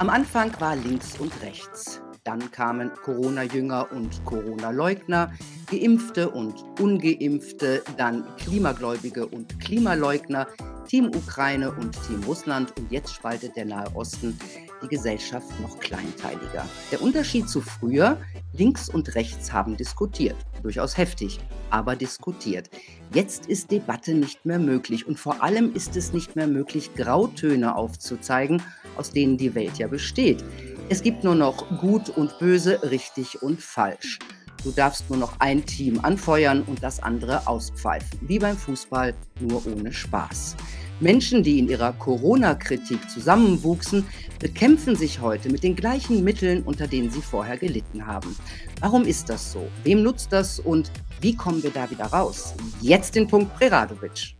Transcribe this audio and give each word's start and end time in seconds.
Am 0.00 0.10
Anfang 0.10 0.52
war 0.60 0.76
links 0.76 1.18
und 1.18 1.32
rechts. 1.42 2.00
Dann 2.28 2.50
kamen 2.50 2.90
Corona-Jünger 3.04 3.90
und 3.90 4.22
Corona-Leugner, 4.26 5.32
Geimpfte 5.70 6.28
und 6.28 6.62
Ungeimpfte, 6.78 7.82
dann 7.96 8.22
Klimagläubige 8.36 9.26
und 9.26 9.58
Klimaleugner, 9.60 10.46
Team 10.86 11.06
Ukraine 11.06 11.72
und 11.72 11.96
Team 12.06 12.22
Russland 12.24 12.74
und 12.76 12.92
jetzt 12.92 13.14
spaltet 13.14 13.56
der 13.56 13.64
Nahe 13.64 13.86
Osten 13.94 14.38
die 14.82 14.88
Gesellschaft 14.88 15.48
noch 15.62 15.80
kleinteiliger. 15.80 16.66
Der 16.92 17.00
Unterschied 17.00 17.48
zu 17.48 17.62
früher, 17.62 18.18
links 18.52 18.90
und 18.90 19.14
rechts 19.14 19.50
haben 19.50 19.78
diskutiert, 19.78 20.36
durchaus 20.62 20.98
heftig, 20.98 21.40
aber 21.70 21.96
diskutiert. 21.96 22.68
Jetzt 23.14 23.46
ist 23.46 23.70
Debatte 23.70 24.12
nicht 24.12 24.44
mehr 24.44 24.58
möglich 24.58 25.08
und 25.08 25.18
vor 25.18 25.42
allem 25.42 25.74
ist 25.74 25.96
es 25.96 26.12
nicht 26.12 26.36
mehr 26.36 26.46
möglich, 26.46 26.94
Grautöne 26.94 27.74
aufzuzeigen, 27.74 28.60
aus 28.96 29.12
denen 29.12 29.38
die 29.38 29.54
Welt 29.54 29.78
ja 29.78 29.88
besteht. 29.88 30.44
Es 30.90 31.02
gibt 31.02 31.22
nur 31.22 31.34
noch 31.34 31.68
gut 31.80 32.08
und 32.08 32.38
böse, 32.38 32.82
richtig 32.90 33.42
und 33.42 33.60
falsch. 33.60 34.18
Du 34.64 34.70
darfst 34.70 35.10
nur 35.10 35.18
noch 35.18 35.38
ein 35.38 35.66
Team 35.66 36.00
anfeuern 36.02 36.62
und 36.62 36.82
das 36.82 37.02
andere 37.02 37.46
auspfeifen. 37.46 38.18
Wie 38.22 38.38
beim 38.38 38.56
Fußball, 38.56 39.14
nur 39.38 39.66
ohne 39.66 39.92
Spaß. 39.92 40.56
Menschen, 41.00 41.42
die 41.42 41.58
in 41.58 41.68
ihrer 41.68 41.92
Corona-Kritik 41.92 43.10
zusammenwuchsen, 43.10 44.06
bekämpfen 44.40 44.96
sich 44.96 45.20
heute 45.20 45.50
mit 45.50 45.62
den 45.62 45.76
gleichen 45.76 46.24
Mitteln, 46.24 46.62
unter 46.62 46.86
denen 46.86 47.10
sie 47.10 47.20
vorher 47.20 47.58
gelitten 47.58 48.06
haben. 48.06 48.34
Warum 48.80 49.04
ist 49.04 49.28
das 49.28 49.52
so? 49.52 49.68
Wem 49.84 50.02
nutzt 50.02 50.32
das 50.32 50.58
und 50.58 50.90
wie 51.20 51.36
kommen 51.36 51.62
wir 51.62 51.70
da 51.70 51.90
wieder 51.90 52.06
raus? 52.06 52.54
Jetzt 52.80 53.14
den 53.14 53.28
Punkt 53.28 53.54
Preradovic. 53.54 54.34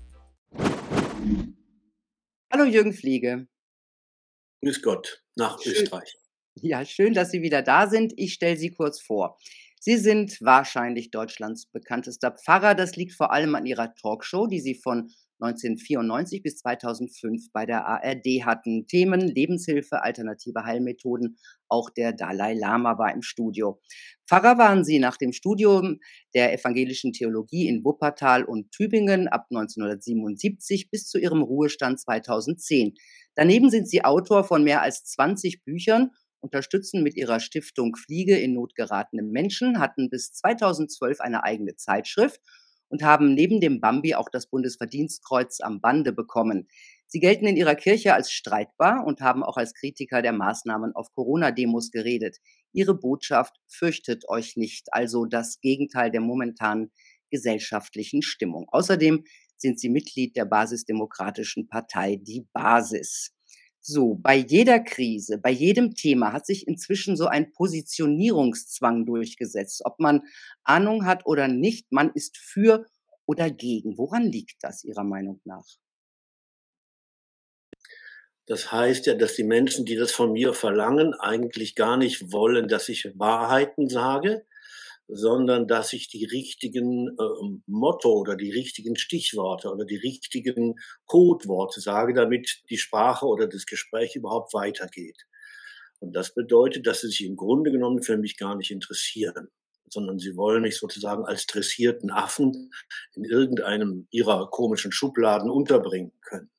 Hallo 2.50 2.64
Jürgen 2.64 2.94
Fliege. 2.94 3.46
Grüß 4.62 4.80
Gott, 4.80 5.22
nach 5.36 5.60
schön. 5.60 5.72
Österreich. 5.74 6.16
Ja, 6.62 6.84
schön, 6.84 7.14
dass 7.14 7.30
Sie 7.30 7.42
wieder 7.42 7.62
da 7.62 7.86
sind. 7.86 8.12
Ich 8.16 8.34
stelle 8.34 8.56
Sie 8.56 8.70
kurz 8.70 9.00
vor. 9.00 9.38
Sie 9.80 9.96
sind 9.96 10.38
wahrscheinlich 10.40 11.10
Deutschlands 11.10 11.66
bekanntester 11.66 12.32
Pfarrer. 12.32 12.74
Das 12.74 12.96
liegt 12.96 13.12
vor 13.12 13.32
allem 13.32 13.54
an 13.54 13.66
Ihrer 13.66 13.94
Talkshow, 13.94 14.46
die 14.46 14.60
Sie 14.60 14.74
von 14.74 15.10
1994 15.40 16.42
bis 16.42 16.56
2005 16.56 17.52
bei 17.52 17.64
der 17.64 17.86
ARD 17.86 18.44
hatten. 18.44 18.88
Themen 18.88 19.20
Lebenshilfe, 19.20 20.02
alternative 20.02 20.64
Heilmethoden. 20.64 21.36
Auch 21.68 21.90
der 21.90 22.12
Dalai 22.12 22.54
Lama 22.54 22.98
war 22.98 23.14
im 23.14 23.22
Studio. 23.22 23.80
Pfarrer 24.26 24.58
waren 24.58 24.84
Sie 24.84 24.98
nach 24.98 25.16
dem 25.16 25.32
Studium 25.32 26.00
der 26.34 26.52
evangelischen 26.52 27.12
Theologie 27.12 27.68
in 27.68 27.84
Wuppertal 27.84 28.42
und 28.42 28.72
Tübingen 28.72 29.28
ab 29.28 29.46
1977 29.50 30.90
bis 30.90 31.06
zu 31.06 31.18
Ihrem 31.18 31.42
Ruhestand 31.42 32.00
2010. 32.00 32.94
Daneben 33.36 33.70
sind 33.70 33.88
Sie 33.88 34.04
Autor 34.04 34.42
von 34.42 34.64
mehr 34.64 34.82
als 34.82 35.04
20 35.04 35.62
Büchern 35.62 36.10
unterstützen 36.40 37.02
mit 37.02 37.16
ihrer 37.16 37.40
Stiftung 37.40 37.96
Fliege 37.96 38.38
in 38.38 38.54
Not 38.54 38.74
geratene 38.74 39.22
Menschen, 39.22 39.78
hatten 39.78 40.10
bis 40.10 40.32
2012 40.32 41.20
eine 41.20 41.44
eigene 41.44 41.76
Zeitschrift 41.76 42.40
und 42.88 43.02
haben 43.02 43.34
neben 43.34 43.60
dem 43.60 43.80
Bambi 43.80 44.14
auch 44.14 44.28
das 44.30 44.46
Bundesverdienstkreuz 44.46 45.60
am 45.60 45.80
Bande 45.80 46.12
bekommen. 46.12 46.68
Sie 47.06 47.20
gelten 47.20 47.46
in 47.46 47.56
ihrer 47.56 47.74
Kirche 47.74 48.14
als 48.14 48.30
streitbar 48.30 49.04
und 49.06 49.20
haben 49.20 49.42
auch 49.42 49.56
als 49.56 49.74
Kritiker 49.74 50.22
der 50.22 50.32
Maßnahmen 50.32 50.94
auf 50.94 51.12
Corona-Demos 51.14 51.90
geredet. 51.90 52.36
Ihre 52.72 52.94
Botschaft 52.94 53.56
fürchtet 53.66 54.28
euch 54.28 54.56
nicht, 54.56 54.92
also 54.92 55.24
das 55.24 55.60
Gegenteil 55.60 56.10
der 56.10 56.20
momentanen 56.20 56.92
gesellschaftlichen 57.30 58.22
Stimmung. 58.22 58.66
Außerdem 58.68 59.24
sind 59.56 59.80
sie 59.80 59.88
Mitglied 59.88 60.36
der 60.36 60.44
basisdemokratischen 60.44 61.68
Partei 61.68 62.16
Die 62.16 62.46
Basis. 62.52 63.34
So, 63.90 64.16
bei 64.16 64.36
jeder 64.36 64.80
Krise, 64.80 65.38
bei 65.38 65.48
jedem 65.48 65.94
Thema 65.94 66.34
hat 66.34 66.44
sich 66.44 66.68
inzwischen 66.68 67.16
so 67.16 67.24
ein 67.24 67.52
Positionierungszwang 67.52 69.06
durchgesetzt. 69.06 69.80
Ob 69.86 69.98
man 69.98 70.24
Ahnung 70.62 71.06
hat 71.06 71.24
oder 71.24 71.48
nicht, 71.48 71.90
man 71.90 72.10
ist 72.12 72.36
für 72.36 72.84
oder 73.24 73.50
gegen. 73.50 73.96
Woran 73.96 74.24
liegt 74.24 74.62
das 74.62 74.84
Ihrer 74.84 75.04
Meinung 75.04 75.40
nach? 75.46 75.64
Das 78.44 78.70
heißt 78.70 79.06
ja, 79.06 79.14
dass 79.14 79.36
die 79.36 79.44
Menschen, 79.44 79.86
die 79.86 79.96
das 79.96 80.12
von 80.12 80.32
mir 80.32 80.52
verlangen, 80.52 81.14
eigentlich 81.14 81.74
gar 81.74 81.96
nicht 81.96 82.30
wollen, 82.30 82.68
dass 82.68 82.90
ich 82.90 83.18
Wahrheiten 83.18 83.88
sage, 83.88 84.44
sondern 85.08 85.66
dass 85.66 85.94
ich 85.94 86.08
die 86.08 86.26
richtigen 86.26 87.08
äh, 87.08 87.58
Motto 87.66 88.12
oder 88.12 88.36
die 88.36 88.52
richtigen 88.52 88.96
Stichworte 88.96 89.70
oder 89.70 89.86
die 89.86 89.96
richtigen 89.96 90.74
Codeworte 91.06 91.80
sage, 91.80 92.12
damit 92.12 92.62
die 92.68 92.76
Sprache 92.76 93.26
oder 93.26 93.46
das 93.46 93.64
Gespräch 93.64 94.16
überhaupt 94.16 94.52
weitergeht. 94.52 95.26
Und 96.00 96.14
das 96.14 96.34
bedeutet, 96.34 96.86
dass 96.86 97.00
sie 97.00 97.08
sich 97.08 97.24
im 97.24 97.36
Grunde 97.36 97.72
genommen 97.72 98.02
für 98.02 98.18
mich 98.18 98.36
gar 98.36 98.54
nicht 98.54 98.70
interessieren, 98.70 99.48
sondern 99.88 100.18
sie 100.18 100.36
wollen 100.36 100.62
mich 100.62 100.76
sozusagen 100.76 101.24
als 101.24 101.46
dressierten 101.46 102.10
Affen 102.10 102.70
in 103.14 103.24
irgendeinem 103.24 104.06
ihrer 104.10 104.50
komischen 104.50 104.92
Schubladen 104.92 105.50
unterbringen 105.50 106.12
können. 106.20 106.50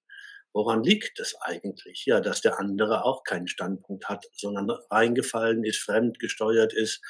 Woran 0.59 0.83
liegt 0.83 1.21
es 1.21 1.35
eigentlich? 1.39 2.03
Ja, 2.05 2.19
dass 2.19 2.41
der 2.41 2.59
andere 2.59 3.05
auch 3.05 3.23
keinen 3.23 3.47
Standpunkt 3.47 4.09
hat, 4.09 4.25
sondern 4.33 4.69
reingefallen 4.91 5.63
ist, 5.63 5.81
fremdgesteuert 5.81 6.73
ist 6.73 7.01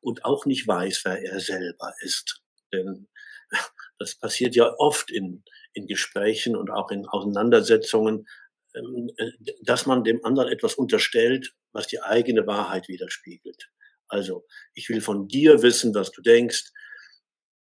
und 0.00 0.24
auch 0.24 0.44
nicht 0.44 0.66
weiß, 0.66 1.02
wer 1.04 1.22
er 1.22 1.38
selber 1.38 1.94
ist. 2.00 2.42
Denn 2.72 3.06
das 4.00 4.16
passiert 4.16 4.56
ja 4.56 4.74
oft 4.78 5.12
in, 5.12 5.44
in 5.72 5.86
Gesprächen 5.86 6.56
und 6.56 6.68
auch 6.68 6.90
in 6.90 7.06
Auseinandersetzungen, 7.06 8.26
ähm, 8.74 9.08
äh, 9.18 9.30
dass 9.62 9.86
man 9.86 10.02
dem 10.02 10.24
anderen 10.24 10.50
etwas 10.50 10.74
unterstellt, 10.74 11.54
was 11.70 11.86
die 11.86 12.02
eigene 12.02 12.44
Wahrheit 12.48 12.88
widerspiegelt. 12.88 13.70
Also, 14.08 14.48
ich 14.74 14.88
will 14.88 15.00
von 15.00 15.28
dir 15.28 15.62
wissen, 15.62 15.94
was 15.94 16.10
du 16.10 16.22
denkst, 16.22 16.72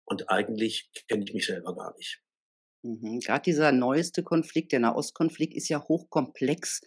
und 0.05 0.27
eigentlich 0.31 0.89
kenne 1.07 1.23
ich 1.23 1.35
mich 1.35 1.45
selber 1.45 1.75
gar 1.75 1.95
nicht. 1.97 2.24
Mhm. 2.85 3.19
Gerade 3.19 3.41
dieser 3.41 3.71
neueste 3.71 4.21
Konflikt, 4.21 4.71
der 4.71 4.79
Nahostkonflikt, 4.79 5.55
ist 5.55 5.69
ja 5.69 5.83
hochkomplex 5.83 6.81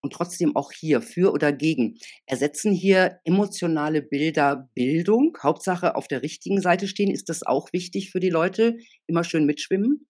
und 0.00 0.12
trotzdem 0.12 0.56
auch 0.56 0.72
hier 0.72 1.02
für 1.02 1.32
oder 1.32 1.52
gegen. 1.52 1.98
Ersetzen 2.26 2.72
hier 2.72 3.20
emotionale 3.24 4.00
Bilder 4.00 4.70
Bildung? 4.74 5.36
Hauptsache 5.42 5.96
auf 5.96 6.08
der 6.08 6.22
richtigen 6.22 6.60
Seite 6.60 6.88
stehen. 6.88 7.10
Ist 7.10 7.28
das 7.28 7.42
auch 7.42 7.72
wichtig 7.72 8.10
für 8.10 8.20
die 8.20 8.30
Leute? 8.30 8.76
Immer 9.06 9.24
schön 9.24 9.44
mitschwimmen? 9.44 10.06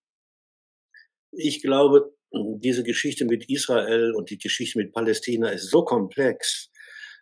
Ich 1.32 1.62
glaube, 1.62 2.14
diese 2.32 2.84
Geschichte 2.84 3.24
mit 3.24 3.48
Israel 3.48 4.12
und 4.12 4.30
die 4.30 4.38
Geschichte 4.38 4.78
mit 4.78 4.92
Palästina 4.92 5.48
ist 5.48 5.68
so 5.68 5.84
komplex, 5.84 6.70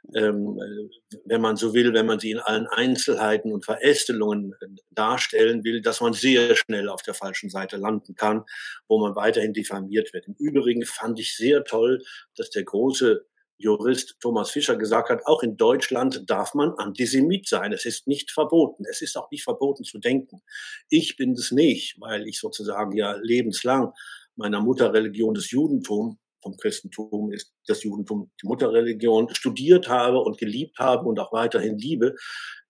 wenn 0.04 1.40
man 1.40 1.56
so 1.56 1.74
will, 1.74 1.94
wenn 1.94 2.06
man 2.06 2.18
sie 2.18 2.32
in 2.32 2.38
allen 2.38 2.66
Einzelheiten 2.66 3.52
und 3.52 3.64
Verästelungen 3.64 4.52
äh, 4.60 4.66
darstellen 4.90 5.64
will, 5.64 5.80
dass 5.80 6.00
man 6.00 6.12
sehr 6.12 6.56
schnell 6.56 6.88
auf 6.88 7.02
der 7.02 7.14
falschen 7.14 7.50
Seite 7.50 7.76
landen 7.76 8.14
kann, 8.14 8.44
wo 8.88 8.98
man 8.98 9.14
weiterhin 9.14 9.52
diffamiert 9.52 10.12
wird. 10.12 10.26
Im 10.26 10.34
Übrigen 10.38 10.84
fand 10.84 11.20
ich 11.20 11.36
sehr 11.36 11.64
toll, 11.64 12.02
dass 12.36 12.50
der 12.50 12.64
große 12.64 13.24
Jurist 13.58 14.16
Thomas 14.20 14.50
Fischer 14.50 14.76
gesagt 14.76 15.08
hat, 15.08 15.24
auch 15.24 15.42
in 15.42 15.56
Deutschland 15.56 16.28
darf 16.28 16.52
man 16.54 16.72
Antisemit 16.72 17.46
sein. 17.46 17.72
Es 17.72 17.84
ist 17.84 18.08
nicht 18.08 18.32
verboten. 18.32 18.84
Es 18.90 19.02
ist 19.02 19.16
auch 19.16 19.30
nicht 19.30 19.44
verboten 19.44 19.84
zu 19.84 19.98
denken. 19.98 20.40
Ich 20.88 21.16
bin 21.16 21.32
es 21.32 21.52
nicht, 21.52 21.96
weil 22.00 22.26
ich 22.26 22.40
sozusagen 22.40 22.96
ja 22.96 23.16
lebenslang 23.22 23.92
meiner 24.34 24.60
Mutterreligion 24.60 25.34
des 25.34 25.50
Judentum 25.52 26.18
vom 26.42 26.56
Christentum 26.56 27.32
ist 27.32 27.54
das 27.66 27.82
Judentum 27.82 28.30
die 28.42 28.46
Mutterreligion, 28.46 29.34
studiert 29.34 29.88
habe 29.88 30.18
und 30.18 30.38
geliebt 30.38 30.78
habe 30.78 31.08
und 31.08 31.18
auch 31.18 31.32
weiterhin 31.32 31.78
liebe. 31.78 32.14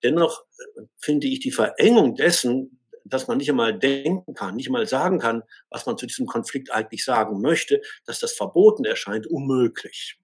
Dennoch 0.02 0.44
äh, 0.58 0.82
finde 0.98 1.26
ich 1.26 1.40
die 1.40 1.52
Verengung 1.52 2.14
dessen, 2.14 2.78
dass 3.04 3.26
man 3.26 3.38
nicht 3.38 3.50
einmal 3.50 3.76
denken 3.76 4.34
kann, 4.34 4.56
nicht 4.56 4.68
einmal 4.68 4.86
sagen 4.86 5.18
kann, 5.18 5.42
was 5.70 5.86
man 5.86 5.98
zu 5.98 6.06
diesem 6.06 6.26
Konflikt 6.26 6.70
eigentlich 6.70 7.04
sagen 7.04 7.40
möchte, 7.40 7.82
dass 8.06 8.20
das 8.20 8.32
verboten 8.32 8.84
erscheint, 8.84 9.26
unmöglich. 9.26 10.18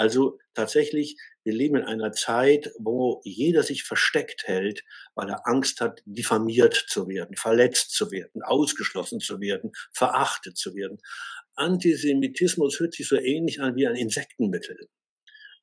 Also 0.00 0.38
tatsächlich, 0.54 1.18
wir 1.44 1.52
leben 1.52 1.76
in 1.76 1.84
einer 1.84 2.12
Zeit, 2.12 2.72
wo 2.78 3.20
jeder 3.22 3.62
sich 3.62 3.84
versteckt 3.84 4.44
hält, 4.46 4.82
weil 5.14 5.28
er 5.28 5.46
Angst 5.46 5.82
hat, 5.82 6.00
diffamiert 6.06 6.74
zu 6.88 7.06
werden, 7.06 7.36
verletzt 7.36 7.90
zu 7.92 8.10
werden, 8.10 8.42
ausgeschlossen 8.42 9.20
zu 9.20 9.40
werden, 9.40 9.72
verachtet 9.92 10.56
zu 10.56 10.74
werden. 10.74 10.98
Antisemitismus 11.60 12.80
hört 12.80 12.94
sich 12.94 13.06
so 13.08 13.16
ähnlich 13.16 13.60
an 13.60 13.76
wie 13.76 13.86
ein 13.86 13.96
Insektenmittel. 13.96 14.88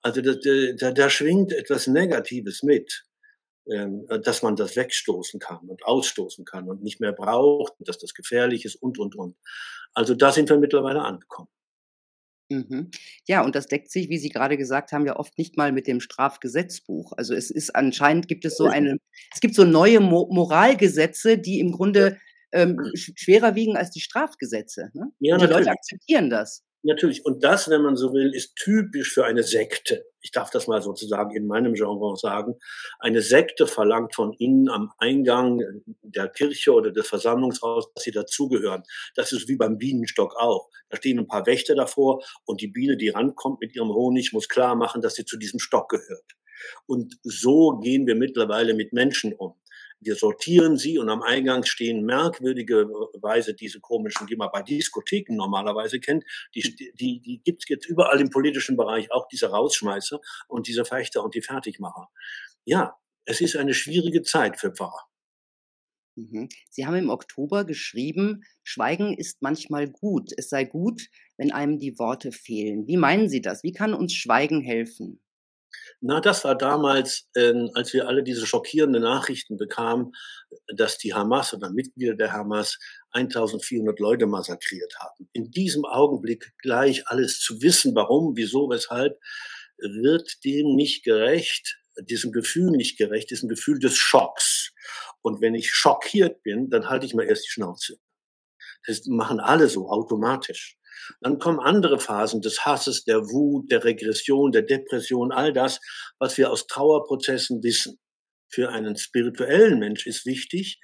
Also 0.01 0.21
da, 0.21 0.35
da, 0.77 0.91
da 0.91 1.09
schwingt 1.09 1.51
etwas 1.51 1.88
Negatives 1.88 2.63
mit, 2.63 3.03
ähm, 3.69 4.07
dass 4.23 4.44
man 4.44 4.55
das 4.55 4.75
wegstoßen 4.75 5.39
kann 5.39 5.67
und 5.67 5.83
ausstoßen 5.83 6.45
kann 6.45 6.69
und 6.69 6.83
nicht 6.83 7.01
mehr 7.01 7.13
braucht, 7.13 7.73
dass 7.79 7.97
das 7.97 8.13
gefährlich 8.13 8.63
ist 8.63 8.75
und, 8.75 8.99
und, 8.99 9.15
und. 9.15 9.35
Also 9.94 10.13
da 10.13 10.31
sind 10.31 10.49
wir 10.49 10.57
mittlerweile 10.57 11.01
angekommen. 11.01 11.49
Mhm. 12.49 12.91
Ja, 13.27 13.44
und 13.44 13.55
das 13.55 13.67
deckt 13.67 13.91
sich, 13.91 14.07
wie 14.09 14.19
Sie 14.19 14.29
gerade 14.29 14.57
gesagt 14.57 14.94
haben, 14.94 15.05
ja 15.05 15.17
oft 15.17 15.38
nicht 15.38 15.57
mal 15.57 15.73
mit 15.73 15.85
dem 15.85 15.99
Strafgesetzbuch. 15.99 17.11
Also 17.17 17.33
es 17.33 17.51
ist 17.51 17.75
anscheinend 17.75 18.29
gibt 18.29 18.45
es 18.45 18.55
so 18.55 18.65
eine, 18.65 18.97
es 19.33 19.41
gibt 19.41 19.55
so 19.55 19.65
neue 19.65 19.99
Mo 19.99 20.29
Moralgesetze, 20.31 21.38
die 21.38 21.59
im 21.59 21.71
Grunde 21.71 22.17
ähm, 22.51 22.91
schwerer 22.94 23.55
wiegen 23.55 23.75
als 23.75 23.91
die 23.91 24.01
Strafgesetze. 24.01 24.89
Ne? 24.94 25.11
Ja, 25.19 25.35
und 25.35 25.41
die 25.41 25.47
Leute 25.47 25.71
akzeptieren 25.71 26.29
das. 26.29 26.63
Natürlich. 26.83 27.25
Und 27.25 27.44
das, 27.44 27.69
wenn 27.69 27.81
man 27.81 27.97
so 27.97 28.13
will, 28.13 28.33
ist 28.33 28.55
typisch 28.55 29.11
für 29.11 29.25
eine 29.25 29.44
Sekte. 29.44 30.05
Ich 30.21 30.31
darf 30.31 30.51
das 30.51 30.67
mal 30.67 30.81
sozusagen 30.81 31.35
in 31.35 31.47
meinem 31.47 31.73
Genre 31.73 32.15
sagen. 32.15 32.55
Eine 32.99 33.21
Sekte 33.21 33.67
verlangt 33.67 34.15
von 34.15 34.31
Ihnen 34.33 34.69
am 34.69 34.91
Eingang 34.97 35.61
der 36.01 36.29
Kirche 36.29 36.71
oder 36.73 36.91
des 36.91 37.07
Versammlungshauses, 37.07 37.91
dass 37.94 38.03
Sie 38.03 38.11
dazugehören. 38.11 38.83
Das 39.15 39.33
ist 39.33 39.49
wie 39.49 39.57
beim 39.57 39.77
Bienenstock 39.77 40.35
auch. 40.38 40.69
Da 40.89 40.97
stehen 40.97 41.19
ein 41.19 41.27
paar 41.27 41.45
Wächter 41.45 41.75
davor 41.75 42.23
und 42.45 42.61
die 42.61 42.67
Biene, 42.67 42.95
die 42.95 43.09
rankommt 43.09 43.59
mit 43.59 43.75
ihrem 43.75 43.89
Honig, 43.89 44.31
muss 44.31 44.47
klar 44.47 44.75
machen, 44.75 45.01
dass 45.01 45.15
sie 45.15 45.25
zu 45.25 45.38
diesem 45.38 45.59
Stock 45.59 45.89
gehört. 45.89 46.38
Und 46.85 47.17
so 47.23 47.79
gehen 47.79 48.07
wir 48.07 48.15
mittlerweile 48.15 48.73
mit 48.73 48.94
Menschen 48.94 49.33
um. 49.33 49.55
Wir 49.99 50.15
sortieren 50.15 50.77
sie 50.77 50.99
und 50.99 51.09
am 51.09 51.23
Eingang 51.23 51.63
stehen 51.63 52.05
merkwürdigerweise 52.05 53.53
diese 53.53 53.79
komischen, 53.79 54.27
die 54.27 54.35
man 54.35 54.49
bei 54.53 54.61
Diskotheken 54.61 55.35
normalerweise 55.35 55.99
kennt, 55.99 56.23
die, 56.53 56.75
die, 56.99 57.19
die 57.19 57.41
gibt 57.44 57.63
es 57.63 57.69
jetzt 57.69 57.85
überall 57.88 58.21
im 58.21 58.29
politischen 58.29 58.77
Bereich, 58.77 59.11
auch 59.11 59.27
diese 59.27 59.49
Rausschmeißer 59.49 60.19
und 60.47 60.67
diese 60.67 60.85
Fechter 60.85 61.23
und 61.23 61.33
die 61.33 61.41
Fertigmacher. 61.41 62.09
Ja, 62.65 62.95
es 63.25 63.41
ist 63.41 63.55
eine 63.55 63.73
schwierige 63.73 64.21
Zeit 64.21 64.59
für 64.59 64.71
Pfarrer. 64.71 65.07
Mhm. 66.17 66.49
Sie 66.69 66.85
haben 66.85 66.95
im 66.95 67.09
Oktober 67.09 67.63
geschrieben, 67.63 68.44
Schweigen 68.63 69.15
ist 69.15 69.41
manchmal 69.41 69.88
gut. 69.88 70.31
Es 70.35 70.49
sei 70.49 70.63
gut, 70.63 71.09
wenn 71.38 71.51
einem 71.51 71.77
die 71.77 71.99
Worte 71.99 72.31
fehlen. 72.31 72.88
Wie 72.88 72.97
meinen 72.97 73.29
Sie 73.29 73.41
das? 73.41 73.63
Wie 73.63 73.71
kann 73.71 73.94
uns 73.94 74.13
Schweigen 74.13 74.61
helfen? 74.61 75.21
Na, 75.99 76.21
das 76.21 76.43
war 76.43 76.55
damals, 76.55 77.27
äh, 77.33 77.53
als 77.73 77.93
wir 77.93 78.07
alle 78.07 78.23
diese 78.23 78.45
schockierenden 78.45 79.01
Nachrichten 79.01 79.57
bekamen, 79.57 80.13
dass 80.75 80.97
die 80.97 81.13
Hamas 81.13 81.53
oder 81.53 81.71
Mitglieder 81.71 82.15
der 82.15 82.33
Hamas 82.33 82.77
1400 83.11 83.99
Leute 83.99 84.27
massakriert 84.27 84.93
haben. 84.99 85.27
In 85.33 85.49
diesem 85.49 85.85
Augenblick 85.85 86.53
gleich 86.59 87.07
alles 87.07 87.39
zu 87.39 87.61
wissen, 87.61 87.95
warum, 87.95 88.35
wieso, 88.35 88.69
weshalb, 88.69 89.19
wird 89.79 90.43
dem 90.43 90.75
nicht 90.75 91.03
gerecht, 91.03 91.77
diesem 92.03 92.31
Gefühl 92.31 92.71
nicht 92.71 92.97
gerecht, 92.97 93.31
diesem 93.31 93.49
Gefühl 93.49 93.79
des 93.79 93.95
Schocks. 93.95 94.73
Und 95.21 95.41
wenn 95.41 95.55
ich 95.55 95.71
schockiert 95.71 96.43
bin, 96.43 96.69
dann 96.69 96.89
halte 96.89 97.05
ich 97.05 97.13
mal 97.13 97.25
erst 97.25 97.45
die 97.45 97.51
Schnauze. 97.51 97.97
Das 98.85 99.05
machen 99.07 99.39
alle 99.39 99.67
so 99.67 99.89
automatisch. 99.89 100.77
Dann 101.21 101.39
kommen 101.39 101.59
andere 101.59 101.99
Phasen 101.99 102.41
des 102.41 102.65
Hasses, 102.65 103.03
der 103.03 103.21
Wut, 103.21 103.71
der 103.71 103.83
Regression, 103.83 104.51
der 104.51 104.63
Depression, 104.63 105.31
all 105.31 105.53
das, 105.53 105.79
was 106.19 106.38
wir 106.38 106.51
aus 106.51 106.67
Trauerprozessen 106.67 107.63
wissen. 107.63 107.99
Für 108.49 108.69
einen 108.69 108.95
spirituellen 108.95 109.79
Mensch 109.79 110.07
ist 110.07 110.25
wichtig, 110.25 110.79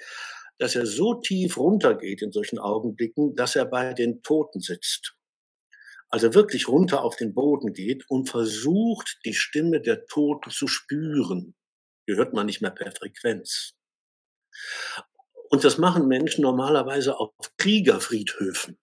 dass 0.60 0.76
er 0.76 0.86
so 0.86 1.16
tief 1.16 1.58
runtergeht 1.58 2.22
in 2.22 2.32
solchen 2.32 2.60
Augenblicken, 2.60 3.36
dass 3.36 3.56
er 3.56 3.66
bei 3.66 3.94
den 3.94 4.22
Toten 4.22 4.60
sitzt. 4.60 5.16
Also 6.10 6.34
wirklich 6.36 6.68
runter 6.68 7.04
auf 7.04 7.16
den 7.16 7.34
Boden 7.34 7.74
geht 7.74 8.08
und 8.08 8.30
versucht, 8.30 9.18
die 9.26 9.34
Stimme 9.34 9.82
der 9.82 10.06
Toten 10.06 10.52
zu 10.52 10.68
spüren. 10.68 11.56
Die 12.08 12.16
hört 12.16 12.34
man 12.34 12.46
nicht 12.46 12.62
mehr 12.62 12.72
per 12.72 12.92
Frequenz. 12.92 13.74
Und 15.50 15.64
das 15.64 15.78
machen 15.78 16.08
Menschen 16.08 16.44
normalerweise 16.44 17.18
auf 17.18 17.32
Kriegerfriedhöfen. 17.58 18.78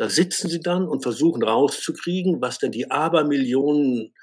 Da 0.00 0.08
sitzen 0.08 0.48
sie 0.48 0.60
dann 0.60 0.88
und 0.88 1.02
versuchen 1.02 1.42
rauszukriegen, 1.42 2.40
was 2.40 2.56
denn 2.56 2.72
die 2.72 2.90
Abermillionen 2.90 4.14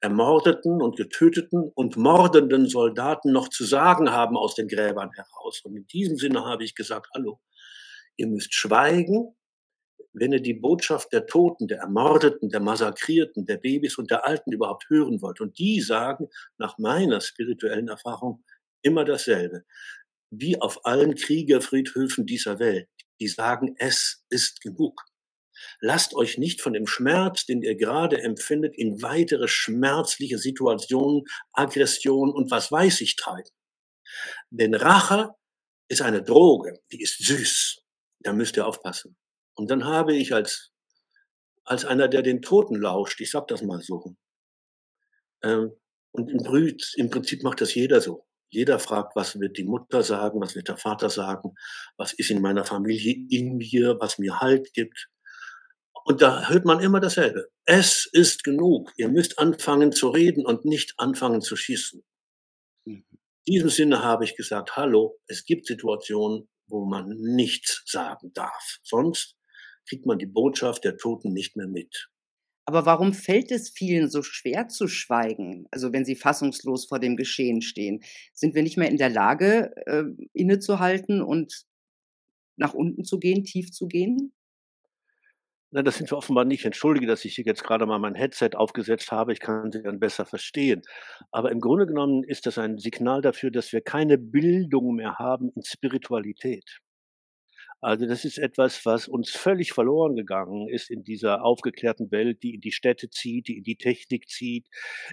ermordeten 0.00 0.82
und 0.82 0.98
getöteten 0.98 1.72
und 1.74 1.96
mordenden 1.96 2.68
Soldaten 2.68 3.32
noch 3.32 3.48
zu 3.48 3.64
sagen 3.64 4.10
haben 4.10 4.36
aus 4.36 4.56
den 4.56 4.68
Gräbern 4.68 5.10
heraus. 5.14 5.62
Und 5.64 5.74
in 5.74 5.86
diesem 5.86 6.18
Sinne 6.18 6.44
habe 6.44 6.64
ich 6.64 6.74
gesagt, 6.74 7.08
hallo, 7.14 7.40
ihr 8.16 8.26
müsst 8.26 8.52
schweigen, 8.52 9.34
wenn 10.12 10.32
ihr 10.32 10.42
die 10.42 10.52
Botschaft 10.52 11.14
der 11.14 11.24
Toten, 11.24 11.66
der 11.66 11.78
Ermordeten, 11.78 12.50
der 12.50 12.60
Massakrierten, 12.60 13.46
der 13.46 13.56
Babys 13.56 13.96
und 13.96 14.10
der 14.10 14.28
Alten 14.28 14.52
überhaupt 14.52 14.84
hören 14.90 15.22
wollt. 15.22 15.40
Und 15.40 15.58
die 15.58 15.80
sagen 15.80 16.28
nach 16.58 16.76
meiner 16.76 17.22
spirituellen 17.22 17.88
Erfahrung 17.88 18.44
immer 18.82 19.06
dasselbe. 19.06 19.64
Wie 20.28 20.60
auf 20.60 20.84
allen 20.84 21.14
Kriegerfriedhöfen 21.14 22.26
dieser 22.26 22.58
Welt. 22.58 22.90
Die 23.18 23.28
sagen, 23.28 23.76
es 23.78 24.26
ist 24.28 24.60
genug. 24.60 25.00
Lasst 25.80 26.14
euch 26.14 26.38
nicht 26.38 26.60
von 26.60 26.72
dem 26.72 26.86
Schmerz, 26.86 27.46
den 27.46 27.62
ihr 27.62 27.76
gerade 27.76 28.22
empfindet, 28.22 28.76
in 28.76 29.02
weitere 29.02 29.48
schmerzliche 29.48 30.38
Situationen, 30.38 31.24
Aggression 31.52 32.30
und 32.30 32.50
was 32.50 32.70
weiß 32.70 33.00
ich 33.00 33.16
treiben. 33.16 33.50
Denn 34.50 34.74
Rache 34.74 35.30
ist 35.88 36.02
eine 36.02 36.22
Droge, 36.22 36.80
die 36.92 37.02
ist 37.02 37.24
süß. 37.24 37.82
Da 38.20 38.32
müsst 38.32 38.56
ihr 38.56 38.66
aufpassen. 38.66 39.16
Und 39.54 39.70
dann 39.70 39.84
habe 39.84 40.14
ich 40.14 40.32
als, 40.32 40.72
als 41.64 41.84
einer, 41.84 42.08
der 42.08 42.22
den 42.22 42.42
Toten 42.42 42.76
lauscht, 42.76 43.20
ich 43.20 43.30
sag 43.30 43.48
das 43.48 43.62
mal 43.62 43.80
so, 43.80 44.16
ähm, 45.42 45.72
und 46.12 46.30
im 46.30 47.10
Prinzip 47.10 47.42
macht 47.42 47.60
das 47.60 47.74
jeder 47.74 48.00
so. 48.00 48.26
Jeder 48.50 48.78
fragt, 48.78 49.16
was 49.16 49.40
wird 49.40 49.56
die 49.56 49.64
Mutter 49.64 50.02
sagen, 50.02 50.40
was 50.40 50.54
wird 50.54 50.68
der 50.68 50.76
Vater 50.76 51.08
sagen, 51.08 51.54
was 51.96 52.12
ist 52.12 52.30
in 52.30 52.42
meiner 52.42 52.64
Familie 52.64 53.26
in 53.30 53.56
mir, 53.56 53.96
was 53.98 54.18
mir 54.18 54.40
Halt 54.40 54.74
gibt. 54.74 55.08
Und 56.04 56.22
da 56.22 56.48
hört 56.48 56.64
man 56.64 56.80
immer 56.80 57.00
dasselbe. 57.00 57.48
Es 57.64 58.08
ist 58.12 58.44
genug. 58.44 58.92
Ihr 58.96 59.08
müsst 59.08 59.38
anfangen 59.38 59.92
zu 59.92 60.08
reden 60.08 60.44
und 60.44 60.64
nicht 60.64 60.94
anfangen 60.98 61.40
zu 61.40 61.56
schießen. 61.56 62.02
Mhm. 62.84 63.04
In 63.44 63.54
diesem 63.54 63.70
Sinne 63.70 64.02
habe 64.02 64.24
ich 64.24 64.36
gesagt, 64.36 64.76
hallo, 64.76 65.18
es 65.26 65.44
gibt 65.44 65.66
Situationen, 65.66 66.48
wo 66.66 66.84
man 66.84 67.08
nichts 67.08 67.82
sagen 67.86 68.32
darf. 68.34 68.78
Sonst 68.82 69.36
kriegt 69.88 70.06
man 70.06 70.18
die 70.18 70.26
Botschaft 70.26 70.84
der 70.84 70.96
Toten 70.96 71.32
nicht 71.32 71.56
mehr 71.56 71.68
mit. 71.68 72.08
Aber 72.64 72.86
warum 72.86 73.12
fällt 73.12 73.50
es 73.50 73.70
vielen 73.70 74.08
so 74.08 74.22
schwer 74.22 74.68
zu 74.68 74.86
schweigen? 74.86 75.66
Also 75.72 75.92
wenn 75.92 76.04
sie 76.04 76.14
fassungslos 76.14 76.86
vor 76.86 77.00
dem 77.00 77.16
Geschehen 77.16 77.60
stehen, 77.60 78.04
sind 78.32 78.54
wir 78.54 78.62
nicht 78.62 78.76
mehr 78.76 78.88
in 78.88 78.98
der 78.98 79.10
Lage, 79.10 79.72
äh, 79.86 80.04
innezuhalten 80.32 81.20
und 81.22 81.64
nach 82.56 82.74
unten 82.74 83.04
zu 83.04 83.18
gehen, 83.18 83.44
tief 83.44 83.72
zu 83.72 83.88
gehen? 83.88 84.32
Na, 85.74 85.82
das 85.82 85.96
sind 85.96 86.10
wir 86.10 86.18
offenbar 86.18 86.44
nicht. 86.44 86.66
Entschuldige, 86.66 87.06
dass 87.06 87.24
ich 87.24 87.34
hier 87.34 87.46
jetzt 87.46 87.64
gerade 87.64 87.86
mal 87.86 87.98
mein 87.98 88.14
Headset 88.14 88.50
aufgesetzt 88.54 89.10
habe. 89.10 89.32
Ich 89.32 89.40
kann 89.40 89.72
Sie 89.72 89.82
dann 89.82 90.00
besser 90.00 90.26
verstehen. 90.26 90.82
Aber 91.30 91.50
im 91.50 91.60
Grunde 91.60 91.86
genommen 91.86 92.24
ist 92.24 92.44
das 92.44 92.58
ein 92.58 92.76
Signal 92.78 93.22
dafür, 93.22 93.50
dass 93.50 93.72
wir 93.72 93.80
keine 93.80 94.18
Bildung 94.18 94.94
mehr 94.94 95.18
haben 95.18 95.50
in 95.56 95.62
Spiritualität. 95.64 96.80
Also 97.80 98.06
das 98.06 98.24
ist 98.24 98.38
etwas, 98.38 98.86
was 98.86 99.08
uns 99.08 99.30
völlig 99.30 99.72
verloren 99.72 100.14
gegangen 100.14 100.68
ist 100.68 100.90
in 100.90 101.02
dieser 101.04 101.42
aufgeklärten 101.44 102.12
Welt, 102.12 102.42
die 102.42 102.54
in 102.54 102.60
die 102.60 102.70
Städte 102.70 103.10
zieht, 103.10 103.48
die 103.48 103.56
in 103.58 103.64
die 103.64 103.76
Technik 103.76 104.28
zieht, 104.28 104.68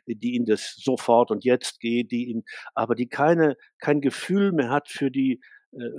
die 0.06 0.36
in 0.36 0.46
das 0.46 0.76
Sofort 0.76 1.32
und 1.32 1.46
Jetzt 1.46 1.80
geht, 1.80 2.12
die 2.12 2.30
in, 2.30 2.44
aber 2.76 2.94
die 2.96 3.08
keine, 3.08 3.56
kein 3.80 4.02
Gefühl 4.02 4.52
mehr 4.52 4.70
hat 4.70 4.88
für 4.90 5.10
die, 5.10 5.42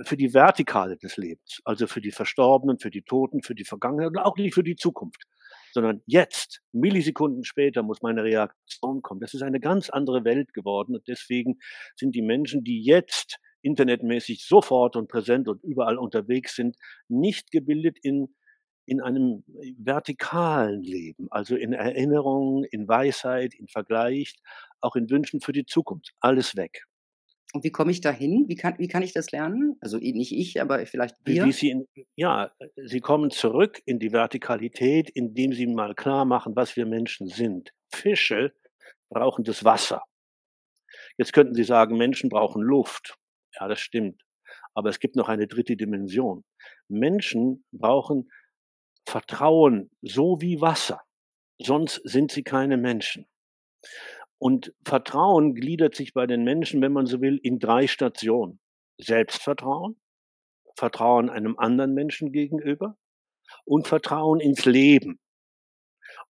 für 0.03 0.17
die 0.17 0.33
Vertikale 0.33 0.97
des 0.97 1.17
Lebens, 1.17 1.61
also 1.63 1.87
für 1.87 2.01
die 2.01 2.11
Verstorbenen, 2.11 2.79
für 2.79 2.91
die 2.91 3.03
Toten, 3.03 3.41
für 3.41 3.55
die 3.55 3.63
Vergangenheit 3.65 4.09
und 4.09 4.17
auch 4.17 4.35
nicht 4.37 4.53
für 4.53 4.63
die 4.63 4.75
Zukunft, 4.75 5.23
sondern 5.73 6.01
jetzt, 6.05 6.61
Millisekunden 6.73 7.43
später, 7.43 7.83
muss 7.83 8.01
meine 8.01 8.23
Reaktion 8.23 9.01
kommen. 9.01 9.21
Das 9.21 9.33
ist 9.33 9.43
eine 9.43 9.59
ganz 9.59 9.89
andere 9.89 10.25
Welt 10.25 10.53
geworden 10.53 10.95
und 10.95 11.07
deswegen 11.07 11.59
sind 11.95 12.15
die 12.15 12.21
Menschen, 12.21 12.63
die 12.63 12.83
jetzt 12.83 13.39
internetmäßig 13.61 14.45
sofort 14.45 14.95
und 14.95 15.07
präsent 15.07 15.47
und 15.47 15.63
überall 15.63 15.97
unterwegs 15.97 16.55
sind, 16.55 16.75
nicht 17.07 17.51
gebildet 17.51 17.97
in 18.01 18.33
in 18.85 18.99
einem 18.99 19.43
vertikalen 19.77 20.81
Leben, 20.81 21.27
also 21.29 21.55
in 21.55 21.71
Erinnerungen, 21.71 22.65
in 22.65 22.87
Weisheit, 22.87 23.53
in 23.53 23.67
Vergleich, 23.67 24.35
auch 24.81 24.95
in 24.95 25.09
Wünschen 25.09 25.39
für 25.39 25.53
die 25.53 25.65
Zukunft. 25.65 26.11
Alles 26.19 26.57
weg. 26.57 26.83
Und 27.53 27.63
wie 27.63 27.71
komme 27.71 27.91
ich 27.91 28.01
dahin? 28.01 28.45
Wie 28.47 28.55
kann, 28.55 28.75
wie 28.77 28.87
kann 28.87 29.03
ich 29.03 29.13
das 29.13 29.31
lernen? 29.31 29.75
Also 29.81 29.97
nicht 29.97 30.31
ich, 30.31 30.61
aber 30.61 30.85
vielleicht 30.85 31.15
wir. 31.25 31.45
Wie 31.45 31.51
Sie 31.51 31.69
in, 31.69 31.87
ja, 32.15 32.51
Sie 32.75 33.01
kommen 33.01 33.29
zurück 33.29 33.81
in 33.85 33.99
die 33.99 34.11
Vertikalität, 34.11 35.09
indem 35.09 35.53
Sie 35.53 35.67
mal 35.67 35.93
klar 35.95 36.25
machen, 36.25 36.55
was 36.55 36.75
wir 36.75 36.85
Menschen 36.85 37.27
sind. 37.27 37.71
Fische 37.93 38.53
brauchen 39.09 39.43
das 39.43 39.65
Wasser. 39.65 40.03
Jetzt 41.17 41.33
könnten 41.33 41.53
Sie 41.53 41.63
sagen, 41.63 41.97
Menschen 41.97 42.29
brauchen 42.29 42.61
Luft. 42.61 43.17
Ja, 43.59 43.67
das 43.67 43.79
stimmt. 43.79 44.21
Aber 44.73 44.89
es 44.89 44.99
gibt 44.99 45.15
noch 45.15 45.27
eine 45.27 45.47
dritte 45.47 45.75
Dimension. 45.75 46.45
Menschen 46.87 47.65
brauchen 47.71 48.31
Vertrauen, 49.05 49.91
so 50.01 50.39
wie 50.39 50.61
Wasser. 50.61 51.01
Sonst 51.59 52.01
sind 52.03 52.31
sie 52.31 52.43
keine 52.43 52.77
Menschen. 52.77 53.27
Und 54.41 54.73
Vertrauen 54.83 55.53
gliedert 55.53 55.93
sich 55.93 56.15
bei 56.15 56.25
den 56.25 56.43
Menschen, 56.43 56.81
wenn 56.81 56.93
man 56.93 57.05
so 57.05 57.21
will, 57.21 57.39
in 57.43 57.59
drei 57.59 57.85
Stationen. 57.85 58.59
Selbstvertrauen, 58.97 60.01
Vertrauen 60.75 61.29
einem 61.29 61.59
anderen 61.59 61.93
Menschen 61.93 62.31
gegenüber 62.31 62.97
und 63.65 63.87
Vertrauen 63.87 64.39
ins 64.39 64.65
Leben. 64.65 65.19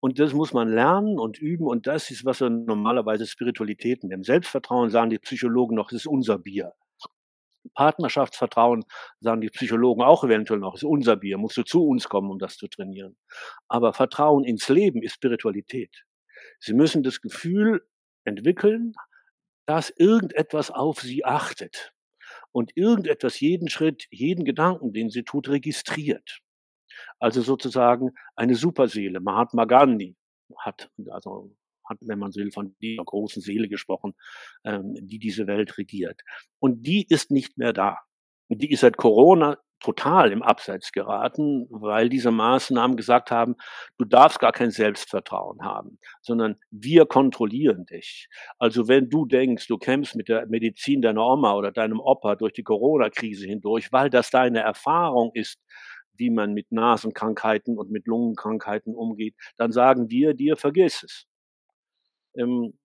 Und 0.01 0.19
das 0.19 0.33
muss 0.33 0.51
man 0.51 0.67
lernen 0.67 1.19
und 1.19 1.39
üben. 1.39 1.65
Und 1.67 1.87
das 1.87 2.11
ist, 2.11 2.25
was 2.25 2.41
wir 2.41 2.49
normalerweise 2.49 3.25
Spiritualitäten 3.25 4.09
nennen. 4.09 4.25
Selbstvertrauen 4.25 4.89
sagen 4.89 5.09
die 5.09 5.19
Psychologen 5.19 5.77
noch, 5.77 5.87
das 5.87 6.01
ist 6.01 6.07
unser 6.07 6.37
Bier. 6.37 6.73
Partnerschaftsvertrauen, 7.75 8.83
sagen 9.21 9.39
die 9.39 9.51
Psychologen 9.51 10.01
auch 10.01 10.25
eventuell 10.25 10.59
noch, 10.59 10.75
ist 10.75 10.83
unser 10.83 11.15
Bier, 11.15 11.37
musst 11.37 11.55
du 11.55 11.63
zu 11.63 11.87
uns 11.87 12.09
kommen, 12.09 12.29
um 12.29 12.39
das 12.39 12.57
zu 12.57 12.67
trainieren. 12.67 13.15
Aber 13.69 13.93
Vertrauen 13.93 14.43
ins 14.43 14.67
Leben 14.67 15.01
ist 15.01 15.13
Spiritualität. 15.13 16.03
Sie 16.59 16.73
müssen 16.73 17.03
das 17.03 17.21
Gefühl 17.21 17.87
entwickeln, 18.23 18.93
dass 19.65 19.89
irgendetwas 19.89 20.71
auf 20.71 21.01
sie 21.01 21.25
achtet 21.25 21.93
und 22.51 22.75
irgendetwas 22.75 23.39
jeden 23.39 23.69
Schritt, 23.69 24.07
jeden 24.09 24.45
Gedanken, 24.45 24.93
den 24.93 25.09
sie 25.09 25.23
tut, 25.23 25.49
registriert. 25.49 26.41
Also 27.19 27.41
sozusagen 27.41 28.11
eine 28.35 28.55
Superseele. 28.55 29.19
Mahatma 29.19 29.65
Gandhi 29.65 30.15
hat, 30.57 30.89
also 31.09 31.55
hat, 31.87 31.97
wenn 32.01 32.19
man 32.19 32.35
will, 32.35 32.51
von 32.51 32.75
dieser 32.81 33.03
großen 33.03 33.41
Seele 33.41 33.69
gesprochen, 33.69 34.13
ähm, 34.65 34.95
die 34.99 35.19
diese 35.19 35.47
Welt 35.47 35.77
regiert. 35.77 36.21
Und 36.59 36.85
die 36.85 37.05
ist 37.07 37.31
nicht 37.31 37.57
mehr 37.57 37.73
da. 37.73 37.99
Die 38.49 38.71
ist 38.71 38.81
seit 38.81 38.97
Corona 38.97 39.57
total 39.81 40.31
im 40.31 40.43
Abseits 40.43 40.91
geraten, 40.91 41.67
weil 41.69 42.07
diese 42.07 42.31
Maßnahmen 42.31 42.95
gesagt 42.95 43.31
haben, 43.31 43.55
du 43.97 44.05
darfst 44.05 44.39
gar 44.39 44.51
kein 44.51 44.71
Selbstvertrauen 44.71 45.61
haben, 45.63 45.97
sondern 46.21 46.57
wir 46.69 47.05
kontrollieren 47.05 47.85
dich. 47.85 48.29
Also 48.59 48.87
wenn 48.87 49.09
du 49.09 49.25
denkst, 49.25 49.67
du 49.67 49.77
kämpfst 49.77 50.15
mit 50.15 50.29
der 50.29 50.47
Medizin 50.47 51.01
deiner 51.01 51.25
Oma 51.25 51.55
oder 51.55 51.71
deinem 51.71 51.99
Opa 51.99 52.35
durch 52.35 52.53
die 52.53 52.63
Corona-Krise 52.63 53.47
hindurch, 53.47 53.91
weil 53.91 54.09
das 54.09 54.29
deine 54.29 54.59
Erfahrung 54.59 55.31
ist, 55.33 55.59
wie 56.15 56.29
man 56.29 56.53
mit 56.53 56.71
Nasenkrankheiten 56.71 57.77
und 57.77 57.89
mit 57.89 58.05
Lungenkrankheiten 58.05 58.93
umgeht, 58.93 59.35
dann 59.57 59.71
sagen 59.71 60.09
wir 60.09 60.33
dir, 60.35 60.55
vergiss 60.55 61.03
es. 61.03 61.25
Ähm, 62.35 62.77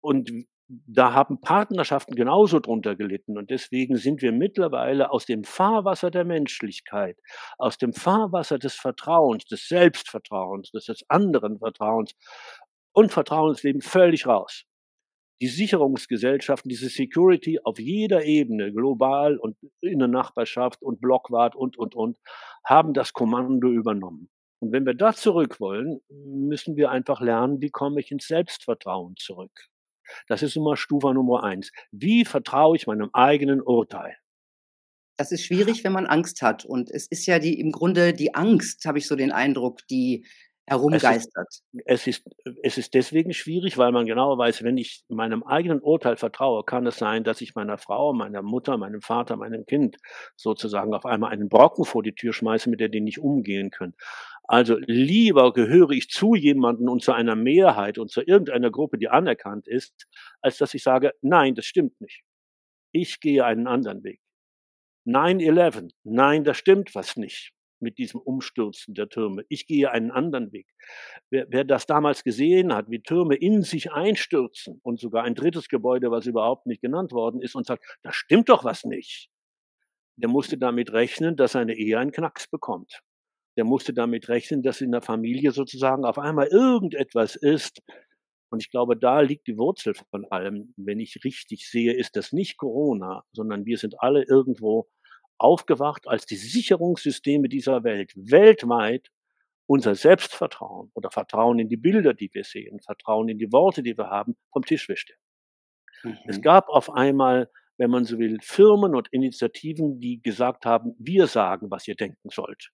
und 0.00 0.30
da 0.68 1.12
haben 1.12 1.40
Partnerschaften 1.40 2.14
genauso 2.14 2.58
drunter 2.60 2.96
gelitten. 2.96 3.36
Und 3.36 3.50
deswegen 3.50 3.96
sind 3.96 4.22
wir 4.22 4.32
mittlerweile 4.32 5.10
aus 5.10 5.26
dem 5.26 5.44
Fahrwasser 5.44 6.10
der 6.10 6.24
Menschlichkeit, 6.24 7.18
aus 7.58 7.78
dem 7.78 7.92
Fahrwasser 7.92 8.58
des 8.58 8.74
Vertrauens, 8.74 9.44
des 9.44 9.68
Selbstvertrauens, 9.68 10.70
des 10.70 11.04
anderen 11.08 11.58
Vertrauens 11.58 12.14
und 12.92 13.12
Vertrauensleben 13.12 13.82
völlig 13.82 14.26
raus. 14.26 14.64
Die 15.42 15.48
Sicherungsgesellschaften, 15.48 16.68
diese 16.68 16.88
Security 16.88 17.58
auf 17.62 17.78
jeder 17.78 18.24
Ebene, 18.24 18.72
global 18.72 19.36
und 19.36 19.56
in 19.80 19.98
der 19.98 20.08
Nachbarschaft 20.08 20.80
und 20.80 21.00
Blockwart 21.00 21.56
und, 21.56 21.76
und, 21.76 21.94
und, 21.94 22.18
haben 22.64 22.94
das 22.94 23.12
Kommando 23.12 23.68
übernommen. 23.68 24.30
Und 24.60 24.72
wenn 24.72 24.86
wir 24.86 24.94
da 24.94 25.12
zurück 25.12 25.60
wollen, 25.60 26.00
müssen 26.08 26.76
wir 26.76 26.90
einfach 26.90 27.20
lernen, 27.20 27.60
wie 27.60 27.70
komme 27.70 28.00
ich 28.00 28.10
ins 28.10 28.28
Selbstvertrauen 28.28 29.16
zurück. 29.16 29.68
Das 30.28 30.42
ist 30.42 30.56
immer 30.56 30.76
Stufe 30.76 31.12
Nummer 31.12 31.44
eins. 31.44 31.72
Wie 31.90 32.24
vertraue 32.24 32.76
ich 32.76 32.86
meinem 32.86 33.10
eigenen 33.12 33.60
Urteil? 33.60 34.16
Das 35.16 35.30
ist 35.30 35.44
schwierig, 35.44 35.84
wenn 35.84 35.92
man 35.92 36.06
Angst 36.06 36.42
hat. 36.42 36.64
Und 36.64 36.90
es 36.90 37.06
ist 37.06 37.26
ja 37.26 37.38
die, 37.38 37.60
im 37.60 37.70
Grunde 37.70 38.12
die 38.12 38.34
Angst, 38.34 38.84
habe 38.84 38.98
ich 38.98 39.06
so 39.06 39.14
den 39.14 39.30
Eindruck, 39.30 39.86
die 39.88 40.26
herumgeistert. 40.66 41.62
Es 41.84 42.06
ist, 42.06 42.24
es 42.24 42.46
ist, 42.46 42.58
es 42.62 42.78
ist 42.78 42.94
deswegen 42.94 43.32
schwierig, 43.32 43.76
weil 43.76 43.92
man 43.92 44.06
genau 44.06 44.38
weiß, 44.38 44.62
wenn 44.62 44.78
ich 44.78 45.04
meinem 45.08 45.42
eigenen 45.42 45.80
Urteil 45.80 46.16
vertraue, 46.16 46.64
kann 46.64 46.86
es 46.86 46.96
sein, 46.96 47.22
dass 47.22 47.40
ich 47.40 47.54
meiner 47.54 47.78
Frau, 47.78 48.12
meiner 48.12 48.42
Mutter, 48.42 48.78
meinem 48.78 49.02
Vater, 49.02 49.36
meinem 49.36 49.66
Kind 49.66 49.98
sozusagen 50.36 50.94
auf 50.94 51.04
einmal 51.04 51.32
einen 51.32 51.48
Brocken 51.48 51.84
vor 51.84 52.02
die 52.02 52.14
Tür 52.14 52.32
schmeiße, 52.32 52.70
mit 52.70 52.80
der 52.80 52.88
die 52.88 53.00
nicht 53.00 53.18
umgehen 53.18 53.70
können. 53.70 53.94
Also 54.46 54.76
lieber 54.78 55.52
gehöre 55.54 55.90
ich 55.90 56.10
zu 56.10 56.34
jemanden 56.34 56.88
und 56.88 57.02
zu 57.02 57.12
einer 57.12 57.34
Mehrheit 57.34 57.98
und 57.98 58.10
zu 58.10 58.20
irgendeiner 58.20 58.70
Gruppe, 58.70 58.98
die 58.98 59.08
anerkannt 59.08 59.66
ist, 59.66 60.06
als 60.42 60.58
dass 60.58 60.74
ich 60.74 60.82
sage, 60.82 61.12
nein, 61.22 61.54
das 61.54 61.64
stimmt 61.64 62.00
nicht. 62.00 62.22
Ich 62.92 63.20
gehe 63.20 63.44
einen 63.44 63.66
anderen 63.66 64.04
Weg. 64.04 64.20
9-11, 65.06 65.90
nein, 66.04 66.44
da 66.44 66.54
stimmt 66.54 66.94
was 66.94 67.16
nicht 67.16 67.52
mit 67.80 67.98
diesem 67.98 68.20
Umstürzen 68.20 68.94
der 68.94 69.08
Türme. 69.08 69.44
Ich 69.48 69.66
gehe 69.66 69.90
einen 69.90 70.10
anderen 70.10 70.52
Weg. 70.52 70.66
Wer, 71.30 71.46
wer, 71.50 71.64
das 71.64 71.86
damals 71.86 72.24
gesehen 72.24 72.74
hat, 72.74 72.90
wie 72.90 73.00
Türme 73.00 73.36
in 73.36 73.62
sich 73.62 73.92
einstürzen 73.92 74.80
und 74.82 74.98
sogar 74.98 75.24
ein 75.24 75.34
drittes 75.34 75.68
Gebäude, 75.68 76.10
was 76.10 76.26
überhaupt 76.26 76.66
nicht 76.66 76.80
genannt 76.80 77.12
worden 77.12 77.42
ist, 77.42 77.54
und 77.54 77.66
sagt, 77.66 77.84
da 78.02 78.12
stimmt 78.12 78.48
doch 78.48 78.64
was 78.64 78.84
nicht, 78.84 79.28
der 80.16 80.28
musste 80.28 80.58
damit 80.58 80.92
rechnen, 80.92 81.36
dass 81.36 81.52
seine 81.52 81.74
Ehe 81.74 81.98
einen 81.98 82.12
Knacks 82.12 82.48
bekommt. 82.48 83.02
Der 83.56 83.64
musste 83.64 83.94
damit 83.94 84.28
rechnen, 84.28 84.62
dass 84.62 84.80
in 84.80 84.92
der 84.92 85.02
Familie 85.02 85.52
sozusagen 85.52 86.04
auf 86.04 86.18
einmal 86.18 86.48
irgendetwas 86.48 87.36
ist. 87.36 87.82
Und 88.50 88.62
ich 88.62 88.70
glaube, 88.70 88.96
da 88.96 89.20
liegt 89.20 89.46
die 89.46 89.58
Wurzel 89.58 89.94
von 90.10 90.24
allem. 90.26 90.74
Wenn 90.76 91.00
ich 91.00 91.24
richtig 91.24 91.68
sehe, 91.68 91.92
ist 91.92 92.16
das 92.16 92.32
nicht 92.32 92.56
Corona, 92.56 93.24
sondern 93.32 93.64
wir 93.66 93.78
sind 93.78 94.00
alle 94.00 94.24
irgendwo 94.24 94.88
aufgewacht, 95.38 96.06
als 96.06 96.26
die 96.26 96.36
Sicherungssysteme 96.36 97.48
dieser 97.48 97.84
Welt 97.84 98.12
weltweit 98.16 99.10
unser 99.66 99.94
Selbstvertrauen 99.94 100.90
oder 100.94 101.10
Vertrauen 101.10 101.58
in 101.58 101.68
die 101.68 101.76
Bilder, 101.76 102.14
die 102.14 102.30
wir 102.32 102.44
sehen, 102.44 102.80
Vertrauen 102.80 103.28
in 103.28 103.38
die 103.38 103.50
Worte, 103.50 103.82
die 103.82 103.96
wir 103.96 104.10
haben, 104.10 104.36
vom 104.52 104.64
Tisch 104.64 104.88
wischte. 104.88 105.14
Mhm. 106.02 106.18
Es 106.26 106.40
gab 106.40 106.68
auf 106.68 106.90
einmal, 106.90 107.50
wenn 107.78 107.90
man 107.90 108.04
so 108.04 108.18
will, 108.18 108.38
Firmen 108.42 108.94
und 108.94 109.08
Initiativen, 109.10 110.00
die 110.00 110.20
gesagt 110.20 110.66
haben, 110.66 110.94
wir 110.98 111.26
sagen, 111.26 111.70
was 111.70 111.88
ihr 111.88 111.94
denken 111.94 112.28
sollt. 112.28 112.70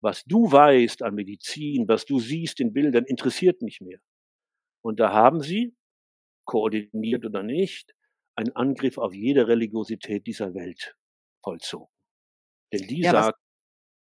Was 0.00 0.24
du 0.24 0.50
weißt 0.50 1.02
an 1.02 1.14
Medizin, 1.14 1.88
was 1.88 2.04
du 2.04 2.20
siehst 2.20 2.60
in 2.60 2.72
Bildern, 2.72 3.04
interessiert 3.04 3.62
nicht 3.62 3.80
mehr. 3.80 3.98
Und 4.82 5.00
da 5.00 5.12
haben 5.12 5.40
sie, 5.40 5.74
koordiniert 6.44 7.24
oder 7.24 7.42
nicht, 7.42 7.94
einen 8.36 8.54
Angriff 8.54 8.98
auf 8.98 9.12
jede 9.12 9.48
Religiosität 9.48 10.26
dieser 10.26 10.54
Welt 10.54 10.96
vollzogen. 11.42 11.92
Denn 12.72 12.86
die 12.86 13.00
ja, 13.00 13.10
sagt, 13.10 13.38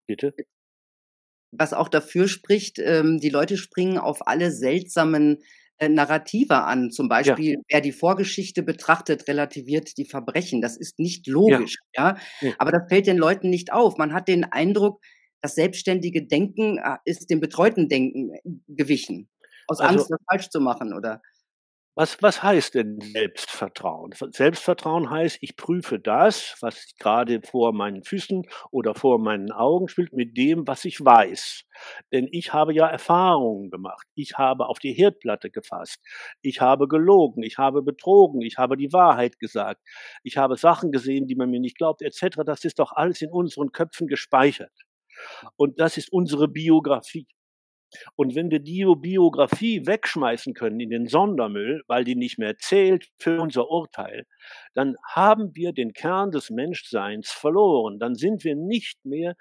bitte? 0.07 0.33
Was 1.51 1.73
auch 1.73 1.89
dafür 1.89 2.27
spricht, 2.27 2.79
ähm, 2.79 3.19
die 3.19 3.29
Leute 3.29 3.57
springen 3.57 3.97
auf 3.97 4.25
alle 4.27 4.51
seltsamen 4.51 5.43
äh, 5.77 5.89
Narrative 5.89 6.63
an. 6.63 6.91
Zum 6.91 7.09
Beispiel, 7.09 7.53
ja. 7.53 7.59
wer 7.67 7.81
die 7.81 7.91
Vorgeschichte 7.91 8.63
betrachtet, 8.63 9.27
relativiert 9.27 9.97
die 9.97 10.05
Verbrechen. 10.05 10.61
Das 10.61 10.77
ist 10.77 10.99
nicht 10.99 11.27
logisch, 11.27 11.77
ja. 11.93 12.17
ja? 12.39 12.53
Aber 12.57 12.71
das 12.71 12.83
fällt 12.87 13.07
den 13.07 13.17
Leuten 13.17 13.49
nicht 13.49 13.73
auf. 13.73 13.97
Man 13.97 14.13
hat 14.13 14.29
den 14.29 14.45
Eindruck, 14.45 15.01
das 15.41 15.55
selbstständige 15.55 16.25
Denken 16.25 16.77
äh, 16.77 16.97
ist 17.05 17.29
dem 17.29 17.39
betreuten 17.39 17.89
Denken 17.89 18.33
äh, 18.33 18.39
gewichen. 18.67 19.29
Aus 19.67 19.79
also, 19.79 19.93
Angst, 19.93 20.11
das 20.11 20.19
falsch 20.29 20.49
zu 20.49 20.59
machen, 20.59 20.93
oder? 20.93 21.21
Was, 21.93 22.21
was 22.23 22.41
heißt 22.41 22.75
denn 22.75 23.01
Selbstvertrauen? 23.01 24.13
Selbstvertrauen 24.31 25.09
heißt, 25.09 25.39
ich 25.41 25.57
prüfe 25.57 25.99
das, 25.99 26.55
was 26.61 26.93
gerade 26.97 27.41
vor 27.41 27.73
meinen 27.73 28.05
Füßen 28.05 28.43
oder 28.71 28.95
vor 28.95 29.19
meinen 29.19 29.51
Augen 29.51 29.89
spielt, 29.89 30.13
mit 30.13 30.37
dem, 30.37 30.65
was 30.67 30.85
ich 30.85 31.03
weiß. 31.03 31.65
Denn 32.13 32.29
ich 32.31 32.53
habe 32.53 32.73
ja 32.73 32.87
Erfahrungen 32.87 33.69
gemacht. 33.71 34.07
Ich 34.15 34.37
habe 34.37 34.67
auf 34.67 34.79
die 34.79 34.93
Herdplatte 34.93 35.51
gefasst. 35.51 35.99
Ich 36.41 36.61
habe 36.61 36.87
gelogen. 36.87 37.43
Ich 37.43 37.57
habe 37.57 37.81
betrogen. 37.81 38.41
Ich 38.41 38.57
habe 38.57 38.77
die 38.77 38.93
Wahrheit 38.93 39.37
gesagt. 39.37 39.81
Ich 40.23 40.37
habe 40.37 40.55
Sachen 40.55 40.93
gesehen, 40.93 41.27
die 41.27 41.35
man 41.35 41.49
mir 41.49 41.59
nicht 41.59 41.77
glaubt, 41.77 42.01
etc. 42.01 42.37
Das 42.45 42.63
ist 42.63 42.79
doch 42.79 42.93
alles 42.93 43.21
in 43.21 43.31
unseren 43.31 43.73
Köpfen 43.73 44.07
gespeichert. 44.07 44.71
Und 45.55 45.79
das 45.79 45.97
ist 45.97 46.11
unsere 46.11 46.47
Biografie. 46.47 47.27
Und 48.15 48.35
wenn 48.35 48.49
wir 48.51 48.59
die 48.59 48.85
Biografie 48.97 49.85
wegschmeißen 49.85 50.53
können 50.53 50.79
in 50.79 50.89
den 50.89 51.07
Sondermüll, 51.07 51.83
weil 51.87 52.03
die 52.03 52.15
nicht 52.15 52.37
mehr 52.37 52.57
zählt 52.57 53.09
für 53.19 53.41
unser 53.41 53.69
Urteil, 53.69 54.25
dann 54.73 54.95
haben 55.09 55.55
wir 55.55 55.73
den 55.73 55.93
Kern 55.93 56.31
des 56.31 56.49
Menschseins 56.49 57.31
verloren. 57.31 57.99
Dann 57.99 58.15
sind 58.15 58.43
wir 58.43 58.55
nicht 58.55 59.03
mehr 59.03 59.35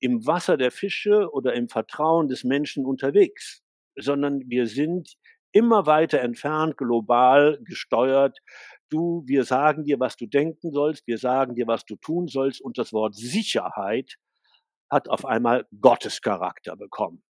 im 0.00 0.26
Wasser 0.26 0.56
der 0.56 0.72
Fische 0.72 1.30
oder 1.32 1.54
im 1.54 1.68
Vertrauen 1.68 2.28
des 2.28 2.42
Menschen 2.42 2.84
unterwegs, 2.86 3.62
sondern 3.96 4.42
wir 4.48 4.66
sind 4.66 5.14
immer 5.52 5.86
weiter 5.86 6.20
entfernt, 6.20 6.76
global 6.76 7.58
gesteuert. 7.62 8.38
Du, 8.88 9.22
wir 9.26 9.44
sagen 9.44 9.84
dir, 9.84 10.00
was 10.00 10.16
du 10.16 10.26
denken 10.26 10.72
sollst, 10.72 11.06
wir 11.06 11.18
sagen 11.18 11.54
dir, 11.54 11.66
was 11.66 11.84
du 11.84 11.96
tun 11.96 12.26
sollst 12.26 12.60
und 12.60 12.78
das 12.78 12.92
Wort 12.92 13.14
Sicherheit 13.14 14.16
hat 14.92 15.08
auf 15.08 15.24
einmal 15.24 15.66
Gottescharakter 15.80 16.76
bekommen. 16.76 17.24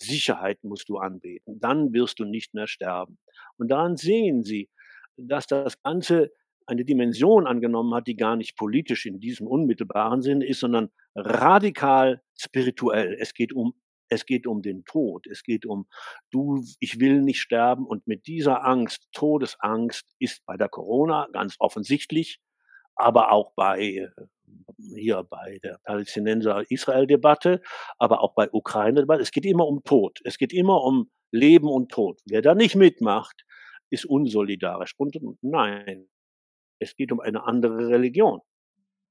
Sicherheit 0.00 0.62
musst 0.62 0.90
du 0.90 0.98
anbeten, 0.98 1.58
dann 1.58 1.94
wirst 1.94 2.18
du 2.18 2.24
nicht 2.24 2.52
mehr 2.52 2.66
sterben. 2.66 3.18
Und 3.56 3.68
daran 3.68 3.96
sehen 3.96 4.44
Sie, 4.44 4.68
dass 5.16 5.46
das 5.46 5.80
Ganze 5.82 6.30
eine 6.66 6.84
Dimension 6.84 7.46
angenommen 7.46 7.94
hat, 7.94 8.06
die 8.06 8.16
gar 8.16 8.36
nicht 8.36 8.56
politisch 8.56 9.06
in 9.06 9.18
diesem 9.18 9.46
unmittelbaren 9.46 10.20
Sinne 10.20 10.46
ist, 10.46 10.60
sondern 10.60 10.90
radikal 11.14 12.20
spirituell. 12.36 13.16
Es 13.18 13.32
geht 13.32 13.54
um 13.54 13.74
es 14.08 14.24
geht 14.24 14.46
um 14.46 14.62
den 14.62 14.84
Tod. 14.84 15.26
Es 15.26 15.42
geht 15.42 15.66
um, 15.66 15.88
du, 16.30 16.62
ich 16.78 17.00
will 17.00 17.22
nicht 17.22 17.40
sterben. 17.40 17.86
Und 17.86 18.06
mit 18.06 18.28
dieser 18.28 18.64
Angst, 18.64 19.08
Todesangst, 19.12 20.14
ist 20.20 20.44
bei 20.46 20.56
der 20.56 20.68
Corona 20.68 21.26
ganz 21.32 21.56
offensichtlich, 21.58 22.38
aber 22.94 23.32
auch 23.32 23.52
bei 23.56 23.80
äh, 23.80 24.08
hier 24.78 25.22
bei 25.24 25.58
der 25.62 25.78
Palästinenser-Israel-Debatte, 25.84 27.62
aber 27.98 28.20
auch 28.22 28.34
bei 28.34 28.48
Ukraine-Debatte. 28.50 29.22
Es 29.22 29.32
geht 29.32 29.46
immer 29.46 29.66
um 29.66 29.82
Tod. 29.84 30.20
Es 30.24 30.38
geht 30.38 30.52
immer 30.52 30.82
um 30.82 31.10
Leben 31.30 31.68
und 31.68 31.90
Tod. 31.90 32.20
Wer 32.26 32.42
da 32.42 32.54
nicht 32.54 32.76
mitmacht, 32.76 33.44
ist 33.90 34.04
unsolidarisch. 34.04 34.94
Und 34.96 35.16
nein, 35.42 36.08
es 36.78 36.96
geht 36.96 37.12
um 37.12 37.20
eine 37.20 37.44
andere 37.44 37.88
Religion. 37.88 38.40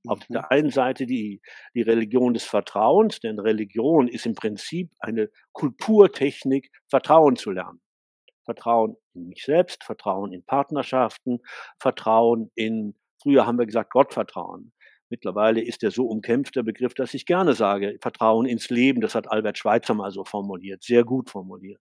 Auf 0.08 0.20
mhm. 0.30 0.34
der 0.34 0.52
einen 0.52 0.70
Seite 0.70 1.06
die, 1.06 1.42
die 1.74 1.82
Religion 1.82 2.34
des 2.34 2.44
Vertrauens, 2.44 3.20
denn 3.20 3.40
Religion 3.40 4.08
ist 4.08 4.26
im 4.26 4.36
Prinzip 4.36 4.92
eine 5.00 5.30
Kulturtechnik, 5.54 6.70
Vertrauen 6.88 7.36
zu 7.36 7.52
lernen. 7.52 7.82
Vertrauen 8.46 8.96
in 9.14 9.28
mich 9.28 9.44
selbst, 9.44 9.84
Vertrauen 9.84 10.32
in 10.32 10.46
Partnerschaften, 10.46 11.40
Vertrauen 11.80 12.52
in, 12.54 12.96
früher 13.22 13.48
haben 13.48 13.58
wir 13.58 13.66
gesagt, 13.66 13.92
Gottvertrauen. 13.92 14.72
Mittlerweile 15.10 15.62
ist 15.62 15.82
der 15.84 15.92
so 15.92 16.06
umkämpfte 16.08 16.64
Begriff, 16.64 16.94
dass 16.94 17.14
ich 17.14 17.26
gerne 17.26 17.54
sage, 17.54 17.98
Vertrauen 18.02 18.46
ins 18.46 18.70
Leben, 18.70 19.02
das 19.02 19.16
hat 19.16 19.32
Albert 19.32 19.58
Schweitzer 19.58 19.94
mal 19.94 20.12
so 20.12 20.26
formuliert, 20.26 20.84
sehr 20.84 21.04
gut 21.04 21.30
formuliert 21.30 21.80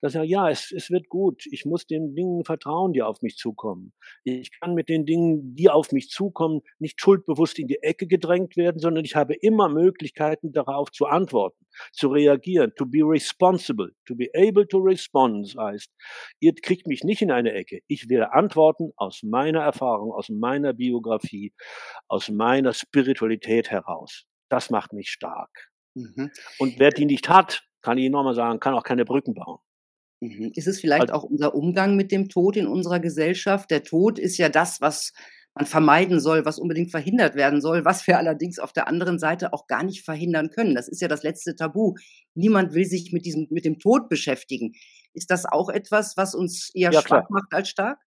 dass 0.00 0.14
er, 0.14 0.24
ja, 0.24 0.48
es, 0.48 0.72
es 0.72 0.90
wird 0.90 1.08
gut. 1.08 1.44
Ich 1.50 1.64
muss 1.64 1.86
den 1.86 2.14
Dingen 2.14 2.44
vertrauen, 2.44 2.92
die 2.92 3.02
auf 3.02 3.22
mich 3.22 3.36
zukommen. 3.36 3.92
Ich 4.24 4.50
kann 4.60 4.74
mit 4.74 4.88
den 4.88 5.04
Dingen, 5.04 5.54
die 5.54 5.70
auf 5.70 5.92
mich 5.92 6.08
zukommen, 6.08 6.60
nicht 6.78 7.00
schuldbewusst 7.00 7.58
in 7.58 7.68
die 7.68 7.82
Ecke 7.82 8.06
gedrängt 8.06 8.56
werden, 8.56 8.78
sondern 8.78 9.04
ich 9.04 9.16
habe 9.16 9.34
immer 9.34 9.68
Möglichkeiten 9.68 10.52
darauf 10.52 10.90
zu 10.90 11.06
antworten, 11.06 11.66
zu 11.92 12.08
reagieren, 12.08 12.72
to 12.76 12.86
be 12.86 13.00
responsible, 13.02 13.90
to 14.06 14.14
be 14.14 14.28
able 14.34 14.66
to 14.66 14.78
respond 14.78 15.42
das 15.42 15.56
heißt, 15.56 15.90
ihr 16.40 16.54
kriegt 16.54 16.86
mich 16.86 17.04
nicht 17.04 17.22
in 17.22 17.30
eine 17.30 17.52
Ecke. 17.52 17.80
Ich 17.86 18.08
werde 18.08 18.32
antworten 18.32 18.92
aus 18.96 19.22
meiner 19.22 19.60
Erfahrung, 19.60 20.12
aus 20.12 20.28
meiner 20.28 20.72
Biografie, 20.72 21.52
aus 22.08 22.28
meiner 22.28 22.72
Spiritualität 22.72 23.70
heraus. 23.70 24.24
Das 24.48 24.70
macht 24.70 24.92
mich 24.92 25.10
stark. 25.10 25.70
Mhm. 25.94 26.30
Und 26.58 26.78
wer 26.78 26.90
die 26.90 27.06
nicht 27.06 27.28
hat, 27.28 27.64
kann 27.82 27.98
ich 27.98 28.04
Ihnen 28.04 28.12
nochmal 28.12 28.34
sagen, 28.34 28.60
kann 28.60 28.74
auch 28.74 28.84
keine 28.84 29.04
Brücken 29.04 29.34
bauen. 29.34 29.58
Mhm. 30.20 30.52
Ist 30.54 30.68
es 30.68 30.80
vielleicht 30.80 31.10
also, 31.10 31.14
auch 31.14 31.24
unser 31.24 31.54
Umgang 31.54 31.96
mit 31.96 32.12
dem 32.12 32.28
Tod 32.28 32.56
in 32.56 32.66
unserer 32.66 33.00
Gesellschaft? 33.00 33.70
Der 33.70 33.82
Tod 33.82 34.18
ist 34.18 34.38
ja 34.38 34.48
das, 34.48 34.80
was 34.80 35.12
man 35.54 35.66
vermeiden 35.66 36.20
soll, 36.20 36.44
was 36.44 36.58
unbedingt 36.58 36.90
verhindert 36.90 37.34
werden 37.34 37.60
soll, 37.60 37.84
was 37.84 38.06
wir 38.06 38.18
allerdings 38.18 38.58
auf 38.58 38.72
der 38.72 38.88
anderen 38.88 39.18
Seite 39.18 39.52
auch 39.52 39.66
gar 39.66 39.82
nicht 39.82 40.04
verhindern 40.04 40.50
können. 40.50 40.74
Das 40.74 40.88
ist 40.88 41.02
ja 41.02 41.08
das 41.08 41.22
letzte 41.22 41.54
Tabu. 41.56 41.94
Niemand 42.34 42.72
will 42.72 42.86
sich 42.86 43.12
mit 43.12 43.26
diesem, 43.26 43.48
mit 43.50 43.64
dem 43.64 43.78
Tod 43.78 44.08
beschäftigen. 44.08 44.72
Ist 45.12 45.30
das 45.30 45.44
auch 45.44 45.68
etwas, 45.68 46.16
was 46.16 46.34
uns 46.34 46.70
eher 46.72 46.90
ja, 46.92 47.02
schwach 47.02 47.28
macht 47.28 47.52
als 47.52 47.68
stark? 47.68 47.98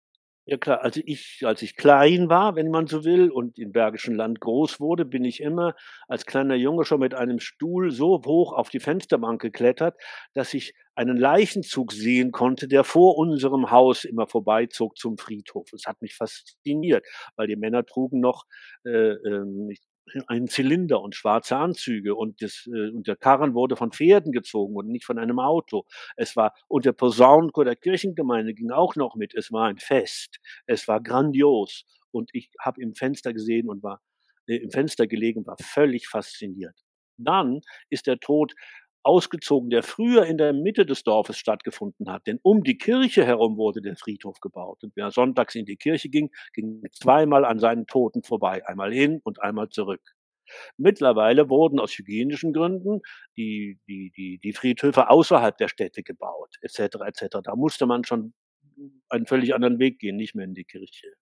Ja 0.48 0.58
klar, 0.58 0.82
also 0.84 1.02
ich, 1.04 1.42
als 1.44 1.64
ich 1.64 1.76
klein 1.76 2.30
war, 2.30 2.56
wenn 2.56 2.70
man 2.70 2.86
so 2.86 3.04
will, 3.04 3.32
und 3.32 3.58
im 3.58 3.72
Bergischen 3.72 4.14
Land 4.14 4.40
groß 4.42 4.80
wurde, 4.80 5.04
bin 5.04 5.26
ich 5.26 5.42
immer 5.42 5.74
als 6.08 6.28
kleiner 6.28 6.54
Junge 6.54 6.86
schon 6.86 7.00
mit 7.00 7.16
einem 7.16 7.40
Stuhl 7.40 7.90
so 7.90 8.22
hoch 8.24 8.54
auf 8.54 8.70
die 8.70 8.80
Fensterbank 8.80 9.42
geklettert, 9.42 9.96
dass 10.36 10.54
ich 10.54 10.76
einen 10.94 11.18
Leichenzug 11.18 11.92
sehen 11.92 12.32
konnte, 12.32 12.68
der 12.68 12.84
vor 12.84 13.18
unserem 13.18 13.72
Haus 13.72 14.04
immer 14.06 14.28
vorbeizog 14.28 14.98
zum 14.98 15.18
Friedhof. 15.18 15.74
Es 15.74 15.86
hat 15.88 16.00
mich 16.04 16.14
fasziniert, 16.16 17.04
weil 17.36 17.48
die 17.48 17.56
Männer 17.56 17.84
trugen 17.84 18.20
noch, 18.20 18.46
äh, 18.86 18.90
äh, 19.14 19.76
einen 20.28 20.48
Zylinder 20.48 21.02
und 21.02 21.16
schwarze 21.16 21.58
Anzüge 21.58 22.16
und, 22.16 22.42
das, 22.42 22.68
äh, 22.68 22.90
und 22.92 23.08
der 23.08 23.16
Karren 23.16 23.54
wurde 23.54 23.76
von 23.76 23.92
Pferden 23.92 24.32
gezogen 24.32 24.76
und 24.76 24.88
nicht 24.88 25.06
von 25.06 25.18
einem 25.18 25.40
Auto. 25.40 25.86
Es 26.16 26.36
war, 26.36 26.54
und 26.68 26.86
der 26.86 26.94
Posaunenchor 26.94 27.66
der 27.66 27.76
Kirchengemeinde 27.76 28.54
ging 28.54 28.72
auch 28.72 28.96
noch 28.96 29.16
mit. 29.16 29.34
Es 29.34 29.52
war 29.52 29.68
ein 29.68 29.78
Fest. 29.78 30.40
Es 30.68 30.88
war 30.88 31.02
grandios. 31.02 31.86
Und 32.12 32.30
ich 32.34 32.50
habe 32.60 32.82
im 32.82 32.96
Fenster 32.96 33.34
gesehen 33.34 33.70
und 33.70 33.84
war 33.84 34.02
äh, 34.48 34.58
im 34.58 34.72
Fenster 34.72 35.08
gelegen 35.08 35.46
war 35.46 35.58
völlig 35.60 36.08
fasziniert. 36.08 36.80
Dann 37.18 37.62
ist 37.90 38.08
der 38.08 38.20
Tod 38.20 38.54
ausgezogen, 39.06 39.70
der 39.70 39.84
früher 39.84 40.26
in 40.26 40.38
der 40.38 40.54
Mitte 40.54 40.86
des 40.86 41.04
Dorfes 41.04 41.38
stattgefunden 41.38 42.10
hat. 42.10 42.26
Denn 42.28 42.40
um 42.42 42.64
die 42.64 42.78
Kirche 42.78 43.26
herum 43.26 43.58
wurde 43.58 43.82
der 43.82 43.96
Friedhof 43.96 44.40
gebaut. 44.40 44.84
Und 44.84 44.94
wer 44.96 45.12
sonntags 45.12 45.56
in 45.56 45.66
die 45.66 45.78
Kirche 45.78 46.10
ging, 46.10 46.32
ging 46.54 46.82
zweimal 46.92 47.46
an 47.46 47.60
seinen 47.60 47.86
Toten 47.86 48.24
vorbei. 48.24 48.66
Einmal 48.68 48.92
hin 48.92 49.22
und 49.24 49.42
einmal 49.42 49.70
zurück. 49.70 50.02
Mittlerweile 50.78 51.50
wurden 51.50 51.80
aus 51.80 51.98
hygienischen 51.98 52.54
Gründen 52.54 53.02
die, 53.38 53.80
die, 53.88 54.12
die, 54.16 54.40
die 54.44 54.54
Friedhöfe 54.54 55.10
außerhalb 55.10 55.58
der 55.58 55.68
Städte 55.68 56.04
gebaut, 56.04 56.56
etc. 56.62 56.98
etc. 57.06 57.38
Da 57.44 57.56
musste 57.56 57.86
man 57.86 58.04
schon 58.04 58.34
einen 59.10 59.26
völlig 59.26 59.54
anderen 59.54 59.80
Weg 59.80 60.00
gehen, 60.00 60.16
nicht 60.16 60.36
mehr 60.36 60.46
in 60.46 60.54
die 60.54 60.66
Kirche. 60.66 61.14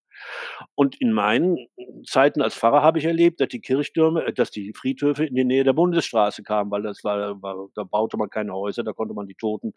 Und 0.76 1.00
in 1.02 1.12
meinen 1.12 1.58
Zeiten 2.06 2.42
als 2.42 2.56
Pfarrer 2.56 2.82
habe 2.82 3.00
ich 3.00 3.06
erlebt, 3.06 3.42
dass 3.42 3.50
die 3.50 3.62
Kirchtürme, 3.62 4.26
äh, 4.26 4.34
dass 4.34 4.52
die 4.52 4.74
Friedhöfe 4.74 5.26
in 5.26 5.36
die 5.36 5.46
Nähe 5.46 5.64
der 5.64 5.74
Bundesstraße 5.74 6.44
kamen, 6.44 6.72
weil 6.72 6.84
das 6.84 7.04
war, 7.04 7.42
war 7.42 7.68
da 7.76 7.84
baute 7.84 8.18
man 8.18 8.30
keine 8.30 8.54
Häuser, 8.54 8.84
da 8.84 8.94
konnte 8.94 9.14
man 9.14 9.28
die 9.28 9.36
Toten 9.36 9.74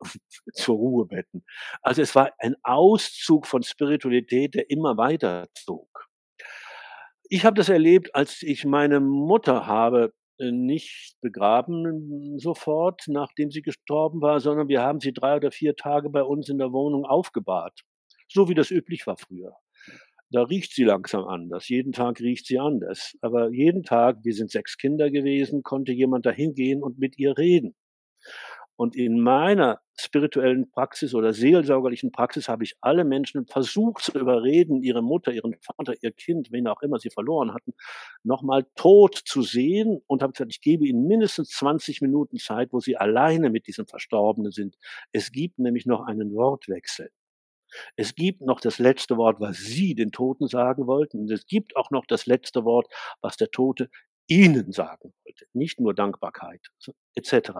zur 0.52 0.76
Ruhe 0.76 1.06
betten. 1.06 1.44
Also 1.82 2.02
es 2.02 2.14
war 2.14 2.32
ein 2.38 2.56
Auszug 2.62 3.46
von 3.46 3.62
Spiritualität, 3.62 4.54
der 4.54 4.70
immer 4.70 4.96
weiter 4.96 5.48
zog. 5.54 6.08
Ich 7.28 7.44
habe 7.44 7.56
das 7.56 7.68
erlebt, 7.68 8.14
als 8.14 8.42
ich 8.42 8.64
meine 8.64 9.00
Mutter 9.00 9.66
habe 9.66 10.12
nicht 10.38 11.16
begraben 11.20 12.38
sofort, 12.38 13.02
nachdem 13.08 13.50
sie 13.50 13.62
gestorben 13.62 14.20
war, 14.20 14.40
sondern 14.40 14.68
wir 14.68 14.82
haben 14.82 15.00
sie 15.00 15.12
drei 15.12 15.36
oder 15.36 15.50
vier 15.50 15.76
Tage 15.76 16.10
bei 16.10 16.22
uns 16.22 16.48
in 16.48 16.58
der 16.58 16.72
Wohnung 16.72 17.04
aufgebahrt. 17.04 17.80
So 18.28 18.48
wie 18.48 18.54
das 18.54 18.70
üblich 18.70 19.06
war 19.06 19.16
früher 19.16 19.56
da 20.30 20.42
riecht 20.42 20.72
sie 20.74 20.84
langsam 20.84 21.24
anders. 21.24 21.68
Jeden 21.68 21.92
Tag 21.92 22.20
riecht 22.20 22.46
sie 22.46 22.58
anders. 22.58 23.16
Aber 23.20 23.50
jeden 23.50 23.82
Tag, 23.82 24.18
wir 24.22 24.34
sind 24.34 24.50
sechs 24.50 24.76
Kinder 24.76 25.10
gewesen, 25.10 25.62
konnte 25.62 25.92
jemand 25.92 26.26
dahin 26.26 26.54
gehen 26.54 26.82
und 26.82 26.98
mit 26.98 27.18
ihr 27.18 27.36
reden. 27.38 27.74
Und 28.76 28.94
in 28.94 29.20
meiner 29.20 29.80
spirituellen 29.98 30.70
Praxis 30.70 31.14
oder 31.14 31.32
seelsorgerlichen 31.32 32.12
Praxis 32.12 32.48
habe 32.48 32.64
ich 32.64 32.76
alle 32.80 33.04
Menschen 33.04 33.46
versucht 33.46 34.04
zu 34.04 34.18
überreden, 34.18 34.82
ihre 34.82 35.02
Mutter, 35.02 35.32
ihren 35.32 35.54
Vater, 35.60 35.94
ihr 36.02 36.12
Kind, 36.12 36.52
wen 36.52 36.66
auch 36.68 36.82
immer 36.82 36.98
sie 36.98 37.10
verloren 37.10 37.54
hatten, 37.54 37.72
nochmal 38.22 38.66
tot 38.74 39.14
zu 39.24 39.42
sehen 39.42 40.02
und 40.06 40.22
habe 40.22 40.32
gesagt, 40.32 40.52
ich 40.52 40.60
gebe 40.60 40.86
ihnen 40.86 41.06
mindestens 41.06 41.50
20 41.50 42.02
Minuten 42.02 42.36
Zeit, 42.36 42.72
wo 42.72 42.80
sie 42.80 42.96
alleine 42.96 43.48
mit 43.50 43.66
diesem 43.66 43.86
Verstorbenen 43.86 44.52
sind. 44.52 44.76
Es 45.12 45.32
gibt 45.32 45.58
nämlich 45.58 45.86
noch 45.86 46.06
einen 46.06 46.34
Wortwechsel. 46.34 47.10
Es 47.96 48.14
gibt 48.14 48.42
noch 48.42 48.60
das 48.60 48.78
letzte 48.78 49.16
Wort, 49.16 49.40
was 49.40 49.56
Sie 49.56 49.94
den 49.94 50.12
Toten 50.12 50.46
sagen 50.46 50.86
wollten. 50.86 51.18
Und 51.18 51.30
es 51.30 51.46
gibt 51.46 51.76
auch 51.76 51.90
noch 51.90 52.06
das 52.06 52.26
letzte 52.26 52.64
Wort, 52.64 52.86
was 53.20 53.36
der 53.36 53.50
Tote 53.50 53.90
Ihnen 54.28 54.72
sagen 54.72 55.12
wollte. 55.24 55.46
Nicht 55.52 55.80
nur 55.80 55.94
Dankbarkeit 55.94 56.60
etc. 57.14 57.50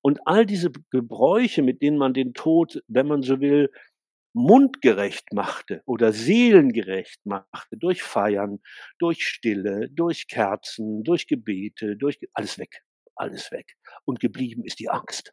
Und 0.00 0.20
all 0.26 0.46
diese 0.46 0.70
Gebräuche, 0.90 1.62
mit 1.62 1.82
denen 1.82 1.98
man 1.98 2.14
den 2.14 2.34
Tod, 2.34 2.82
wenn 2.88 3.06
man 3.06 3.22
so 3.22 3.40
will, 3.40 3.70
mundgerecht 4.32 5.32
machte 5.32 5.82
oder 5.86 6.12
seelengerecht 6.12 7.24
machte, 7.24 7.76
durch 7.76 8.02
Feiern, 8.02 8.60
durch 8.98 9.26
Stille, 9.26 9.88
durch 9.90 10.28
Kerzen, 10.28 11.02
durch 11.02 11.26
Gebete, 11.26 11.96
durch 11.96 12.18
alles 12.32 12.58
weg, 12.58 12.82
alles 13.16 13.50
weg. 13.50 13.74
Und 14.04 14.20
geblieben 14.20 14.64
ist 14.64 14.78
die 14.78 14.88
Angst. 14.88 15.32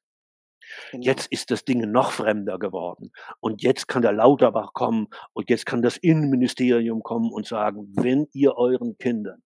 Genau. 0.91 1.05
Jetzt 1.05 1.31
ist 1.31 1.51
das 1.51 1.63
Ding 1.63 1.79
noch 1.91 2.11
fremder 2.11 2.59
geworden. 2.59 3.11
Und 3.39 3.61
jetzt 3.63 3.87
kann 3.87 4.01
der 4.01 4.11
Lauterbach 4.11 4.73
kommen 4.73 5.07
und 5.33 5.49
jetzt 5.49 5.65
kann 5.65 5.81
das 5.81 5.97
Innenministerium 5.97 7.03
kommen 7.03 7.31
und 7.31 7.47
sagen, 7.47 7.93
wenn 7.95 8.27
ihr 8.33 8.55
euren 8.55 8.97
Kindern 8.97 9.41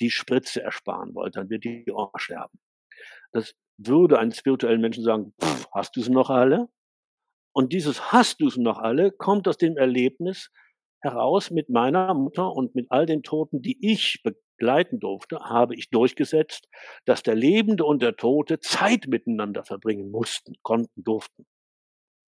die 0.00 0.10
Spritze 0.10 0.62
ersparen 0.62 1.14
wollt, 1.14 1.36
dann 1.36 1.50
wird 1.50 1.64
die 1.64 1.84
Oma 1.90 2.10
sterben. 2.16 2.58
Das 3.32 3.54
würde 3.76 4.18
einen 4.18 4.32
spirituellen 4.32 4.80
Menschen 4.80 5.04
sagen, 5.04 5.34
pff, 5.42 5.66
hast 5.72 5.96
du 5.96 6.00
sie 6.00 6.12
noch 6.12 6.30
alle? 6.30 6.68
Und 7.52 7.72
dieses 7.72 8.12
hast 8.12 8.40
du 8.40 8.50
sie 8.50 8.60
noch 8.60 8.78
alle 8.78 9.12
kommt 9.12 9.46
aus 9.48 9.56
dem 9.56 9.76
Erlebnis 9.76 10.50
heraus 11.00 11.50
mit 11.50 11.68
meiner 11.68 12.14
Mutter 12.14 12.52
und 12.52 12.74
mit 12.74 12.90
all 12.90 13.06
den 13.06 13.22
Toten, 13.22 13.62
die 13.62 13.78
ich 13.80 14.22
begleiten 14.22 15.00
durfte, 15.00 15.38
habe 15.40 15.74
ich 15.76 15.90
durchgesetzt, 15.90 16.68
dass 17.04 17.22
der 17.22 17.34
Lebende 17.34 17.84
und 17.84 18.02
der 18.02 18.16
Tote 18.16 18.58
Zeit 18.60 19.06
miteinander 19.06 19.64
verbringen 19.64 20.10
mussten, 20.10 20.54
konnten, 20.62 21.04
durften. 21.04 21.46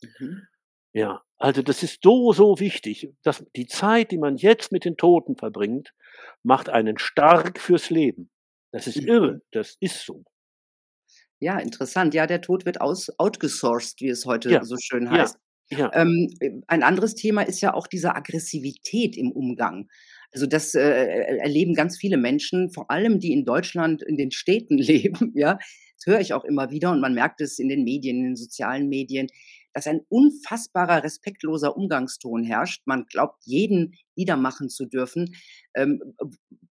Mhm. 0.03 0.47
Ja, 0.97 1.23
also 1.37 1.61
das 1.61 1.83
ist 1.83 1.99
so, 2.03 2.33
so 2.33 2.59
wichtig, 2.59 3.13
dass 3.23 3.45
die 3.55 3.67
Zeit, 3.67 4.13
die 4.13 4.17
man 4.17 4.39
jetzt 4.39 4.73
mit 4.73 4.87
den 4.87 4.97
Toten 4.97 5.37
verbringt, 5.37 5.93
macht 6.43 6.71
einen 6.71 6.97
stark 6.97 7.61
fürs 7.61 7.91
Leben. 7.91 8.31
Das 8.73 8.87
ist 8.87 9.03
mhm. 9.03 9.09
irre, 9.09 9.43
das 9.51 9.77
ist 9.79 10.07
so. 10.07 10.25
Ja, 11.39 11.59
interessant. 11.59 12.15
Ja, 12.15 12.27
der 12.27 12.41
Tod 12.41 12.65
wird 12.65 12.81
aus, 12.81 13.11
outgesourced, 13.19 14.01
wie 14.01 14.09
es 14.09 14.25
heute 14.25 14.51
ja. 14.51 14.65
so 14.65 14.77
schön 14.79 15.11
heißt. 15.11 15.37
Ja. 15.69 15.79
Ja. 15.79 15.91
Ähm, 15.93 16.33
ein 16.67 16.83
anderes 16.83 17.15
Thema 17.15 17.43
ist 17.43 17.61
ja 17.61 17.75
auch 17.75 17.89
diese 17.89 18.15
Aggressivität 18.15 19.19
im 19.19 19.33
Umgang. 19.33 19.89
Also 20.33 20.47
das 20.47 20.75
äh, 20.75 20.81
äh, 20.81 21.39
erleben 21.39 21.75
ganz 21.75 21.99
viele 21.99 22.17
Menschen, 22.17 22.71
vor 22.71 22.91
allem 22.91 23.21
die 23.21 23.33
in 23.33 23.45
Deutschland 23.45 24.03
in 24.03 24.17
den 24.17 24.31
Städten 24.31 24.79
leben. 24.79 25.33
Ja, 25.35 25.59
das 25.99 26.07
höre 26.07 26.21
ich 26.21 26.33
auch 26.33 26.45
immer 26.45 26.71
wieder 26.71 26.91
und 26.91 27.01
man 27.01 27.13
merkt 27.13 27.43
es 27.43 27.59
in 27.59 27.69
den 27.69 27.85
Medien, 27.85 28.17
in 28.19 28.25
den 28.25 28.37
sozialen 28.37 28.89
Medien, 28.89 29.27
dass 29.77 29.87
ein 29.87 30.01
unfassbarer 30.09 31.05
respektloser 31.05 31.77
Umgangston 31.77 32.43
herrscht. 32.43 32.87
Man 32.87 33.05
glaubt, 33.05 33.45
jeden 33.45 33.95
niedermachen 34.15 34.71
zu 34.71 34.87
dürfen. 34.87 35.35
Ähm, 35.75 36.01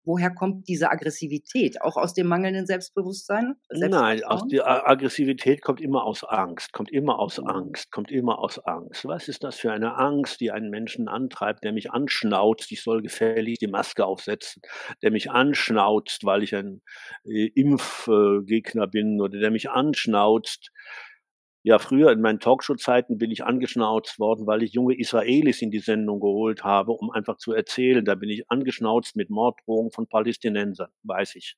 woher 0.04 0.28
kommt 0.30 0.68
diese 0.68 0.90
Aggressivität? 0.90 1.80
Auch 1.80 1.96
aus 1.96 2.12
dem 2.12 2.26
mangelnden 2.26 2.66
Selbstbewusstsein? 2.66 3.54
Nein, 3.70 4.22
aus 4.24 4.46
der 4.48 4.86
Aggressivität 4.86 5.62
kommt 5.62 5.80
immer 5.80 6.04
aus 6.04 6.24
Angst, 6.24 6.74
kommt 6.74 6.90
immer 6.90 7.18
aus. 7.18 7.38
Angst, 7.38 7.90
kommt 7.90 8.10
immer 8.10 8.38
aus 8.38 8.58
Angst. 8.58 9.06
Was 9.06 9.28
ist 9.28 9.44
das 9.44 9.56
für 9.56 9.72
eine 9.72 9.96
Angst, 9.96 10.42
die 10.42 10.50
einen 10.50 10.68
Menschen 10.68 11.08
antreibt, 11.08 11.64
der 11.64 11.72
mich 11.72 11.90
anschnauzt, 11.92 12.70
ich 12.70 12.82
soll 12.82 13.00
gefällig 13.00 13.60
die 13.60 13.66
Maske 13.66 14.04
aufsetzen, 14.04 14.60
der 15.02 15.10
mich 15.10 15.30
anschnauzt, 15.30 16.26
weil 16.26 16.42
ich 16.42 16.54
ein, 16.54 16.82
äh, 17.24 17.46
Impfgegner 17.54 18.88
bin 18.88 19.22
oder 19.22 19.38
der 19.38 19.50
mich 19.50 19.70
anschnauzt 19.70 20.70
ja, 21.62 21.78
früher 21.78 22.10
in 22.12 22.20
meinen 22.22 22.40
Talkshow-Zeiten 22.40 23.18
bin 23.18 23.30
ich 23.30 23.44
angeschnauzt 23.44 24.18
worden, 24.18 24.46
weil 24.46 24.62
ich 24.62 24.72
junge 24.72 24.98
Israelis 24.98 25.60
in 25.62 25.70
die 25.70 25.78
Sendung 25.80 26.20
geholt 26.20 26.64
habe, 26.64 26.92
um 26.92 27.10
einfach 27.10 27.36
zu 27.36 27.52
erzählen. 27.52 28.04
Da 28.04 28.14
bin 28.14 28.30
ich 28.30 28.50
angeschnauzt 28.50 29.16
mit 29.16 29.28
Morddrohungen 29.30 29.90
von 29.92 30.06
Palästinensern, 30.06 30.90
weiß 31.02 31.34
ich. 31.36 31.56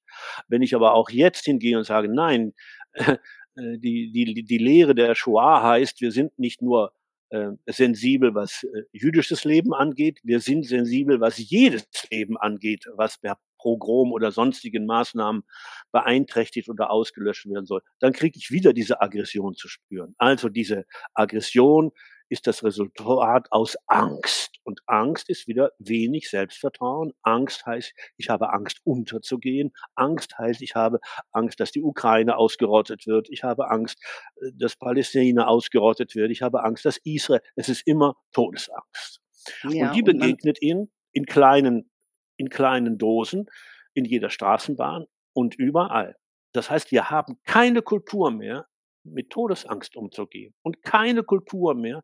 Wenn 0.48 0.62
ich 0.62 0.74
aber 0.74 0.94
auch 0.94 1.10
jetzt 1.10 1.44
hingehe 1.44 1.78
und 1.78 1.84
sage: 1.84 2.08
„Nein, 2.08 2.52
äh, 2.94 3.78
die 3.78 4.10
die 4.12 4.44
die 4.44 4.58
Lehre 4.58 4.94
der 4.94 5.14
Shoah 5.14 5.62
heißt, 5.62 6.00
wir 6.00 6.10
sind 6.12 6.38
nicht 6.38 6.62
nur, 6.62 6.92
äh, 7.30 7.50
sensibel, 7.66 8.34
was, 8.34 8.64
äh, 8.64 8.82
jüdisches 8.92 9.44
Leben 9.44 9.72
angeht, 9.74 10.20
wir 10.22 10.40
sind 10.40 10.66
sensibel, 10.66 11.20
was 11.20 11.38
jedes 11.38 11.86
Leben 12.10 12.36
angeht, 12.36 12.84
was 12.96 13.18
Pogrom 13.62 14.12
oder 14.12 14.32
sonstigen 14.32 14.86
Maßnahmen 14.86 15.44
beeinträchtigt 15.92 16.68
oder 16.68 16.90
ausgelöscht 16.90 17.46
werden 17.46 17.66
soll“, 17.66 17.82
dann 18.00 18.12
kriege 18.12 18.38
ich 18.38 18.50
wieder 18.50 18.72
diese 18.72 19.00
Aggression 19.00 19.54
zu 19.54 19.68
spüren. 19.68 20.14
Also, 20.18 20.48
diese 20.48 20.84
Aggression 21.14 21.92
ist 22.32 22.46
das 22.46 22.64
Resultat 22.64 23.52
aus 23.52 23.76
Angst. 23.88 24.56
Und 24.64 24.80
Angst 24.86 25.28
ist 25.28 25.46
wieder 25.46 25.72
wenig 25.78 26.30
Selbstvertrauen. 26.30 27.12
Angst 27.20 27.66
heißt, 27.66 27.92
ich 28.16 28.30
habe 28.30 28.54
Angst, 28.54 28.80
unterzugehen. 28.84 29.72
Angst 29.96 30.38
heißt, 30.38 30.62
ich 30.62 30.74
habe 30.74 30.98
Angst, 31.32 31.60
dass 31.60 31.72
die 31.72 31.82
Ukraine 31.82 32.38
ausgerottet 32.38 33.06
wird. 33.06 33.28
Ich 33.28 33.44
habe 33.44 33.70
Angst, 33.70 34.02
äh, 34.40 34.50
dass 34.54 34.76
Palästina 34.76 35.46
ausgerottet 35.46 36.16
wird. 36.16 36.30
Ich 36.30 36.40
habe 36.40 36.64
Angst, 36.64 36.86
dass 36.86 36.96
Israel 37.04 37.42
es 37.54 37.68
ist 37.68 37.86
immer 37.86 38.16
Todesangst. 38.32 39.20
Und 39.64 39.74
Ja, 39.74 39.92
die 39.92 40.00
und 40.00 40.06
man 40.06 40.18
begegnet 40.20 40.62
Ihnen 40.62 40.90
in 41.12 41.26
kleinen 41.26 41.90
in 42.36 42.48
kleinen 42.48 42.98
Dosen 42.98 43.46
in 43.94 44.04
jeder 44.04 44.30
Straßenbahn 44.30 45.06
und 45.34 45.54
überall. 45.54 46.16
Das 46.52 46.70
heißt, 46.70 46.90
wir 46.90 47.10
haben 47.10 47.38
keine 47.44 47.82
Kultur 47.82 48.30
mehr, 48.30 48.66
mit 49.04 49.30
Todesangst 49.30 49.96
umzugehen 49.96 50.54
und 50.62 50.82
keine 50.82 51.24
Kultur 51.24 51.74
mehr, 51.74 52.02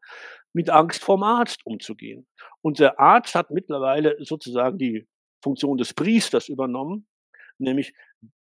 mit 0.53 0.71
Angst 0.71 1.05
vorm 1.05 1.23
Arzt 1.23 1.65
umzugehen. 1.65 2.27
Unser 2.61 2.99
Arzt 2.99 3.35
hat 3.35 3.51
mittlerweile 3.51 4.17
sozusagen 4.25 4.79
die 4.79 5.07
Funktion 5.43 5.79
des 5.79 5.95
Priesters 5.95 6.49
übernommen, 6.49 7.07
nämlich 7.59 7.95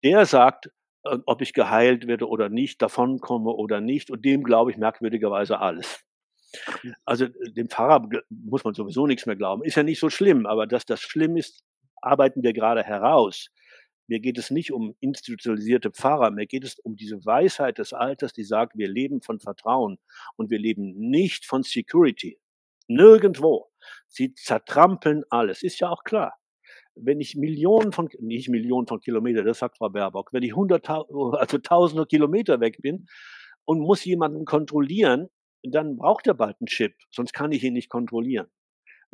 der 0.04 0.26
sagt, 0.26 0.70
äh, 1.04 1.18
ob 1.26 1.42
ich 1.42 1.52
geheilt 1.52 2.06
werde 2.06 2.28
oder 2.28 2.48
nicht, 2.48 2.80
davonkomme 2.80 3.50
oder 3.50 3.80
nicht, 3.80 4.10
und 4.10 4.24
dem 4.24 4.44
glaube 4.44 4.70
ich 4.70 4.76
merkwürdigerweise 4.76 5.58
alles. 5.58 6.04
Also, 7.04 7.24
äh, 7.24 7.52
dem 7.52 7.68
Pfarrer 7.68 8.08
muss 8.30 8.62
man 8.62 8.74
sowieso 8.74 9.06
nix 9.06 9.26
mehr 9.26 9.36
glauben. 9.36 9.64
Ist 9.64 9.76
ja 9.76 9.82
nicht 9.82 9.98
so 9.98 10.10
schlimm, 10.10 10.46
aber 10.46 10.68
dass 10.68 10.84
das 10.86 11.00
schlimm 11.00 11.36
ist, 11.36 11.64
arbeiten 12.04 12.42
wir 12.42 12.52
gerade 12.52 12.82
heraus. 12.84 13.48
Mir 14.08 14.20
geht 14.20 14.38
es 14.38 14.50
nicht 14.50 14.72
um 14.72 14.94
institutionalisierte 15.00 15.90
Pfarrer, 15.90 16.30
mir 16.30 16.46
geht 16.46 16.64
es 16.64 16.78
um 16.80 16.96
diese 16.96 17.24
Weisheit 17.24 17.78
des 17.78 17.92
Alters, 17.94 18.32
die 18.34 18.44
sagt: 18.44 18.76
„Wir 18.76 18.88
leben 18.88 19.22
von 19.22 19.40
Vertrauen 19.40 19.98
und 20.36 20.50
wir 20.50 20.58
leben 20.58 20.94
nicht 20.98 21.46
von 21.46 21.62
Security.“ 21.62 22.38
Nirgendwo. 22.88 23.70
Sie 24.08 24.34
zertrampeln 24.34 25.24
alles. 25.30 25.62
Ist 25.62 25.80
ja 25.80 25.88
auch 25.90 26.04
klar. 26.04 26.34
Wenn 26.96 27.20
ich 27.20 27.36
Millionen 27.36 27.92
von 27.92 28.08
nicht 28.20 28.48
Millionen 28.50 28.86
von 28.88 29.00
Kilometer, 29.00 29.42
das 29.44 29.58
sagt 29.60 29.78
Frau 29.78 29.90
Baerbock. 29.90 30.32
Wenn 30.32 30.42
ich 30.44 30.54
hunderttau 30.56 31.30
also 31.32 31.58
Tausende 31.58 32.06
Kilometer 32.06 32.60
weg 32.60 32.78
bin 32.82 33.06
und 33.64 33.80
muss 33.80 34.04
jemanden 34.04 34.44
kontrollieren, 34.46 35.28
dann 35.64 35.96
braucht 35.96 36.26
er 36.28 36.34
bald 36.34 36.60
'n 36.60 36.66
Chip, 36.66 36.94
sonst 37.10 37.32
kann 37.34 37.52
ich 37.52 37.64
ihn 37.64 37.74
nicht 37.74 37.88
kontrollieren. 37.90 38.48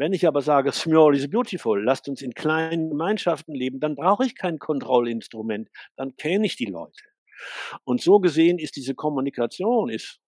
Wenn 0.00 0.14
ich 0.14 0.26
aber 0.26 0.40
sage: 0.40 0.72
„Small 0.72 1.14
is 1.14 1.28
beautiful“, 1.28 1.84
lasst 1.84 2.08
uns 2.08 2.22
in 2.22 2.32
kleinen 2.32 2.88
Gemeinschaften 2.88 3.54
leben, 3.54 3.80
dann 3.80 3.96
brauche 3.96 4.24
ich 4.24 4.34
kein 4.34 4.58
Kontrollinstrument, 4.58 5.68
dann 5.94 6.16
kenne 6.16 6.46
ich 6.46 6.56
die 6.56 6.64
Leute. 6.64 7.02
Und 7.84 8.00
so 8.00 8.18
gesehen 8.18 8.58
ist 8.58 8.76
diese 8.76 8.94
Kommunikation 8.94 9.90
ist 9.90 10.18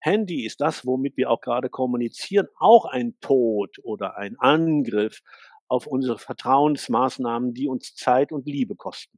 Handy 0.00 0.44
ist 0.46 0.60
das, 0.60 0.84
womit 0.84 1.16
wir 1.16 1.30
auch 1.30 1.40
gerade 1.40 1.70
kommunizieren, 1.70 2.48
auch 2.58 2.86
ein 2.86 3.14
Tod 3.20 3.76
oder 3.84 4.16
ein 4.16 4.36
Angriff 4.40 5.20
auf 5.68 5.86
unsere 5.86 6.18
Vertrauensmaßnahmen, 6.18 7.54
die 7.54 7.68
uns 7.68 7.94
Zeit 7.94 8.32
und 8.32 8.46
Liebe 8.46 8.74
kosten. 8.74 9.16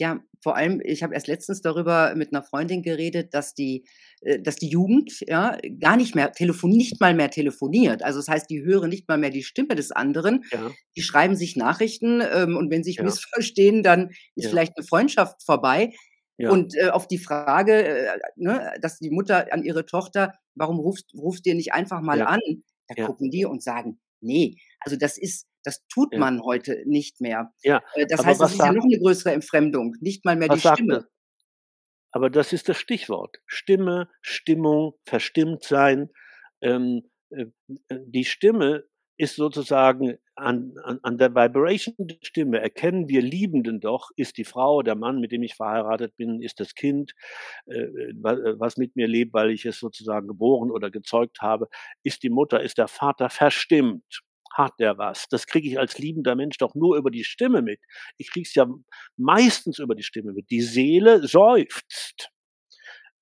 Ja, 0.00 0.20
vor 0.42 0.56
allem, 0.56 0.80
ich 0.82 1.02
habe 1.02 1.12
erst 1.12 1.26
letztens 1.26 1.60
darüber 1.60 2.14
mit 2.16 2.32
'ner 2.32 2.42
Freundin 2.42 2.82
geredet, 2.82 3.34
dass 3.34 3.52
die 3.54 3.84
äh, 4.22 4.40
dass 4.40 4.56
die 4.56 4.68
Jugend, 4.70 5.12
ja, 5.28 5.58
gar 5.78 5.98
nicht 5.98 6.14
mehr 6.14 6.32
telefon 6.32 6.70
nicht 6.70 7.00
mal 7.02 7.14
mehr 7.14 7.30
telefoniert. 7.30 8.02
Also, 8.02 8.18
das 8.18 8.28
heißt, 8.28 8.48
die 8.48 8.62
hören 8.64 8.88
nicht 8.88 9.06
mal 9.08 9.18
mehr 9.18 9.28
die 9.28 9.42
Stimme 9.44 9.74
des 9.76 9.92
anderen. 9.92 10.44
Ja. 10.52 10.74
Die 10.96 11.02
schreiben 11.02 11.36
sich 11.36 11.54
Nachrichten, 11.56 12.22
ähm, 12.22 12.56
und 12.56 12.70
wenn 12.70 12.82
sie 12.82 12.92
sich 12.92 13.00
Ja. 13.00 13.02
missverstehen, 13.02 13.82
dann 13.82 14.10
ist 14.36 14.48
vielleicht 14.48 14.78
'ne 14.78 14.84
Freundschaft 14.84 15.42
vorbei. 15.44 15.92
Und, 16.46 16.74
äh, 16.76 16.88
auf 16.88 17.06
die 17.06 17.18
Frage, 17.18 17.84
äh, 17.86 18.18
ne, 18.36 18.72
dass 18.80 18.98
die 19.00 19.10
Mutter 19.10 19.52
an 19.52 19.62
ihre 19.64 19.84
Tochter: 19.84 20.32
„Warum 20.54 20.80
rufst 20.80 21.12
du 21.14 21.50
ihr 21.50 21.54
nicht 21.56 21.74
einfach 21.74 22.00
mal 22.00 22.22
an?“ 22.22 22.40
Da 22.88 22.94
gucken 22.94 23.30
die 23.30 23.44
und 23.44 23.62
sagen: 23.62 24.00
„Ne, 24.22 24.56
also 24.80 24.96
das 24.96 25.18
ist 25.18 25.46
das 25.64 25.82
tut 25.92 26.10
Ja. 26.12 26.18
man 26.18 26.42
heute 26.42 26.82
nicht 26.86 27.20
mehr.“ 27.20 27.52
Ja, 27.64 27.82
Äh, 27.94 28.06
das 28.08 28.24
heißt, 28.24 28.40
was 28.42 28.54
ist 28.54 28.64
ja 28.64 28.72
noch 28.72 28.84
'ne 28.86 28.98
größere 29.00 29.32
Entfremdung, 29.34 29.94
nicht 30.00 30.24
mal 30.24 30.36
mehr 30.36 30.48
die 30.50 30.60
Stimme. 30.60 31.04
das? 31.04 31.06
Aber 32.14 32.30
das 32.30 32.52
ist 32.52 32.68
das 32.68 32.78
Stichwort. 32.78 33.38
Stimme, 33.46 34.08
Stimmung, 34.20 34.94
verstimmt 35.04 35.62
sein. 35.64 36.10
Ähm, 36.60 37.02
äh, 37.30 37.46
die 37.88 38.24
Stimme 38.24 38.84
ist 39.16 39.36
sozusagen 39.36 40.16
an 40.34 40.72
an 40.82 40.98
an 41.02 41.18
der 41.18 41.34
Vibration 41.34 41.94
der 41.98 42.16
Stimme 42.22 42.58
erkennen 42.60 43.08
wir 43.08 43.20
Liebenden 43.22 43.78
doch, 43.80 44.10
ist 44.16 44.38
die 44.38 44.44
Frau, 44.44 44.82
der 44.82 44.94
Mann, 44.96 45.20
mit 45.20 45.30
dem 45.32 45.42
ich 45.42 45.54
verheiratet 45.56 46.16
bin, 46.16 46.40
ist 46.42 46.58
das 46.58 46.74
Kind, 46.74 47.12
äh, 47.66 47.80
äh, 47.80 48.14
was 48.58 48.76
mit 48.78 48.96
mir 48.96 49.06
lebt, 49.08 49.34
weil 49.34 49.50
ich 49.50 49.66
es 49.66 49.78
sozusagen 49.80 50.26
geboren 50.28 50.70
oder 50.70 50.90
gezeugt 50.90 51.42
habe. 51.42 51.68
Ist 52.02 52.22
die 52.22 52.30
Mutter, 52.30 52.62
ist 52.62 52.78
der 52.78 52.88
Vater 52.88 53.30
verstimmt? 53.30 54.22
Hat 54.52 54.72
der 54.78 54.98
was? 54.98 55.28
Das 55.28 55.46
kriege 55.46 55.68
ich 55.68 55.78
als 55.78 55.98
liebender 55.98 56.34
Mensch 56.34 56.58
doch 56.58 56.74
nur 56.74 56.96
über 56.96 57.10
die 57.10 57.24
Stimme 57.24 57.62
mit. 57.62 57.80
Ich 58.18 58.30
kriege 58.32 58.46
es 58.46 58.54
ja 58.54 58.66
meistens 59.16 59.78
über 59.78 59.94
die 59.94 60.02
Stimme 60.02 60.32
mit. 60.32 60.50
Die 60.50 60.60
Seele 60.60 61.26
seufzt. 61.26 62.30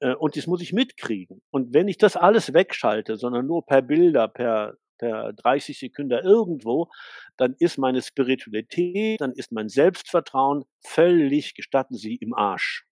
Äh, 0.01 0.15
und 0.15 0.37
das 0.37 0.47
muss 0.47 0.63
ich 0.63 0.73
mitkriegen. 0.73 1.43
Und 1.51 1.75
wenn 1.75 1.89
ich 1.89 1.99
das 1.99 2.17
alles 2.17 2.55
wegschalte, 2.55 3.17
sondern 3.17 3.47
nur 3.47 3.67
per 3.67 3.83
Bilder, 3.83 4.29
per 4.29 4.77
per 4.99 5.33
30 5.33 5.79
Sekünder 5.79 6.25
irgendwo, 6.25 6.89
dann 7.37 7.55
ist 7.59 7.79
meine 7.79 8.03
Spiritualität, 8.03 9.21
dann 9.21 9.33
ist 9.33 9.53
mein 9.53 9.69
Selbstvertrauen 9.69 10.65
völlig, 10.85 11.55
gestatten 11.55 11.95
Sie, 11.95 12.17
im 12.17 12.35
Arsch. 12.35 12.88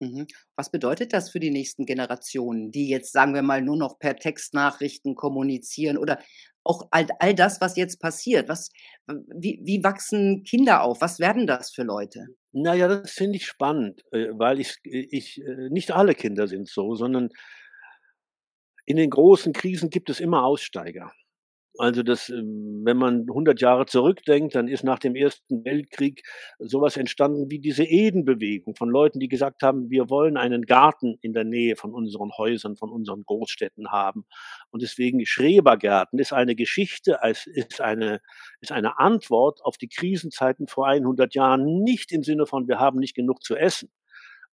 Mhm. 0.00 0.26
Was 0.56 0.70
bedeutet 0.70 1.12
das 1.12 1.30
für 1.30 1.40
die 1.40 1.50
nächsten 1.50 1.86
Generationen, 1.86 2.70
die 2.70 2.88
jetzt, 2.88 3.12
sagen 3.12 3.34
wir 3.34 3.42
mal, 3.42 3.62
nur 3.62 3.76
noch 3.76 3.98
per 3.98 4.16
Textnachrichten 4.16 5.14
kommunizieren 5.14 5.98
oder 5.98 6.18
auch 6.64 6.88
all 6.90 7.06
all 7.18 7.34
das, 7.34 7.60
was 7.60 7.76
jetzt 7.76 8.00
passiert? 8.00 8.48
Was 8.48 8.70
wie 9.06 9.60
wie 9.64 9.84
wachsen 9.84 10.42
Kinder 10.44 10.82
auf? 10.82 11.00
Was 11.00 11.18
werden 11.18 11.46
das 11.46 11.72
für 11.72 11.82
Leute? 11.82 12.26
Na 12.52 12.74
ja, 12.74 12.88
das 12.88 13.12
finde 13.12 13.36
ich 13.36 13.46
spannend, 13.46 14.02
äh, 14.12 14.28
weil 14.32 14.60
ich 14.60 14.76
äh, 14.84 15.06
ich 15.10 15.38
äh, 15.38 15.68
nicht 15.70 15.90
alle 15.92 16.14
Kinder 16.14 16.48
sind 16.48 16.68
so, 16.68 16.94
sondern 16.94 17.28
in 18.86 18.96
den 18.96 19.10
großen 19.10 19.52
Krisen 19.52 19.90
gibt 19.90 20.10
es 20.10 20.20
immer 20.20 20.44
Aussteiger. 20.44 21.12
Also, 21.76 22.04
das 22.04 22.28
ähm, 22.28 22.82
wenn 22.84 22.96
man 22.96 23.26
100 23.28 23.60
Jahre 23.60 23.86
zurückdenkt, 23.86 24.54
dann 24.54 24.68
ist 24.68 24.84
nach 24.84 25.00
dem 25.00 25.16
Ersten 25.16 25.64
Weltkrieg 25.64 26.22
so 26.60 26.80
was 26.80 26.96
entstanden 26.96 27.50
wie 27.50 27.58
diese 27.58 27.82
Edenbewegung 27.82 28.76
von 28.76 28.88
Leuten, 28.90 29.18
die 29.18 29.26
gesagt 29.28 29.62
haben: 29.62 29.90
„Wir 29.90 30.08
wollen 30.08 30.36
einen 30.36 30.62
Garten 30.66 31.18
in 31.20 31.32
der 31.32 31.42
Nähe 31.44 31.74
von 31.74 31.92
unseren 31.92 32.30
Häusern, 32.38 32.76
von 32.76 32.90
unseren 32.90 33.24
Großstädten 33.24 33.90
haben.“ 33.90 34.24
Und 34.70 34.82
deswegen 34.82 35.26
Schrebergärten 35.26 36.20
ist 36.20 36.32
eine 36.32 36.54
Geschichte, 36.54 37.18
es 37.22 37.46
ist 37.48 37.80
eine 37.80 38.20
ist 38.60 38.70
eine 38.70 38.98
Antwort 39.00 39.60
auf 39.64 39.76
die 39.76 39.88
Krisenzeiten 39.88 40.68
vor 40.68 40.86
100 40.86 41.34
Jahren, 41.34 41.82
nicht 41.82 42.12
im 42.12 42.22
Sinne 42.22 42.46
von: 42.46 42.68
„Wir 42.68 42.78
haben 42.78 43.00
nicht 43.00 43.16
genug 43.16 43.42
zu 43.42 43.56
essen“, 43.56 43.90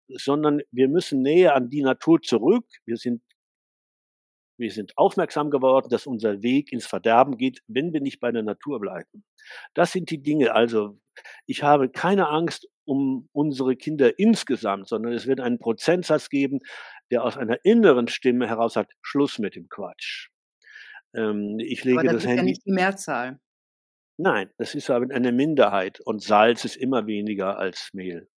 sondern 0.10 0.62
wir 0.71 0.89
müssen 0.89 1.21
näher 1.21 1.55
an 1.55 1.69
die 1.69 1.84
Natur 1.84 2.21
zurück. 2.21 2.65
Wir 2.86 2.97
sind 2.97 3.21
wir 4.62 4.71
sind 4.71 4.97
aufmerksam 4.97 5.52
geworden, 5.52 5.89
dass 5.89 6.08
unser 6.08 6.43
Weg 6.43 6.71
ins 6.71 6.88
Verderben 6.88 7.38
geht, 7.38 7.62
wenn 7.67 7.93
wir 7.93 8.02
nicht 8.02 8.19
bei 8.21 8.32
der 8.32 8.43
Natur 8.43 8.80
bleiben. 8.80 9.26
Das 9.74 9.91
sind 9.91 10.12
die 10.12 10.21
Dinge. 10.21 10.54
Also, 10.56 11.00
ich 11.47 11.63
habe 11.63 11.89
keine 11.89 12.30
Angst 12.30 12.67
um 12.86 13.30
unsere 13.34 13.76
Kinder 13.76 14.17
insgesamt, 14.19 14.88
sondern 14.88 15.13
es 15.13 15.28
wird 15.28 15.41
einen 15.41 15.60
Prozentsatz 15.60 16.30
geben, 16.30 16.60
der 17.12 17.24
aus 17.24 17.38
einer 17.38 17.63
inneren 17.65 18.08
Stimme 18.08 18.47
heraus 18.47 18.74
sagt: 18.74 18.93
„Schluss 19.02 19.39
mit 19.39 19.56
dem 19.56 19.69
Quatsch.“ 19.69 20.30
Ähm, 21.15 21.58
ich 21.60 21.86
Aber 21.91 22.04
lege 22.04 22.04
das 22.13 22.13
das 22.13 22.26
ist 22.26 22.38
ja 22.38 22.43
nicht 22.43 22.65
die 22.65 22.71
Mehrzahl. 22.71 23.39
Nein, 24.17 24.50
das 24.58 24.74
ist 24.76 24.89
aber 24.89 25.13
eine 25.13 25.34
Minderheit 25.34 26.00
und 26.00 26.24
Salz 26.24 26.63
ist 26.63 26.78
immer 26.78 27.08
weniger 27.08 27.58
als 27.60 27.89
Mehl. 27.93 28.30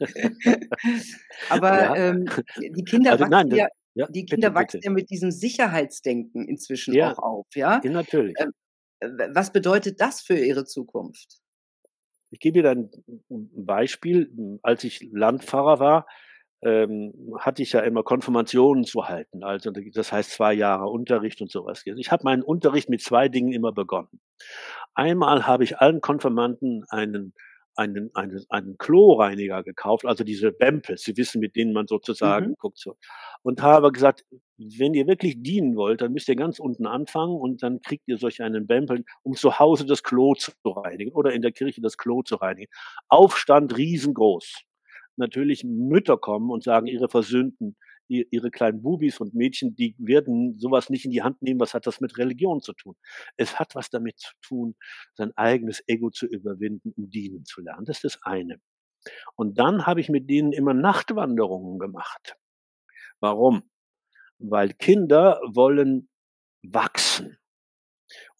Aber, 1.50 1.80
ja. 1.80 1.96
ähm, 1.96 2.26
die 2.58 2.84
Kinder 2.84 3.12
also, 3.12 3.24
wachsen 3.24 3.48
nein, 3.48 3.50
ja 3.50 3.68
ja, 3.94 4.06
die 4.08 4.24
Kinder 4.24 4.48
bitte, 4.48 4.60
wachsen 4.60 4.78
bitte. 4.78 4.86
ja 4.86 4.92
mit 4.92 5.10
diesem 5.10 5.30
Sicherheitsdenken 5.30 6.48
inzwischen 6.48 6.98
auch 7.02 7.18
auf, 7.18 7.46
ja? 7.54 7.80
Ja, 7.84 7.90
natürlich. 7.90 8.34
Ähm, 8.38 8.52
was 9.34 9.52
bedeutet 9.52 10.00
das 10.00 10.22
für 10.22 10.38
ihre 10.38 10.64
Zukunft? 10.64 11.40
Ich 12.30 12.38
gebe 12.38 12.62
dir 12.62 12.70
ein 12.70 12.90
Beispiel. 13.28 14.58
Als 14.62 14.84
ich 14.84 15.06
Landpfarrer 15.12 15.80
war, 15.80 16.06
ähm, 16.62 17.12
hatte 17.38 17.62
ich 17.62 17.72
ja 17.72 17.80
immer 17.80 18.04
Konfirmationen 18.04 18.84
zu 18.84 19.08
halten. 19.08 19.42
Also 19.42 19.70
das 19.70 20.12
heißt 20.12 20.30
zwei 20.30 20.54
Jahre 20.54 20.86
Unterricht 20.86 21.42
und 21.42 21.50
sowas. 21.50 21.82
Ich 21.84 22.10
habe 22.10 22.24
meinen 22.24 22.42
Unterricht 22.42 22.88
mit 22.88 23.02
zwei 23.02 23.28
Dingen 23.28 23.52
immer 23.52 23.72
begonnen. 23.72 24.20
Einmal 24.94 25.46
habe 25.46 25.64
ich 25.64 25.78
allen 25.78 26.00
Konfirmanden 26.00 26.84
einen 26.88 27.34
einen, 27.74 28.10
einen, 28.14 28.44
einen 28.48 28.78
Kloreiniger 28.78 29.62
gekauft, 29.62 30.04
also 30.04 30.24
diese 30.24 30.52
Bämpel, 30.52 30.98
Sie 30.98 31.16
wissen, 31.16 31.40
mit 31.40 31.56
denen 31.56 31.72
man 31.72 31.86
sozusagen 31.86 32.50
mhm. 32.50 32.54
guckt. 32.58 32.78
So. 32.78 32.96
Und 33.42 33.62
habe 33.62 33.92
gesagt, 33.92 34.24
wenn 34.58 34.94
ihr 34.94 35.06
wirklich 35.06 35.42
dienen 35.42 35.76
wollt, 35.76 36.00
dann 36.00 36.12
müsst 36.12 36.28
ihr 36.28 36.36
ganz 36.36 36.58
unten 36.58 36.86
anfangen 36.86 37.34
und 37.34 37.62
dann 37.62 37.80
kriegt 37.80 38.04
ihr 38.06 38.18
solch 38.18 38.42
einen 38.42 38.66
Bämpel, 38.66 39.04
um 39.22 39.34
zu 39.34 39.58
Hause 39.58 39.86
das 39.86 40.02
Klo 40.02 40.34
zu 40.34 40.52
reinigen 40.64 41.12
oder 41.12 41.32
in 41.32 41.42
der 41.42 41.52
Kirche 41.52 41.80
das 41.80 41.96
Klo 41.96 42.22
zu 42.22 42.36
reinigen. 42.36 42.70
Aufstand 43.08 43.76
riesengroß. 43.76 44.62
Natürlich 45.16 45.64
Mütter 45.64 46.16
kommen 46.16 46.50
und 46.50 46.64
sagen, 46.64 46.86
ihre 46.86 47.08
Versöhnten, 47.08 47.76
ihre 48.20 48.50
kleinen 48.50 48.82
Bubis 48.82 49.20
und 49.20 49.34
Mädchen, 49.34 49.74
die 49.74 49.94
werden 49.98 50.58
sowas 50.58 50.90
nicht 50.90 51.04
in 51.04 51.10
die 51.10 51.22
Hand 51.22 51.42
nehmen. 51.42 51.60
Was 51.60 51.74
hat 51.74 51.86
das 51.86 52.00
mit 52.00 52.18
Religion 52.18 52.60
zu 52.60 52.72
tun? 52.72 52.94
Es 53.36 53.58
hat 53.58 53.74
was 53.74 53.90
damit 53.90 54.18
zu 54.18 54.32
tun, 54.42 54.76
sein 55.14 55.32
eigenes 55.36 55.82
Ego 55.86 56.10
zu 56.10 56.26
überwinden, 56.26 56.92
um 56.96 57.10
dienen 57.10 57.44
zu 57.44 57.60
lernen. 57.62 57.84
Das 57.86 57.98
ist 57.98 58.04
das 58.04 58.22
eine. 58.22 58.60
Und 59.36 59.58
dann 59.58 59.86
habe 59.86 60.00
ich 60.00 60.08
mit 60.08 60.30
denen 60.30 60.52
immer 60.52 60.74
Nachtwanderungen 60.74 61.78
gemacht. 61.78 62.36
Warum? 63.20 63.62
Weil 64.38 64.72
Kinder 64.74 65.40
wollen 65.52 66.08
wachsen. 66.62 67.38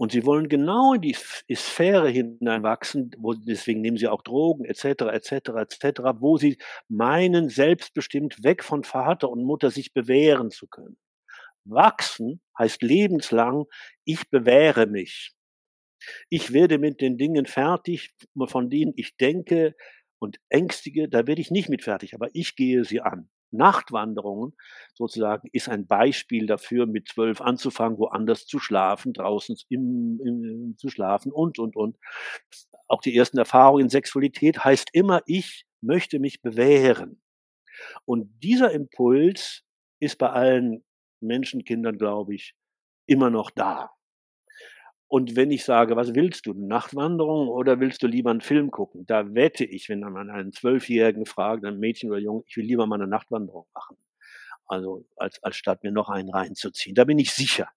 Und 0.02 0.10
sie 0.10 0.26
wollen 0.26 0.48
genau 0.48 0.94
in 0.94 1.00
die 1.00 1.14
Sphäre 1.54 2.08
hineinwachsen, 2.08 3.12
wo, 3.18 3.34
deswegen 3.34 3.82
nehmen 3.82 3.96
sie 3.96 4.08
auch 4.08 4.22
Drogen 4.22 4.64
etc. 4.64 5.02
etc. 5.12 5.32
etc., 5.60 6.00
wo 6.18 6.38
sie 6.38 6.58
meinen, 6.88 7.48
selbstbestimmt 7.48 8.42
weg 8.42 8.64
von 8.64 8.82
Vater 8.82 9.30
und 9.30 9.44
Mutter 9.44 9.70
sich 9.70 9.92
bewähren 9.92 10.50
zu 10.50 10.66
können. 10.66 10.96
Wachsen 11.64 12.40
heißt 12.58 12.82
lebenslang, 12.82 13.66
ich 14.04 14.28
bewähre 14.28 14.88
mich. 14.88 15.36
Ich 16.30 16.52
werde 16.52 16.78
mit 16.78 17.00
den 17.00 17.16
Dingen 17.16 17.46
fertig, 17.46 18.10
von 18.46 18.70
denen 18.70 18.94
ich 18.96 19.16
denke 19.18 19.76
und 20.18 20.38
ängstige, 20.48 21.08
da 21.08 21.28
werde 21.28 21.40
ich 21.40 21.52
nicht 21.52 21.68
mit 21.68 21.84
fertig, 21.84 22.12
aber 22.12 22.28
ich 22.32 22.56
gehe 22.56 22.82
sie 22.82 23.02
an. 23.02 23.30
Nachtwanderungen 23.52 24.54
sozusagen 24.94 25.48
ist 25.52 25.68
ein 25.68 25.86
Beispiel 25.86 26.46
dafür, 26.46 26.86
mit 26.86 27.08
zwölf 27.08 27.40
anzufangen, 27.40 27.98
woanders 27.98 28.46
zu 28.46 28.58
schlafen, 28.58 29.12
draußen 29.12 29.56
im, 29.68 30.20
im, 30.24 30.74
zu 30.78 30.88
schlafen 30.88 31.32
und, 31.32 31.58
und, 31.58 31.76
und. 31.76 31.96
Auch 32.88 33.00
die 33.00 33.16
ersten 33.16 33.38
Erfahrungen 33.38 33.84
in 33.84 33.88
Sexualität 33.90 34.64
heißt 34.64 34.90
immer, 34.92 35.22
ich 35.26 35.66
möchte 35.80 36.18
mich 36.18 36.42
bewähren. 36.42 37.22
Und 38.04 38.30
dieser 38.42 38.72
Impuls 38.72 39.62
ist 40.00 40.18
bei 40.18 40.30
allen 40.30 40.84
Menschenkindern, 41.20 41.98
glaube 41.98 42.34
ich, 42.34 42.54
immer 43.06 43.30
noch 43.30 43.50
da. 43.50 43.90
Und 45.12 45.36
wenn 45.36 45.50
ich 45.50 45.66
sage, 45.66 45.94
was 45.94 46.14
willst 46.14 46.46
du, 46.46 46.54
Nachtwanderung 46.54 47.48
oder 47.48 47.80
willst 47.80 48.02
du 48.02 48.06
lieber 48.06 48.30
einen 48.30 48.40
Film 48.40 48.70
gucken? 48.70 49.04
Da 49.04 49.34
wette 49.34 49.62
ich, 49.62 49.90
wenn 49.90 50.00
man 50.00 50.30
einen 50.30 50.54
Zwölfjährigen 50.54 51.26
fragt, 51.26 51.66
ein 51.66 51.78
Mädchen 51.78 52.08
oder 52.08 52.18
Jungen, 52.18 52.44
ich 52.46 52.56
will 52.56 52.64
lieber 52.64 52.86
mal 52.86 52.94
eine 52.94 53.06
Nachtwanderung 53.06 53.66
machen. 53.74 53.98
Also 54.64 55.04
als, 55.16 55.42
als 55.42 55.56
statt 55.56 55.82
mir 55.82 55.92
noch 55.92 56.08
einen 56.08 56.30
reinzuziehen. 56.30 56.94
Da 56.94 57.04
bin 57.04 57.18
ich 57.18 57.30
sicher. 57.32 57.68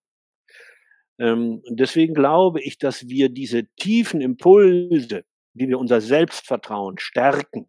Ähm, 1.20 1.62
deswegen 1.70 2.14
glaube 2.14 2.62
ich, 2.62 2.78
dass 2.78 3.10
wir 3.10 3.28
diese 3.28 3.66
tiefen 3.76 4.22
Impulse, 4.22 5.26
wie 5.54 5.68
wir 5.68 5.78
unser 5.78 6.00
Selbstvertrauen 6.00 7.00
stärken, 7.00 7.68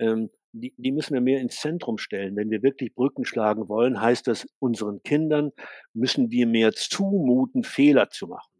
ähm, 0.00 0.28
die, 0.52 0.74
die 0.76 0.92
müssen 0.92 1.14
wir 1.14 1.20
mehr 1.20 1.40
ins 1.40 1.60
Zentrum 1.60 1.98
stellen. 1.98 2.36
Wenn 2.36 2.50
wir 2.50 2.62
wirklich 2.62 2.94
Brücken 2.94 3.24
schlagen 3.24 3.68
wollen, 3.68 4.00
heißt 4.00 4.26
das, 4.26 4.46
unseren 4.58 5.02
Kindern 5.02 5.52
müssen 5.92 6.30
wir 6.30 6.46
mehr 6.46 6.72
zumuten, 6.72 7.64
Fehler 7.64 8.10
zu 8.10 8.26
machen. 8.28 8.50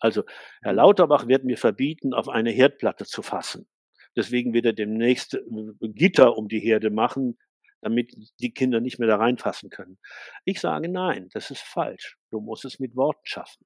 Also 0.00 0.24
Herr 0.62 0.72
mhm. 0.72 0.78
Lauterbach 0.78 1.26
wird 1.26 1.44
mir 1.44 1.56
verbieten, 1.56 2.14
auf 2.14 2.28
eine 2.28 2.50
Herdplatte 2.50 3.04
zu 3.04 3.22
fassen. 3.22 3.68
Deswegen 4.16 4.52
wird 4.52 4.66
er 4.66 4.72
demnächst 4.72 5.34
äh, 5.34 5.40
Gitter 5.80 6.36
um 6.36 6.48
die 6.48 6.60
Herde 6.60 6.90
machen, 6.90 7.38
damit 7.80 8.12
die 8.40 8.52
Kinder 8.52 8.80
nicht 8.80 8.98
mehr 8.98 9.08
da 9.08 9.16
reinfassen 9.16 9.70
können. 9.70 9.98
Ich 10.44 10.60
sage 10.60 10.88
nein, 10.88 11.28
das 11.32 11.50
ist 11.50 11.62
falsch. 11.62 12.16
Du 12.30 12.40
musst 12.40 12.64
es 12.64 12.80
mit 12.80 12.96
Worten 12.96 13.24
schaffen. 13.24 13.64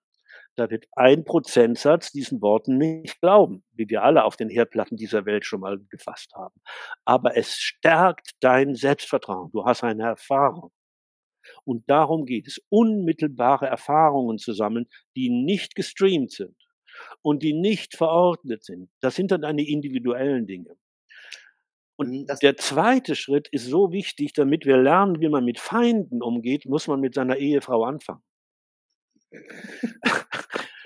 Da 0.56 0.70
wird 0.70 0.86
ein 0.92 1.24
Prozentsatz 1.24 2.12
diesen 2.12 2.42
Worten 2.42 2.76
nicht 2.76 3.20
glauben, 3.20 3.64
wie 3.72 3.88
wir 3.88 4.02
alle 4.02 4.24
auf 4.24 4.36
den 4.36 4.50
Herdplatten 4.50 4.96
dieser 4.96 5.24
Welt 5.24 5.46
schon 5.46 5.60
mal 5.60 5.78
gefasst 5.88 6.32
haben. 6.34 6.60
Aber 7.04 7.36
es 7.36 7.56
stärkt 7.56 8.32
dein 8.40 8.74
Selbstvertrauen. 8.74 9.50
Du 9.52 9.64
hast 9.64 9.82
eine 9.82 10.04
Erfahrung. 10.04 10.70
Und 11.64 11.88
darum 11.90 12.26
geht 12.26 12.46
es, 12.46 12.60
unmittelbare 12.68 13.66
Erfahrungen 13.66 14.38
zu 14.38 14.52
sammeln, 14.52 14.86
die 15.16 15.30
nicht 15.30 15.74
gestreamt 15.74 16.30
sind 16.30 16.56
und 17.22 17.42
die 17.42 17.52
nicht 17.52 17.96
verordnet 17.96 18.64
sind. 18.64 18.90
Das 19.00 19.14
sind 19.16 19.30
dann 19.30 19.42
deine 19.42 19.66
individuellen 19.66 20.46
Dinge. 20.46 20.76
Und 21.96 22.10
mhm, 22.10 22.26
das 22.26 22.40
der 22.40 22.56
zweite 22.56 23.16
Schritt 23.16 23.48
ist 23.48 23.66
so 23.66 23.92
wichtig, 23.92 24.32
damit 24.32 24.66
wir 24.66 24.76
lernen, 24.76 25.20
wie 25.20 25.28
man 25.28 25.44
mit 25.44 25.58
Feinden 25.58 26.22
umgeht, 26.22 26.66
muss 26.66 26.86
man 26.88 27.00
mit 27.00 27.14
seiner 27.14 27.36
Ehefrau 27.36 27.84
anfangen. 27.84 28.22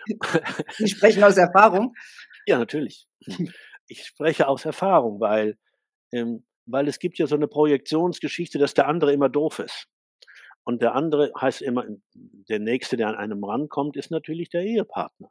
Sie 0.76 0.88
sprechen 0.88 1.22
aus 1.24 1.36
Erfahrung? 1.36 1.94
Ja, 2.46 2.58
natürlich. 2.58 3.06
Ich 3.88 4.04
spreche 4.04 4.48
aus 4.48 4.64
Erfahrung, 4.64 5.20
weil, 5.20 5.58
ähm, 6.12 6.44
weil 6.66 6.88
es 6.88 6.98
gibt 6.98 7.18
ja 7.18 7.26
so 7.26 7.36
eine 7.36 7.48
Projektionsgeschichte, 7.48 8.58
dass 8.58 8.74
der 8.74 8.88
andere 8.88 9.12
immer 9.12 9.28
doof 9.28 9.58
ist. 9.60 9.88
Und 10.64 10.82
der 10.82 10.94
andere 10.94 11.30
heißt 11.40 11.62
immer, 11.62 11.84
der 12.14 12.58
Nächste, 12.58 12.96
der 12.96 13.08
an 13.08 13.14
einem 13.14 13.44
rankommt, 13.44 13.96
ist 13.96 14.10
natürlich 14.10 14.48
der 14.50 14.62
Ehepartner. 14.62 15.30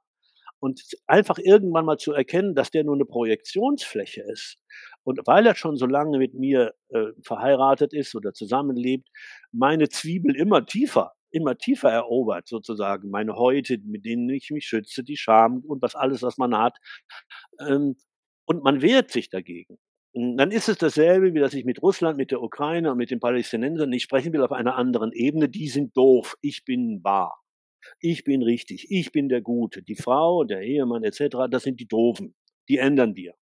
Und 0.59 0.81
einfach 1.05 1.37
irgendwann 1.37 1.83
mal 1.83 1.97
zu 1.97 2.13
erkennen, 2.13 2.55
dass 2.55 2.71
der 2.71 2.85
nur 2.85 2.95
eine 2.95 3.03
Projektionsfläche 3.03 4.21
ist. 4.21 4.57
Und 5.03 5.19
weil 5.25 5.45
er 5.45 5.55
schon 5.55 5.75
so 5.75 5.85
lange 5.85 6.17
mit 6.17 6.33
mir 6.33 6.73
äh, 6.89 7.07
verheiratet 7.21 7.93
ist 7.93 8.15
oder 8.15 8.33
zusammenlebt, 8.33 9.09
meine 9.51 9.89
Zwiebel 9.89 10.35
immer 10.35 10.65
tiefer 10.65 11.13
immer 11.35 11.57
tiefer 11.57 11.91
erobert, 11.91 12.47
sozusagen. 12.47 13.09
Meine 13.09 13.35
Häute, 13.35 13.77
mit 13.83 14.05
denen 14.05 14.29
ich 14.29 14.49
mich 14.51 14.65
schütze, 14.65 15.03
die 15.03 15.17
Scham 15.17 15.63
und 15.67 15.81
was 15.81 15.95
alles, 15.95 16.23
was 16.23 16.37
man 16.37 16.57
hat. 16.57 16.77
Ähm, 17.59 17.95
und 18.45 18.63
man 18.63 18.81
wehrt 18.81 19.11
sich 19.11 19.29
dagegen. 19.29 19.77
Und 20.13 20.37
dann 20.37 20.51
ist 20.51 20.69
es 20.69 20.77
dasselbe, 20.77 21.33
wie 21.33 21.39
dass 21.39 21.53
ich 21.53 21.65
mit 21.65 21.81
Russland, 21.81 22.17
mit 22.17 22.31
der 22.31 22.41
Ukraine 22.41 22.91
und 22.91 22.97
mit 22.97 23.11
den 23.11 23.19
Palästinensern 23.19 23.89
nicht 23.89 24.03
sprechen 24.03 24.31
will 24.31 24.43
auf 24.43 24.53
einer 24.53 24.75
anderen 24.75 25.11
Ebene. 25.11 25.49
Die 25.49 25.67
sind 25.67 25.95
doof. 25.97 26.35
Ich 26.41 26.63
bin 26.63 27.03
wahr. 27.03 27.41
Ich 27.99 28.23
bin 28.23 28.41
richtig. 28.41 28.87
Ich 28.89 29.11
bin 29.11 29.27
der 29.27 29.41
Gute. 29.41 29.83
Die 29.83 29.95
Frau, 29.95 30.45
der 30.45 30.61
Ehemann 30.61 31.03
etc., 31.03 31.49
das 31.51 31.63
sind 31.63 31.81
die 31.81 31.87
Doofen. 31.87 32.33
Die 32.69 32.77
ändern 32.77 33.15
wir. 33.15 33.33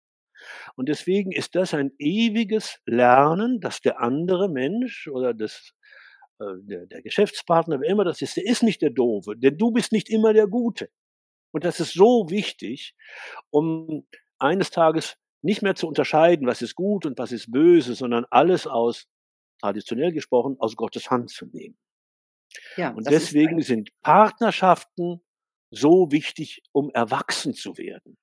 Und 0.75 0.89
deswegen 0.89 1.31
ist 1.31 1.55
das 1.55 1.73
ein 1.73 1.91
ewiges 1.99 2.79
Lernen, 2.85 3.59
dass 3.59 3.81
der 3.81 4.01
andere 4.01 4.49
Mensch 4.49 5.07
oder 5.07 5.33
das 5.33 5.73
der, 6.39 6.85
der 6.85 7.01
Geschäftspartner, 7.01 7.79
wer 7.79 7.89
immer 7.89 8.03
das 8.03 8.21
ist, 8.21 8.37
der 8.37 8.45
ist 8.45 8.63
nicht 8.63 8.81
der 8.81 8.89
Doofe, 8.89 9.35
denn 9.35 9.57
du 9.57 9.71
bist 9.71 9.91
nicht 9.91 10.09
immer 10.09 10.33
der 10.33 10.47
Gute. 10.47 10.89
Und 11.51 11.63
das 11.63 11.79
ist 11.79 11.93
so 11.93 12.29
wichtig, 12.29 12.95
um 13.51 14.07
eines 14.39 14.71
Tages 14.71 15.17
nicht 15.41 15.61
mehr 15.61 15.75
zu 15.75 15.87
unterscheiden, 15.87 16.47
was 16.47 16.61
ist 16.61 16.75
gut 16.75 17.05
und 17.05 17.17
was 17.19 17.31
ist 17.31 17.51
böse, 17.51 17.95
sondern 17.95 18.25
alles 18.29 18.65
aus, 18.65 19.07
traditionell 19.61 20.11
gesprochen, 20.11 20.55
aus 20.59 20.75
Gottes 20.75 21.11
Hand 21.11 21.29
zu 21.29 21.45
nehmen. 21.45 21.77
Ja, 22.77 22.91
und 22.91 23.09
deswegen 23.09 23.61
sind 23.61 23.89
Partnerschaften 24.01 25.21
so 25.71 26.11
wichtig, 26.11 26.61
um 26.71 26.91
erwachsen 26.93 27.53
zu 27.53 27.77
werden. 27.77 28.17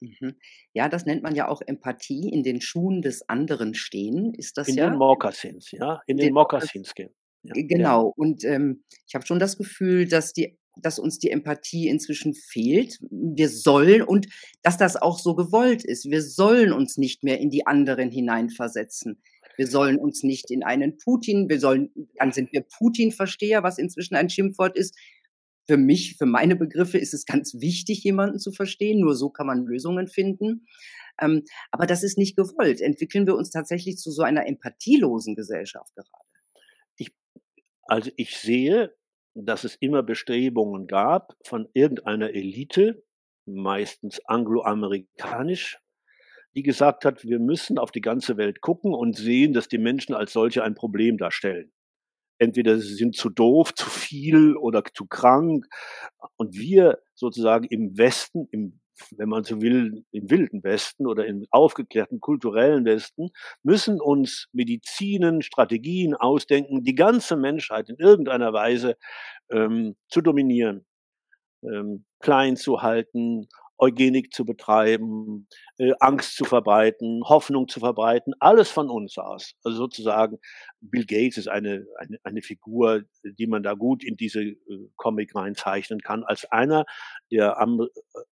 Mhm. 0.00 0.36
Ja, 0.72 0.88
das 0.88 1.04
nennt 1.04 1.22
man 1.22 1.34
ja 1.34 1.48
auch 1.48 1.60
Empathie, 1.60 2.30
in 2.32 2.42
den 2.42 2.60
Schuhen 2.60 3.02
des 3.02 3.28
anderen 3.28 3.74
stehen, 3.74 4.32
ist 4.34 4.56
das 4.56 4.68
in 4.68 4.76
ja? 4.76 4.84
In 4.86 4.92
den 4.92 4.98
Mokassins, 4.98 5.70
ja, 5.72 6.00
in 6.06 6.16
den, 6.16 6.28
den 6.28 6.34
Mokassins 6.34 6.94
gehen. 6.94 7.14
Ja, 7.42 7.54
genau. 7.56 8.08
Ja. 8.08 8.12
Und 8.16 8.44
ähm, 8.44 8.84
ich 9.06 9.14
habe 9.14 9.26
schon 9.26 9.38
das 9.38 9.56
Gefühl, 9.56 10.06
dass 10.06 10.32
die 10.32 10.58
dass 10.76 10.98
uns 10.98 11.18
die 11.18 11.30
Empathie 11.30 11.88
inzwischen 11.88 12.34
fehlt. 12.34 12.98
Wir 13.10 13.48
sollen 13.48 14.02
und 14.02 14.28
dass 14.62 14.78
das 14.78 14.96
auch 14.96 15.18
so 15.18 15.34
gewollt 15.34 15.84
ist. 15.84 16.10
Wir 16.10 16.22
sollen 16.22 16.72
uns 16.72 16.96
nicht 16.96 17.22
mehr 17.22 17.38
in 17.38 17.50
die 17.50 17.66
anderen 17.66 18.10
hineinversetzen. 18.10 19.20
Wir 19.56 19.66
sollen 19.66 19.98
uns 19.98 20.22
nicht 20.22 20.50
in 20.50 20.62
einen 20.62 20.96
Putin, 20.96 21.48
wir 21.48 21.60
sollen, 21.60 21.90
dann 22.18 22.32
sind 22.32 22.52
wir 22.52 22.62
Putin-Versteher, 22.78 23.62
was 23.62 23.78
inzwischen 23.78 24.14
ein 24.14 24.30
Schimpfwort 24.30 24.76
ist. 24.76 24.96
für 25.66 25.76
mich, 25.76 26.16
für 26.16 26.26
meine 26.26 26.56
Begriffe 26.56 26.98
ist 26.98 27.14
es 27.14 27.26
ganz 27.26 27.54
wichtig, 27.54 28.02
jemanden 28.02 28.38
zu 28.40 28.52
verstehen. 28.52 29.00
Nur 29.00 29.14
so 29.14 29.30
kann 29.30 29.46
man 29.46 29.66
Lösungen 29.66 30.08
finden. 30.08 30.66
Ähm, 31.20 31.44
aber 31.70 31.86
das 31.86 32.02
ist 32.02 32.18
nicht 32.18 32.36
gewollt. 32.36 32.80
Entwickeln 32.80 33.26
wir 33.26 33.36
uns 33.36 33.50
tatsächlich 33.50 33.96
zu 33.98 34.10
so 34.10 34.22
einer 34.22 34.46
empathielosen 34.46 35.36
Gesellschaft 35.36 35.94
gerade? 35.94 36.29
Also 37.90 38.12
ich 38.14 38.36
sehe, 38.38 38.94
dass 39.34 39.64
es 39.64 39.74
immer 39.74 40.04
Bestrebungen 40.04 40.86
gab 40.86 41.34
von 41.44 41.68
irgendeiner 41.74 42.30
Elite, 42.30 43.02
meistens 43.46 44.24
angloamerikanisch, 44.26 45.80
die 46.54 46.62
gesagt 46.62 47.04
hat, 47.04 47.24
wir 47.24 47.40
müssen 47.40 47.78
auf 47.78 47.90
die 47.90 48.00
ganze 48.00 48.36
Welt 48.36 48.60
gucken 48.60 48.94
und 48.94 49.16
sehen, 49.16 49.54
dass 49.54 49.66
die 49.66 49.78
Menschen 49.78 50.14
als 50.14 50.32
solche 50.32 50.62
ein 50.62 50.76
Problem 50.76 51.18
darstellen. 51.18 51.72
Entweder 52.38 52.78
sie 52.78 52.94
sind 52.94 53.16
zu 53.16 53.28
doof, 53.28 53.74
zu 53.74 53.90
viel 53.90 54.56
oder 54.56 54.84
zu 54.84 55.06
krank. 55.06 55.66
Und 56.36 56.54
wir 56.56 57.02
sozusagen 57.14 57.64
im 57.64 57.98
Westen, 57.98 58.46
im, 58.52 58.80
wenn 59.16 59.28
man 59.28 59.44
so 59.44 59.60
will, 59.60 60.04
im 60.12 60.30
wilden 60.30 60.62
Westen 60.62 61.06
oder 61.06 61.26
im 61.26 61.46
aufgeklärten 61.50 62.20
kulturellen 62.20 62.84
Westen, 62.84 63.30
müssen 63.62 64.00
uns 64.00 64.48
Medizinen, 64.52 65.42
Strategien 65.42 66.14
ausdenken, 66.14 66.82
die 66.82 66.94
ganze 66.94 67.36
Menschheit 67.36 67.88
in 67.88 67.96
irgendeiner 67.96 68.52
Weise 68.52 68.96
ähm, 69.50 69.96
zu 70.08 70.20
dominieren, 70.20 70.86
ähm, 71.62 72.04
klein 72.20 72.56
zu 72.56 72.82
halten, 72.82 73.48
Eugenik 73.80 74.32
zu 74.34 74.44
betreiben, 74.44 75.48
äh, 75.78 75.92
Angst 76.00 76.36
zu 76.36 76.44
verbreiten, 76.44 77.22
Hoffnung 77.24 77.66
zu 77.66 77.80
verbreiten, 77.80 78.34
alles 78.38 78.70
von 78.70 78.90
uns 78.90 79.16
aus. 79.16 79.54
Also 79.64 79.78
sozusagen, 79.78 80.38
Bill 80.80 81.06
Gates 81.06 81.38
ist 81.38 81.48
eine, 81.48 81.86
eine, 81.96 82.18
eine 82.22 82.42
Figur, 82.42 83.04
die 83.24 83.46
man 83.46 83.62
da 83.62 83.72
gut 83.72 84.04
in 84.04 84.16
diese 84.16 84.42
äh, 84.42 84.56
Comic 84.96 85.34
reinzeichnen 85.34 86.00
kann, 86.00 86.24
als 86.24 86.44
einer 86.52 86.84
der 87.30 87.56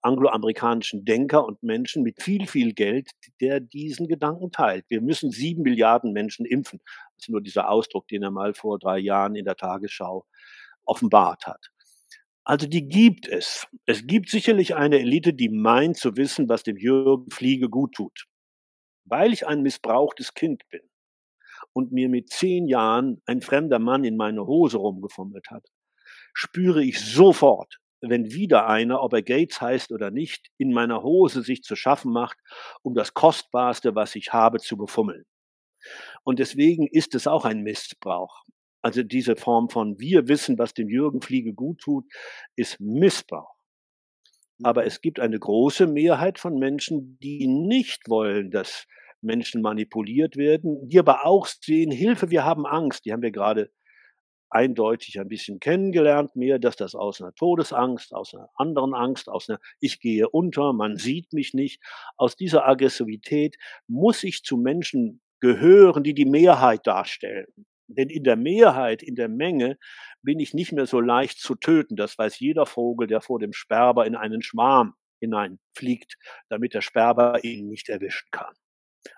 angloamerikanischen 0.03 1.05
Denker 1.07 1.47
und 1.47 1.63
Menschen 1.63 2.03
mit 2.03 2.23
viel, 2.23 2.47
viel 2.47 2.75
Geld, 2.75 3.11
der 3.41 3.61
diesen 3.61 4.07
Gedanken 4.07 4.53
teilt. 4.53 4.85
Wir 4.89 5.01
müssen 5.01 5.31
sieben 5.31 5.63
Milliarden 5.63 6.13
Menschen 6.13 6.45
impfen. 6.45 6.81
Das 7.17 7.25
ist 7.25 7.31
nur 7.31 7.41
dieser 7.41 7.71
Ausdruck, 7.71 8.07
den 8.09 8.23
er 8.23 8.31
mal 8.31 8.53
vor 8.53 8.79
drei 8.79 8.99
Jahren 8.99 9.35
in 9.35 9.47
der 9.47 9.57
Tagesschau 9.57 10.27
offenbart 10.85 11.47
hat. 11.47 11.71
Also 12.49 12.67
die 12.67 12.89
gibt 12.89 13.29
es. 13.29 13.67
Es 13.85 14.07
gibt 14.07 14.31
sicherlich 14.31 14.75
eine 14.75 15.01
Elite, 15.01 15.35
die 15.35 15.51
meint 15.51 15.99
zu 15.99 16.17
wissen, 16.17 16.49
was 16.49 16.63
dem 16.63 16.79
Jürgen 16.79 17.31
Fliege 17.31 17.69
gut 17.69 17.93
tut. 17.95 18.25
Weil 19.05 19.35
ich 19.35 19.47
ein 19.47 19.61
missbrauchtes 19.61 20.33
Kind 20.33 20.63
bin 20.71 20.81
und 21.75 21.93
mir 21.93 22.09
mit 22.09 22.31
zehn 22.31 22.67
Jahren 22.67 23.21
ein 23.27 23.43
fremder 23.43 23.79
Mann 23.79 24.03
in 24.03 24.17
meine 24.17 24.47
Hose 24.47 24.79
rumgefummelt 24.79 25.51
hat, 25.51 25.67
spüre 26.33 26.83
ich 26.83 26.99
sofort, 26.99 27.81
wenn 28.01 28.33
wieder 28.33 28.67
einer, 28.67 29.03
ob 29.03 29.13
er 29.13 29.23
Gates 29.23 29.61
heißt 29.61 29.93
oder 29.93 30.11
nicht, 30.11 30.49
in 30.57 30.73
meiner 30.73 31.03
Hose 31.03 31.43
sich 31.43 31.63
zu 31.63 31.77
schaffen 31.77 32.13
macht, 32.13 32.39
um 32.81 32.95
das 32.95 33.13
Kostbarste, 33.13 33.95
was 33.95 34.15
ich 34.15 34.33
habe, 34.33 34.59
zu 34.59 34.79
befummeln. 34.79 35.27
Und 36.25 36.39
deswegen 36.39 36.87
ist 36.87 37.15
es 37.15 37.27
auch 37.27 37.45
ein 37.45 37.63
Missbrauch. 37.63 38.47
Also 38.89 39.03
diese 39.03 39.37
Form 39.37 39.69
von 39.69 40.01
wir 40.01 40.29
wissen, 40.29 40.59
was 40.59 40.73
dem 40.73 40.89
Jürgen 40.89 41.21
Fliege 41.21 41.53
gut 41.53 41.79
tut, 41.83 42.07
ist 42.57 42.81
Missbrauch. 42.81 43.55
Aber 44.63 44.81
mhm. 44.81 44.87
es 44.87 45.03
gibt 45.03 45.21
eine 45.21 45.39
große 45.39 45.87
Mehrheit 45.87 46.39
von 46.39 46.59
Menschen, 46.59 47.19
die 47.19 47.47
nicht 47.47 48.09
wollen, 48.09 48.51
dass 48.51 48.87
Menschen 49.21 49.61
manipuliert 49.61 50.39
werden, 50.39 50.89
die 50.89 50.99
aber 50.99 51.27
auch 51.27 51.47
sehen, 51.47 51.91
Hilfe, 51.91 52.31
wir 52.31 52.47
haben 52.47 52.65
Angst. 52.65 53.05
Die 53.05 53.13
haben 53.13 53.21
wir 53.21 53.31
gerade 53.31 53.71
eindeutig 54.49 55.21
ein 55.21 55.29
bisschen 55.29 55.61
kennengelernt, 55.61 56.35
mehr, 56.35 56.59
dass 56.59 56.77
das 56.77 56.95
aus 56.95 57.21
einer 57.21 57.35
Todesangst, 57.35 58.15
aus 58.15 58.33
einer 58.33 58.49
anderen 58.55 58.95
Angst, 58.95 59.29
aus 59.29 59.51
einer 59.51 59.61
Ich 59.81 60.01
gehe 60.01 60.31
unter, 60.31 60.73
man 60.73 60.97
sieht 60.97 61.35
mich 61.35 61.53
nicht, 61.53 61.83
aus 62.17 62.37
dieser 62.37 62.67
Aggressivität 62.67 63.59
muss 63.87 64.25
ich 64.25 64.45
zu 64.45 64.57
Menschen 64.57 65.21
gehören, 65.41 66.05
die 66.05 66.15
die 66.15 66.25
Mehrheit 66.25 66.87
darstellen. 66.87 67.53
Denn 67.89 68.11
in 68.11 68.25
der 68.25 68.37
Mehrheit, 68.37 69.03
in 69.03 69.15
der 69.15 69.29
Menge 69.29 69.79
bin 70.23 70.39
ich 70.41 70.55
nicht 70.55 70.73
mehr 70.73 70.87
so 70.87 71.01
leicht 71.01 71.41
zu 71.41 71.55
töten. 71.55 71.97
Das 71.97 72.19
weiß 72.19 72.39
jeder 72.39 72.67
Vogel, 72.67 73.07
der 73.07 73.21
vor 73.21 73.39
dem 73.39 73.53
Sperber 73.53 74.07
in 74.07 74.15
einen 74.15 74.43
Schwarm 74.43 74.95
hineinfliegt, 75.21 76.17
damit 76.49 76.75
der 76.75 76.83
Sperber 76.83 77.43
ihn 77.43 77.69
nicht 77.69 77.89
erwischen 77.89 78.29
kann. 78.31 78.55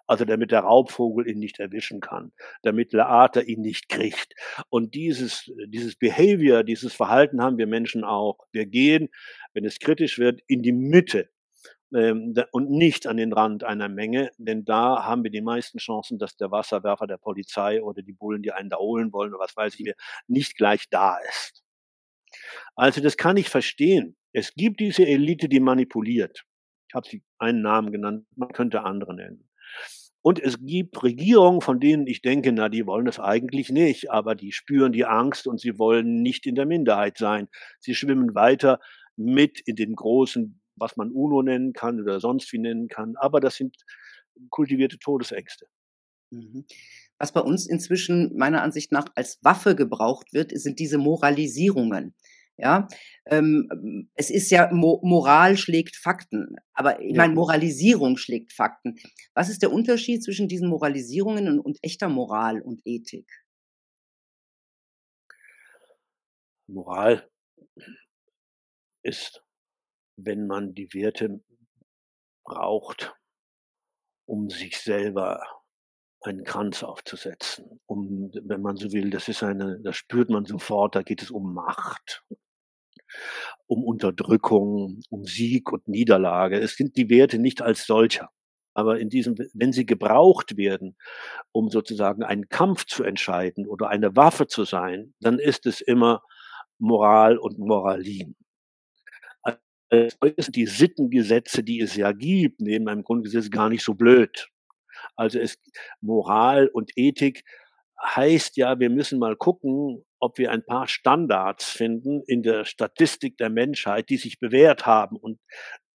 Also 0.06 0.24
damit 0.24 0.50
der 0.50 0.60
Raubvogel 0.60 1.26
ihn 1.28 1.38
nicht 1.38 1.58
erwischen 1.58 2.00
kann, 2.00 2.32
damit 2.62 2.92
Laata 2.92 3.40
ihn 3.40 3.60
nicht 3.60 3.88
kriegt. 3.88 4.34
Und 4.68 4.94
dieses, 4.94 5.50
dieses 5.66 5.96
Behavior, 5.96 6.62
dieses 6.64 6.94
Verhalten 6.94 7.42
haben 7.42 7.58
wir 7.58 7.66
Menschen 7.66 8.04
auch. 8.04 8.38
Wir 8.52 8.66
gehen, 8.66 9.08
wenn 9.52 9.64
es 9.64 9.78
kritisch 9.78 10.18
wird, 10.18 10.42
in 10.46 10.62
die 10.62 10.72
Mitte 10.72 11.30
und 11.90 12.70
nicht 12.70 13.06
an 13.06 13.16
den 13.16 13.32
Rand 13.32 13.64
einer 13.64 13.88
Menge, 13.88 14.30
denn 14.38 14.64
da 14.64 15.04
haben 15.04 15.24
wir 15.24 15.30
die 15.30 15.40
meisten 15.40 15.78
Chancen, 15.78 16.18
dass 16.18 16.36
der 16.36 16.50
Wasserwerfer 16.50 17.06
der 17.06 17.18
Polizei 17.18 17.82
oder 17.82 18.02
die 18.02 18.12
Bullen, 18.12 18.42
die 18.42 18.52
einen 18.52 18.70
da 18.70 18.76
holen 18.76 19.12
wollen 19.12 19.34
oder 19.34 19.42
was 19.42 19.56
weiß 19.56 19.78
ich, 19.80 19.92
nicht 20.28 20.56
gleich 20.56 20.88
da 20.90 21.18
ist. 21.28 21.64
Also 22.76 23.00
das 23.00 23.16
kann 23.16 23.36
ich 23.36 23.48
verstehen. 23.48 24.16
Es 24.32 24.54
gibt 24.54 24.80
diese 24.80 25.04
Elite, 25.04 25.48
die 25.48 25.60
manipuliert. 25.60 26.44
Ich 26.88 26.94
habe 26.94 27.08
sie 27.08 27.22
einen 27.38 27.62
Namen 27.62 27.92
genannt, 27.92 28.26
man 28.36 28.50
könnte 28.50 28.82
andere 28.82 29.14
nennen. 29.14 29.48
Und 30.22 30.38
es 30.38 30.58
gibt 30.60 31.02
Regierungen, 31.02 31.60
von 31.62 31.80
denen 31.80 32.06
ich 32.06 32.20
denke, 32.20 32.52
na, 32.52 32.68
die 32.68 32.86
wollen 32.86 33.06
das 33.06 33.18
eigentlich 33.18 33.70
nicht, 33.70 34.10
aber 34.10 34.34
die 34.34 34.52
spüren 34.52 34.92
die 34.92 35.06
Angst 35.06 35.46
und 35.46 35.60
sie 35.60 35.78
wollen 35.78 36.22
nicht 36.22 36.46
in 36.46 36.54
der 36.54 36.66
Minderheit 36.66 37.16
sein. 37.16 37.48
Sie 37.78 37.94
schwimmen 37.94 38.34
weiter 38.34 38.80
mit 39.16 39.60
in 39.60 39.76
den 39.76 39.94
großen 39.96 40.59
was 40.76 40.96
man 40.96 41.10
UNO 41.10 41.42
nennen 41.42 41.72
kann 41.72 42.00
oder 42.00 42.20
sonst 42.20 42.52
wie 42.52 42.58
nennen 42.58 42.88
kann. 42.88 43.16
Aber 43.16 43.40
das 43.40 43.56
sind 43.56 43.76
kultivierte 44.50 44.98
Todesängste. 44.98 45.66
Mhm. 46.30 46.64
Was 47.18 47.32
bei 47.32 47.40
uns 47.40 47.66
inzwischen 47.66 48.36
meiner 48.36 48.62
Ansicht 48.62 48.92
nach 48.92 49.06
als 49.14 49.38
Waffe 49.42 49.76
gebraucht 49.76 50.32
wird, 50.32 50.52
sind 50.58 50.78
diese 50.78 50.98
Moralisierungen. 50.98 52.14
Ja, 52.56 52.88
ähm, 53.26 54.10
es 54.14 54.28
ist 54.28 54.50
ja 54.50 54.70
Mo 54.70 55.00
Moral 55.02 55.56
schlägt 55.56 55.96
Fakten, 55.96 56.56
aber 56.74 57.00
ich 57.00 57.12
ja. 57.12 57.16
meine 57.16 57.34
Moralisierung 57.34 58.18
schlägt 58.18 58.52
Fakten. 58.52 58.96
Was 59.32 59.48
ist 59.48 59.62
der 59.62 59.72
Unterschied 59.72 60.22
zwischen 60.22 60.46
diesen 60.46 60.68
Moralisierungen 60.68 61.48
und, 61.48 61.58
und 61.60 61.78
echter 61.82 62.10
Moral 62.10 62.60
und 62.60 62.82
Ethik? 62.84 63.26
Moral 66.66 67.28
ist 69.02 69.42
wenn 70.24 70.46
man 70.46 70.74
die 70.74 70.92
Werte 70.94 71.40
braucht, 72.44 73.14
um 74.26 74.48
sich 74.50 74.78
selber 74.78 75.40
einen 76.22 76.44
Kranz 76.44 76.82
aufzusetzen. 76.82 77.80
Um, 77.86 78.30
wenn 78.44 78.60
man 78.60 78.76
so 78.76 78.92
will, 78.92 79.10
das 79.10 79.28
ist 79.28 79.42
eine, 79.42 79.80
das 79.80 79.96
spürt 79.96 80.30
man 80.30 80.44
sofort, 80.44 80.94
da 80.94 81.02
geht 81.02 81.22
es 81.22 81.30
um 81.30 81.54
Macht, 81.54 82.24
um 83.66 83.84
Unterdrückung, 83.84 85.00
um 85.08 85.24
Sieg 85.24 85.72
und 85.72 85.88
Niederlage. 85.88 86.60
Es 86.60 86.76
sind 86.76 86.96
die 86.96 87.08
Werte 87.08 87.38
nicht 87.38 87.62
als 87.62 87.86
solcher. 87.86 88.30
Aber 88.74 89.00
in 89.00 89.08
diesem, 89.08 89.34
wenn 89.52 89.72
sie 89.72 89.84
gebraucht 89.84 90.56
werden, 90.56 90.96
um 91.52 91.70
sozusagen 91.70 92.22
einen 92.22 92.48
Kampf 92.48 92.86
zu 92.86 93.02
entscheiden 93.02 93.66
oder 93.66 93.88
eine 93.88 94.14
Waffe 94.14 94.46
zu 94.46 94.64
sein, 94.64 95.14
dann 95.20 95.38
ist 95.38 95.66
es 95.66 95.80
immer 95.80 96.22
Moral 96.78 97.36
und 97.36 97.58
Moralin 97.58 98.36
ist 99.90 100.54
die 100.54 100.66
Sittengesetze, 100.66 101.62
die 101.62 101.80
es 101.80 101.96
ja 101.96 102.12
gibt, 102.12 102.60
neben 102.60 102.88
einem 102.88 103.02
Grundgesetz 103.02 103.50
gar 103.50 103.68
nicht 103.68 103.82
so 103.82 103.94
blöd. 103.94 104.48
Also 105.16 105.38
es, 105.38 105.58
Moral 106.00 106.68
und 106.68 106.92
Ethik 106.96 107.44
heißt 108.02 108.56
ja, 108.56 108.78
wir 108.78 108.90
müssen 108.90 109.18
mal 109.18 109.36
gucken, 109.36 110.04
ob 110.20 110.38
wir 110.38 110.50
ein 110.52 110.64
paar 110.64 110.86
Standards 110.86 111.68
finden 111.68 112.22
in 112.26 112.42
der 112.42 112.64
Statistik 112.64 113.36
der 113.36 113.50
Menschheit, 113.50 114.08
die 114.08 114.16
sich 114.16 114.38
bewährt 114.38 114.86
haben. 114.86 115.16
Und 115.16 115.38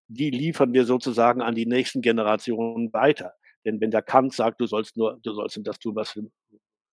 die 0.07 0.29
liefern 0.29 0.73
wir 0.73 0.85
sozusagen 0.85 1.41
an 1.41 1.55
die 1.55 1.65
nächsten 1.65 2.01
Generationen 2.01 2.93
weiter. 2.93 3.33
Denn 3.65 3.81
wenn 3.81 3.91
der 3.91 4.03
Kant 4.03 4.33
sagt, 4.33 4.61
du 4.61 4.67
sollst 4.67 4.97
nur, 4.97 5.19
du 5.23 5.33
sollst 5.33 5.59
das 5.63 5.79
tun, 5.79 5.95
was, 5.95 6.19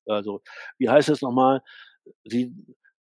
also, 0.06 0.40
wie 0.78 0.88
heißt 0.88 1.10
es 1.10 1.20
nochmal? 1.20 1.60
Sie, 2.24 2.54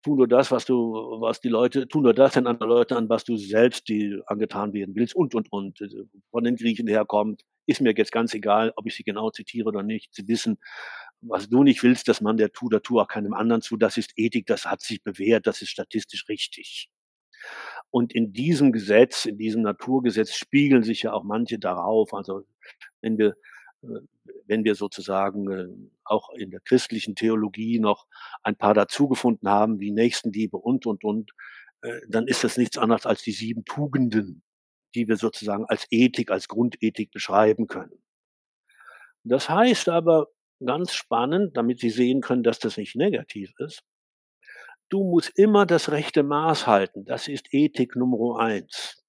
tu 0.04 0.16
nur 0.16 0.28
das, 0.28 0.52
was 0.52 0.66
du, 0.66 0.94
was 1.20 1.42
die 1.42 1.50
Leute, 1.50 1.88
tu 1.88 2.02
nur 2.02 2.14
das 2.14 2.34
den 2.34 2.48
anderen 2.48 2.70
Leuten 2.70 2.94
an, 2.96 3.10
was 3.10 3.24
du 3.24 3.38
selbst 3.38 3.88
die 3.88 4.22
angetan 4.28 4.74
werden 4.74 4.96
willst 4.96 5.16
und, 5.16 5.34
und, 5.36 5.52
und. 5.52 5.82
Also, 5.82 6.04
von 6.32 6.44
den 6.44 6.56
Griechen 6.56 6.88
herkommt, 6.88 7.44
ist 7.66 7.82
mir 7.82 7.94
jetzt 7.96 8.12
ganz 8.12 8.34
egal, 8.34 8.74
ob 8.76 8.86
ich 8.86 8.96
sie 8.96 9.04
genau 9.04 9.32
zitiere 9.32 9.70
oder 9.70 9.84
nicht. 9.84 10.14
Sie 10.14 10.28
wissen, 10.28 10.60
was 11.22 11.50
du 11.50 11.64
nicht 11.64 11.82
willst, 11.84 12.08
dass 12.08 12.22
man 12.22 12.38
der 12.38 12.52
tu, 12.52 12.70
da 12.70 12.80
tu 12.80 13.00
auch 13.00 13.08
keinem 13.08 13.34
anderen 13.34 13.62
zu. 13.62 13.78
Das 13.78 13.98
ist 13.98 14.12
Ethik, 14.18 14.46
das 14.46 14.66
hat 14.66 14.82
sich 14.82 15.02
bewährt, 15.04 15.48
das 15.48 15.62
ist 15.62 15.70
statistisch 15.70 16.28
richtig. 16.28 16.90
Und 17.92 18.14
in 18.14 18.34
diesem 18.34 18.72
Gesetz, 18.72 19.26
in 19.26 19.38
diesem 19.38 19.62
Naturgesetz 19.62 20.34
spiegeln 20.34 20.84
sich 20.84 21.04
ja 21.04 21.14
auch 21.14 21.24
manche 21.24 21.60
darauf. 21.60 22.14
Also 22.14 22.44
wenn 23.02 23.18
wir 23.18 23.30
äh, 23.30 23.34
wenn 24.46 24.64
wir 24.64 24.76
sozusagen 24.76 25.52
äh, 25.52 25.68
auch 26.04 26.30
in 26.32 26.52
der 26.52 26.60
christlichen 26.62 27.16
Theologie 27.16 27.80
noch 27.80 28.08
ein 28.44 28.56
paar 28.56 28.74
dazugefunden 28.74 29.50
haben, 29.50 29.80
wie 29.80 29.92
Nächstenliebe 29.92 30.58
und, 30.58 30.86
und, 30.86 31.04
und, 31.04 31.32
äh, 31.82 32.02
dann 32.10 32.28
ist 32.28 32.44
das 32.44 32.58
nichts 32.58 32.78
anderes 32.78 33.06
als 33.06 33.24
die 33.24 33.32
sieben 33.32 33.66
Tugenden, 33.66 34.44
die 34.96 35.08
wir 35.08 35.18
sozusagen 35.18 35.66
als 35.66 35.86
Ethik, 35.90 36.32
als 36.32 36.48
Grundethik 36.48 37.12
beschreiben 37.12 37.68
können. 37.68 38.02
Das 39.24 39.50
heißt 39.50 39.90
aber 39.90 40.28
ganz 40.66 40.94
spannend, 40.94 41.58
damit 41.58 41.80
Sie 41.80 41.90
sehen 41.90 42.22
können, 42.22 42.44
dass 42.44 42.60
das 42.60 42.78
nicht 42.78 42.96
negativ 42.96 43.54
ist, 43.60 43.84
du 44.90 45.04
musst 45.04 45.38
immer 45.38 45.66
das 45.66 45.92
rechte 45.92 46.24
Maß 46.24 46.68
halten. 46.68 47.06
Das 47.06 47.28
ist 47.28 47.54
Ethik 47.54 47.96
Nummer 47.96 48.40
eins. 48.40 49.03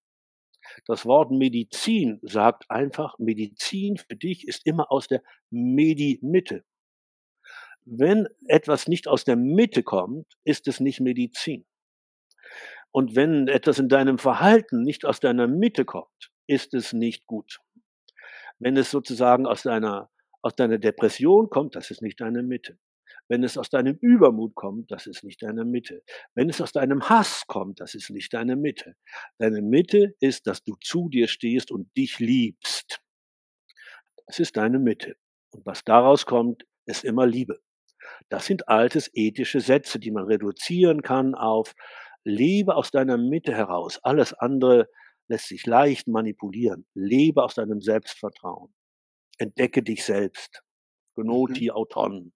Das 0.86 1.06
Wort 1.06 1.30
Medizin 1.30 2.18
sagt 2.22 2.70
einfach, 2.70 3.18
Medizin 3.18 3.96
für 3.96 4.16
dich 4.16 4.46
ist 4.46 4.66
immer 4.66 4.90
aus 4.90 5.08
der 5.08 5.22
Medi-Mitte. 5.50 6.64
Wenn 7.84 8.28
etwas 8.46 8.88
nicht 8.88 9.08
aus 9.08 9.24
der 9.24 9.36
Mitte 9.36 9.82
kommt, 9.82 10.26
ist 10.44 10.68
es 10.68 10.80
nicht 10.80 11.00
Medizin. 11.00 11.66
Und 12.90 13.16
wenn 13.16 13.48
etwas 13.48 13.78
in 13.78 13.88
deinem 13.88 14.18
Verhalten 14.18 14.82
nicht 14.82 15.04
aus 15.04 15.20
deiner 15.20 15.48
Mitte 15.48 15.84
kommt, 15.84 16.30
ist 16.46 16.74
es 16.74 16.92
nicht 16.92 17.26
gut. 17.26 17.58
Wenn 18.58 18.76
es 18.76 18.90
sozusagen 18.90 19.46
aus 19.46 19.62
deiner, 19.62 20.10
aus 20.42 20.54
deiner 20.54 20.78
Depression 20.78 21.50
kommt, 21.50 21.74
das 21.74 21.90
ist 21.90 22.02
nicht 22.02 22.20
deine 22.20 22.42
Mitte. 22.42 22.78
Wenn 23.28 23.42
es 23.42 23.56
aus 23.56 23.70
deinem 23.70 23.96
Übermut 24.00 24.54
kommt, 24.54 24.90
das 24.90 25.06
ist 25.06 25.24
nicht 25.24 25.42
deine 25.42 25.64
Mitte. 25.64 26.02
Wenn 26.34 26.50
es 26.50 26.60
aus 26.60 26.72
deinem 26.72 27.08
Hass 27.08 27.44
kommt, 27.46 27.80
das 27.80 27.94
ist 27.94 28.10
nicht 28.10 28.32
deine 28.34 28.56
Mitte. 28.56 28.96
Deine 29.38 29.62
Mitte 29.62 30.14
ist, 30.20 30.46
dass 30.46 30.62
du 30.62 30.76
zu 30.82 31.08
dir 31.08 31.28
stehst 31.28 31.70
und 31.70 31.94
dich 31.96 32.18
liebst. 32.18 33.00
Das 34.26 34.38
ist 34.40 34.56
deine 34.56 34.78
Mitte. 34.78 35.16
Und 35.50 35.64
was 35.64 35.84
daraus 35.84 36.26
kommt, 36.26 36.64
ist 36.86 37.04
immer 37.04 37.26
Liebe. 37.26 37.60
Das 38.28 38.46
sind 38.46 38.68
altes 38.68 39.10
ethische 39.14 39.60
Sätze, 39.60 39.98
die 39.98 40.10
man 40.10 40.24
reduzieren 40.24 41.02
kann 41.02 41.34
auf 41.34 41.74
Lebe 42.24 42.74
aus 42.74 42.90
deiner 42.90 43.16
Mitte 43.18 43.54
heraus. 43.54 43.98
Alles 44.02 44.32
andere 44.34 44.88
lässt 45.28 45.48
sich 45.48 45.66
leicht 45.66 46.08
manipulieren. 46.08 46.86
Lebe 46.94 47.42
aus 47.42 47.54
deinem 47.54 47.80
Selbstvertrauen. 47.80 48.74
Entdecke 49.38 49.82
dich 49.82 50.04
selbst. 50.04 50.62
Gnoti 51.16 51.64
mhm. 51.64 51.70
auton. 51.70 52.32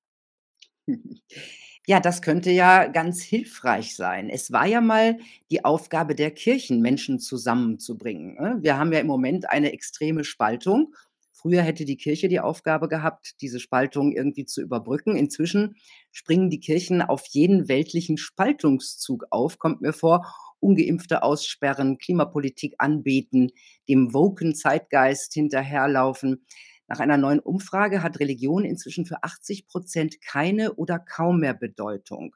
Ja, 1.87 2.01
das 2.01 2.21
könnte 2.21 2.51
ja 2.51 2.87
ganz 2.87 3.23
hilfreich 3.23 3.97
sein. 3.97 4.29
Es 4.29 4.53
war 4.53 4.67
ja 4.67 4.83
mal 4.83 5.17
die 5.51 5.65
Aufgabe 5.65 6.15
der 6.15 6.31
Kirchen, 6.31 6.83
Menschen 6.83 7.19
zusammenzubringen. 7.19 8.35
Ne? 8.35 8.59
Wir 8.61 8.77
haben 8.77 8.93
ja 8.93 8.99
im 8.99 9.07
Moment 9.07 9.49
eine 9.49 9.73
extreme 9.73 10.23
Spaltung. 10.23 10.95
Früher 11.33 11.63
hätte 11.63 11.87
die 11.87 11.97
Kirche 11.97 12.29
die 12.29 12.41
Aufgabe 12.41 12.89
gehabt, 12.89 13.41
diese 13.41 13.59
Spaltung 13.59 14.13
irgendwie 14.13 14.45
zu 14.45 14.61
überbrücken. 14.61 15.17
Inzwischen 15.17 15.77
springen 16.13 16.51
die 16.51 16.61
Kirchen 16.61 17.01
auf 17.01 17.25
jeden 17.29 17.69
weltlichen 17.69 18.19
Spaltungszug 18.19 19.25
auf, 19.31 19.59
kommt 19.59 19.81
mir 19.81 19.95
vor. 19.95 20.27
Ungeimpfte 20.61 21.23
aussperren, 21.23 21.97
Klimapolitik 21.97 22.75
anbeten, 22.79 23.53
dem 23.89 24.13
woken 24.13 24.55
Zeitgeist 24.55 25.33
hinterherlaufen. 25.33 26.45
Nach 26.89 27.01
einer 27.01 27.19
neuen 27.19 27.39
Umfrage 27.39 28.03
hat 28.03 28.19
Religion 28.19 28.65
inzwischen 28.65 29.05
für 29.05 29.23
80 29.23 29.67
Prozent 29.67 30.21
keine 30.23 30.75
oder 30.75 30.99
kaum 30.99 31.41
mehr 31.41 31.55
Bedeutung. 31.55 32.35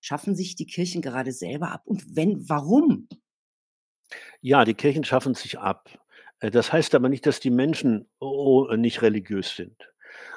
Schaffen 0.00 0.34
sich 0.34 0.56
die 0.56 0.66
Kirchen 0.66 1.00
gerade 1.00 1.32
selber 1.32 1.70
ab? 1.70 1.82
Und 1.86 2.16
wenn, 2.16 2.48
warum? 2.48 3.08
Ja, 4.40 4.64
die 4.64 4.74
Kirchen 4.74 5.04
schaffen 5.04 5.34
sich 5.34 5.58
ab. 5.58 5.88
Äh, 6.40 6.50
das 6.50 6.72
heißt 6.72 6.94
aber 6.94 7.08
nicht, 7.08 7.24
dass 7.24 7.40
die 7.40 7.50
Menschen 7.50 8.08
oh, 8.18 8.66
oh, 8.68 8.76
nicht 8.76 9.00
religiös 9.00 9.54
sind, 9.56 9.92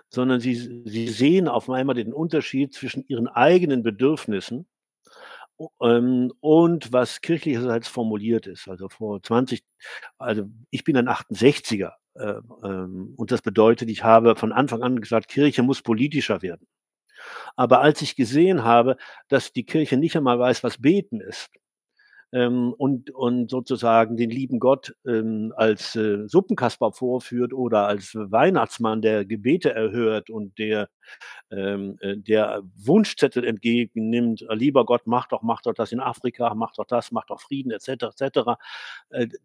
sondern 0.07 0.39
sie, 0.39 0.83
sie 0.85 1.07
sehen 1.07 1.47
auf 1.47 1.69
einmal 1.69 1.95
den 1.95 2.13
Unterschied 2.13 2.73
zwischen 2.73 3.05
ihren 3.07 3.27
eigenen 3.27 3.81
Bedürfnissen 3.81 4.67
ähm, 5.81 6.31
und 6.39 6.93
was 6.93 7.21
kirchlicherseits 7.21 7.87
formuliert 7.87 8.47
ist. 8.47 8.67
Also 8.67 8.87
vor 8.89 9.21
20, 9.21 9.63
also 10.17 10.47
ich 10.69 10.83
bin 10.83 10.95
ein 10.95 11.09
68er. 11.09 11.93
Äh, 12.19 12.35
ähm, 12.63 13.13
und 13.17 13.31
das 13.31 13.41
bedeutet, 13.41 13.89
ich 13.89 14.03
habe 14.03 14.35
von 14.35 14.51
Anfang 14.51 14.83
an 14.83 15.01
gesagt, 15.01 15.27
Kirche 15.27 15.63
muss 15.63 15.81
politischer 15.81 16.41
werden. 16.41 16.67
Aber 17.55 17.81
als 17.81 18.01
ich 18.01 18.15
gesehen 18.15 18.63
habe, 18.63 18.97
dass 19.27 19.53
die 19.53 19.65
Kirche 19.65 19.97
nicht 19.97 20.15
einmal 20.15 20.39
weiß, 20.39 20.63
was 20.63 20.81
beten 20.81 21.21
ist, 21.21 21.49
ähm, 22.33 22.73
und, 22.77 23.09
und 23.11 23.49
sozusagen 23.49 24.17
den 24.17 24.29
lieben 24.29 24.59
Gott 24.59 24.93
ähm, 25.05 25.53
als 25.55 25.95
äh, 25.95 26.27
Suppenkasper 26.27 26.91
vorführt 26.91 27.53
oder 27.53 27.87
als 27.87 28.15
Weihnachtsmann, 28.15 29.01
der 29.01 29.23
Gebete 29.25 29.73
erhört 29.73 30.29
und 30.29 30.57
der, 30.57 30.89
äh, 31.49 31.77
der 32.17 32.63
Wunschzettel 32.75 33.45
entgegennimmt, 33.45 34.45
lieber 34.51 34.85
Gott, 34.85 35.03
mach 35.05 35.27
doch, 35.27 35.41
mach 35.41 35.61
doch 35.61 35.73
das 35.73 35.93
in 35.93 36.01
Afrika, 36.01 36.53
mach 36.53 36.73
doch 36.73 36.85
das, 36.85 37.11
mach 37.11 37.25
doch 37.25 37.39
Frieden, 37.39 37.71
etc., 37.71 38.07
etc., 38.19 38.39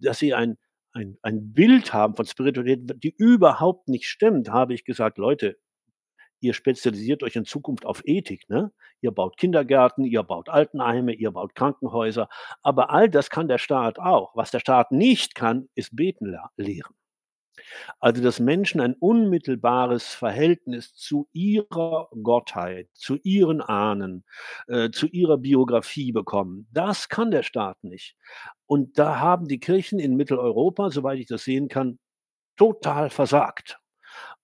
dass 0.01 0.19
sie 0.19 0.35
ein 0.35 0.59
ein, 0.93 1.19
ein 1.23 1.53
Bild 1.53 1.93
haben 1.93 2.17
von 2.17 2.27
Spiritualität, 2.27 3.03
die 3.03 3.15
überhaupt 3.17 3.89
nicht 3.89 4.07
stimmt, 4.07 4.51
habe 4.51 4.75
ich 4.75 4.85
gesagt, 4.85 5.19
Leute, 5.19 5.59
ihr 6.41 6.55
spezialisiert 6.55 7.23
euch 7.23 7.37
in 7.37 7.45
Zukunft 7.45 7.87
auf 7.87 8.03
Ethik, 8.05 8.49
ne? 8.49 8.73
Ihr 9.01 9.13
baut 9.13 9.37
Kindergärten, 9.37 10.05
ihr 10.05 10.23
baut 10.23 10.49
Altenheime, 10.49 11.13
ihr 11.15 11.31
baut 11.31 11.55
Krankenhäuser, 11.55 12.29
aber 12.63 12.91
all 12.91 13.09
das 13.09 13.31
kann 13.31 13.49
der 13.49 13.59
Staat 13.59 13.99
auch. 13.99 14.35
Was 14.37 14.51
der 14.51 14.61
Staat 14.61 14.93
nicht 14.93 15.35
kann, 15.35 15.69
ist 15.75 15.95
beten 15.97 16.37
lehren. 16.57 16.95
Also, 18.01 18.23
dass 18.23 18.41
Menschen 18.41 18.81
ein 18.81 18.95
unmittelbares 18.95 20.15
Verhältnis 20.15 20.95
zu 20.95 21.29
ihrer 21.33 22.09
Gottheit, 22.23 22.89
zu 22.95 23.19
ihren 23.23 23.61
Ahnen, 23.61 24.25
äh, 24.69 24.91
zu 24.91 25.07
ihrer 25.07 25.39
Biografie 25.39 26.13
bekommen, 26.13 26.69
das 26.73 27.09
kann 27.09 27.31
der 27.31 27.43
Staat 27.43 27.83
nicht. 27.85 28.17
Und 28.67 28.99
da 28.99 29.21
haben 29.21 29.49
die 29.49 29.61
Kirchen 29.61 29.99
in 29.99 30.17
Mitteleuropa, 30.17 30.91
soweit 30.91 31.19
ich 31.19 31.27
das 31.27 31.45
sehen 31.45 31.69
kann, 31.69 31.99
total 32.57 33.11
versagt. 33.11 33.79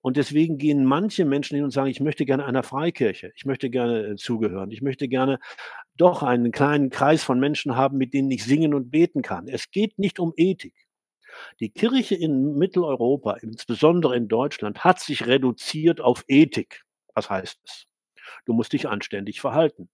Und 0.00 0.16
deswegen 0.16 0.58
gehen 0.58 0.84
manche 0.84 1.24
Menschen 1.24 1.56
hin 1.56 1.64
und 1.64 1.70
sagen, 1.70 1.90
ich 1.90 2.00
möchte 2.00 2.24
gerne 2.24 2.44
einer 2.44 2.62
Freikirche, 2.62 3.32
ich 3.34 3.44
möchte 3.44 3.68
gerne 3.68 4.06
äh, 4.06 4.16
zugehören, 4.16 4.70
ich 4.70 4.80
möchte 4.80 5.08
gerne 5.08 5.38
doch 5.96 6.22
einen 6.22 6.52
kleinen 6.52 6.90
Kreis 6.90 7.24
von 7.24 7.40
Menschen 7.40 7.76
haben, 7.76 7.98
mit 7.98 8.14
denen 8.14 8.30
ich 8.30 8.44
singen 8.44 8.74
und 8.74 8.90
beten 8.90 9.22
kann. 9.22 9.48
Es 9.48 9.70
geht 9.70 9.98
nicht 9.98 10.20
um 10.20 10.32
Ethik. 10.36 10.87
Die 11.60 11.70
Kirche 11.70 12.14
in 12.14 12.54
Mitteleuropa, 12.56 13.34
insbesondere 13.34 14.16
in 14.16 14.28
Deutschland, 14.28 14.84
hat 14.84 15.00
sich 15.00 15.26
reduziert 15.26 16.00
auf 16.00 16.24
Ethik. 16.28 16.82
Was 17.14 17.30
heißt 17.30 17.58
es? 17.64 17.86
Du 18.44 18.52
musst 18.52 18.72
dich 18.72 18.88
anständig 18.88 19.40
verhalten. 19.40 19.88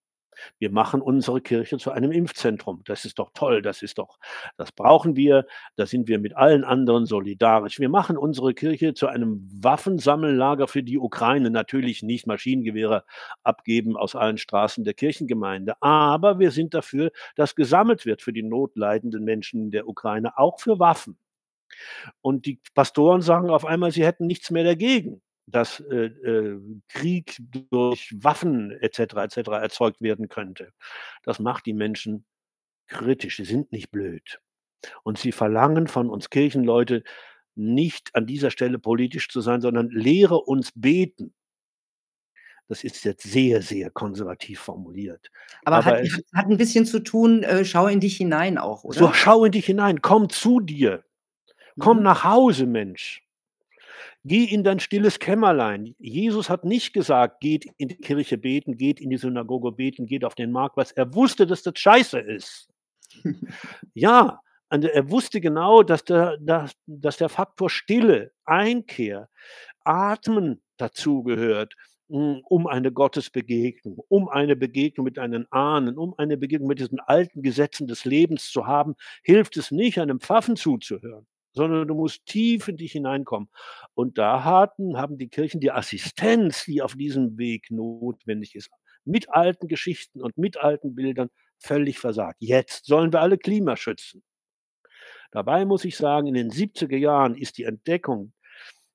Wir 0.59 0.71
machen 0.71 1.01
unsere 1.01 1.41
Kirche 1.41 1.79
zu 1.79 1.91
einem 1.91 2.13
Impfzentrum. 2.13 2.83
Das 2.85 3.05
ist 3.05 3.19
doch 3.19 3.31
toll, 3.35 3.63
das 3.63 3.83
ist 3.83 3.99
doch, 3.99 4.19
das 4.57 4.73
brauchen 4.73 5.17
wir, 5.17 5.47
da 5.77 5.87
sind 5.87 6.09
wir 6.09 6.19
mit 6.19 6.37
allen 6.37 6.65
anderen 6.65 7.07
solidarisch. 7.07 7.79
Wir 7.79 7.89
machen 7.89 8.17
unsere 8.17 8.55
Kirche 8.55 8.95
zu 8.95 9.07
einem 9.07 9.49
Waffensammellager 9.53 10.69
für 10.69 10.83
die 10.83 10.99
Ukraine. 10.99 11.51
Natürlich 11.51 12.03
nicht 12.03 12.27
Maschinengewehre 12.27 13.05
abgeben 13.43 13.97
aus 13.97 14.15
allen 14.15 14.39
Straßen 14.39 14.85
der 14.85 14.95
Kirchengemeinde, 14.95 15.75
aber 15.81 16.39
wir 16.39 16.51
sind 16.51 16.75
dafür, 16.75 17.11
dass 17.37 17.55
gesammelt 17.55 18.07
wird 18.07 18.23
für 18.23 18.33
die 18.33 18.43
notleidenden 18.43 19.25
Menschen 19.25 19.65
in 19.65 19.71
der 19.71 19.89
Ukraine, 19.89 20.37
auch 20.39 20.61
für 20.61 20.79
Waffen. 20.79 21.19
Und 22.21 22.47
die 22.47 22.61
Pastoren 22.75 23.23
sagen 23.23 23.51
auf 23.51 23.65
einmal, 23.65 23.93
sie 23.93 24.05
hätten 24.05 24.27
nichts 24.27 24.51
mehr 24.51 24.65
dagegen, 24.65 25.23
dass 25.47 25.81
äh, 25.81 26.07
äh, 26.07 26.61
Krieg 26.89 27.37
durch 27.61 28.15
Waffen 28.17 28.71
etc. 28.81 29.15
etc. 29.17 29.37
erzeugt 29.51 30.01
werden 30.01 30.29
könnte. 30.29 30.73
Das 31.23 31.39
macht 31.39 31.67
die 31.67 31.75
Menschen 31.75 32.25
kritisch. 32.89 33.37
Sie 33.37 33.45
sind 33.45 33.73
nicht 33.73 33.91
blöd. 33.91 34.41
Und 35.03 35.19
sie 35.19 35.33
verlangen 35.33 35.87
von 35.87 36.11
uns 36.11 36.31
Kirchenleute 36.31 37.03
nicht 37.55 38.15
an 38.15 38.27
dieser 38.27 38.51
Stelle 38.51 38.79
politisch 38.79 39.29
zu 39.29 39.41
sein, 39.41 39.61
sondern 39.61 39.89
lehre 39.91 40.41
uns 40.41 40.73
beten. 40.75 41.35
Das 42.69 42.83
ist 42.83 43.05
jetzt 43.05 43.23
sehr, 43.23 43.61
sehr 43.61 43.91
konservativ 43.91 44.61
formuliert. 44.61 45.31
Aber, 45.65 45.77
Aber 45.77 45.87
hat, 45.87 46.07
hat, 46.35 46.47
ein 46.47 46.57
bisschen 46.57 46.87
zu 46.87 47.01
tun, 47.01 47.43
äh, 47.43 47.65
schau 47.65 47.87
in 47.87 48.01
dich 48.01 48.17
hinein 48.17 48.57
auch, 48.57 48.85
oder? 48.85 48.99
So, 48.99 49.12
schau 49.12 49.45
in 49.45 49.53
dich 49.53 49.67
hinein, 49.67 50.01
komm 50.01 50.31
zu 50.31 50.61
dir. 50.61 51.05
Komm 51.79 51.99
mhm. 51.99 52.03
nach 52.05 52.25
Hause, 52.25 52.66
Mensch. 52.66 53.22
Geh 54.27 54.45
in 54.45 54.64
dein 54.64 54.81
stilles 54.81 55.18
Kämmerlein. 55.18 55.95
Jesus 55.99 56.49
hat 56.49 56.64
nicht 56.64 56.95
gesagt, 56.95 57.41
geht 57.41 57.66
in 57.77 57.89
die 57.89 57.97
Kirche 57.97 58.39
beten, 58.39 58.79
geht 58.79 58.99
in 59.01 59.11
die 59.11 59.18
Synagoge 59.18 59.72
beten, 59.72 60.07
geht 60.07 60.25
auf 60.25 60.35
den 60.35 60.51
Marktplatz. 60.51 60.93
Er 60.93 61.14
wusste, 61.14 61.47
dass 61.47 61.62
das 61.62 61.79
scheiße 61.79 62.20
ist. 62.20 62.68
ja, 63.95 64.41
er 64.70 65.11
wusste 65.11 65.43
genau, 65.43 65.83
dass 65.83 66.05
der, 66.05 66.39
dass, 66.39 66.72
dass 66.87 67.18
der 67.18 67.29
Faktor 67.29 67.68
Stille, 67.68 68.33
Einkehr, 68.47 69.29
Atmen 69.85 70.62
dazugehört, 70.79 71.75
hm, 72.09 72.41
um 72.49 72.66
eine 72.66 72.93
Gottesbegegnung, 72.93 73.99
um 74.09 74.31
eine 74.31 74.57
Begegnung 74.57 75.05
mit 75.05 75.18
einen 75.18 75.47
Ahnen, 75.53 75.99
um 75.99 76.14
eine 76.16 76.39
Begegnung 76.39 76.68
mit 76.68 76.79
diesen 76.79 76.99
alten 76.99 77.43
Gesetzen 77.43 77.87
des 77.87 78.07
Lebens 78.07 78.51
zu 78.51 78.66
haben, 78.66 78.95
hilft 79.22 79.59
es 79.59 79.70
nicht, 79.70 79.99
einem 79.99 80.20
Pfaffen 80.20 80.57
zuzuhören 80.57 81.27
sondern 81.55 81.89
du 81.89 81.95
musst 81.95 82.27
tief 82.27 82.69
in 82.69 82.77
dich 82.77 82.93
hineinkommen. 82.93 83.49
Und 83.95 84.19
da 84.19 84.45
hatten, 84.45 84.99
haben 84.99 85.19
die 85.19 85.29
Kirchen 85.29 85.61
die 85.61 85.71
Assistenz, 85.71 86.65
die 86.65 86.83
auf 86.83 86.95
diesem 86.95 87.39
Weg 87.39 87.71
notwendig 87.71 88.55
ist, 88.55 88.71
mit 89.05 89.31
alten 89.31 89.69
Geschichten 89.69 90.21
und 90.21 90.37
mit 90.37 90.57
alten 90.59 90.95
Bildern 90.95 91.31
völlig 91.59 91.99
versagt. 91.99 92.37
Jetzt 92.41 92.87
sollen 92.87 93.13
wir 93.13 93.21
alle 93.21 93.39
Klima 93.39 93.77
schützen. 93.77 94.23
Dabei 95.31 95.65
muss 95.65 95.85
ich 95.85 95.97
sagen, 95.97 96.27
in 96.27 96.35
den 96.35 96.51
70er 96.51 96.97
Jahren 96.97 97.35
ist 97.35 97.59
die 97.59 97.65
Entdeckung 97.65 98.33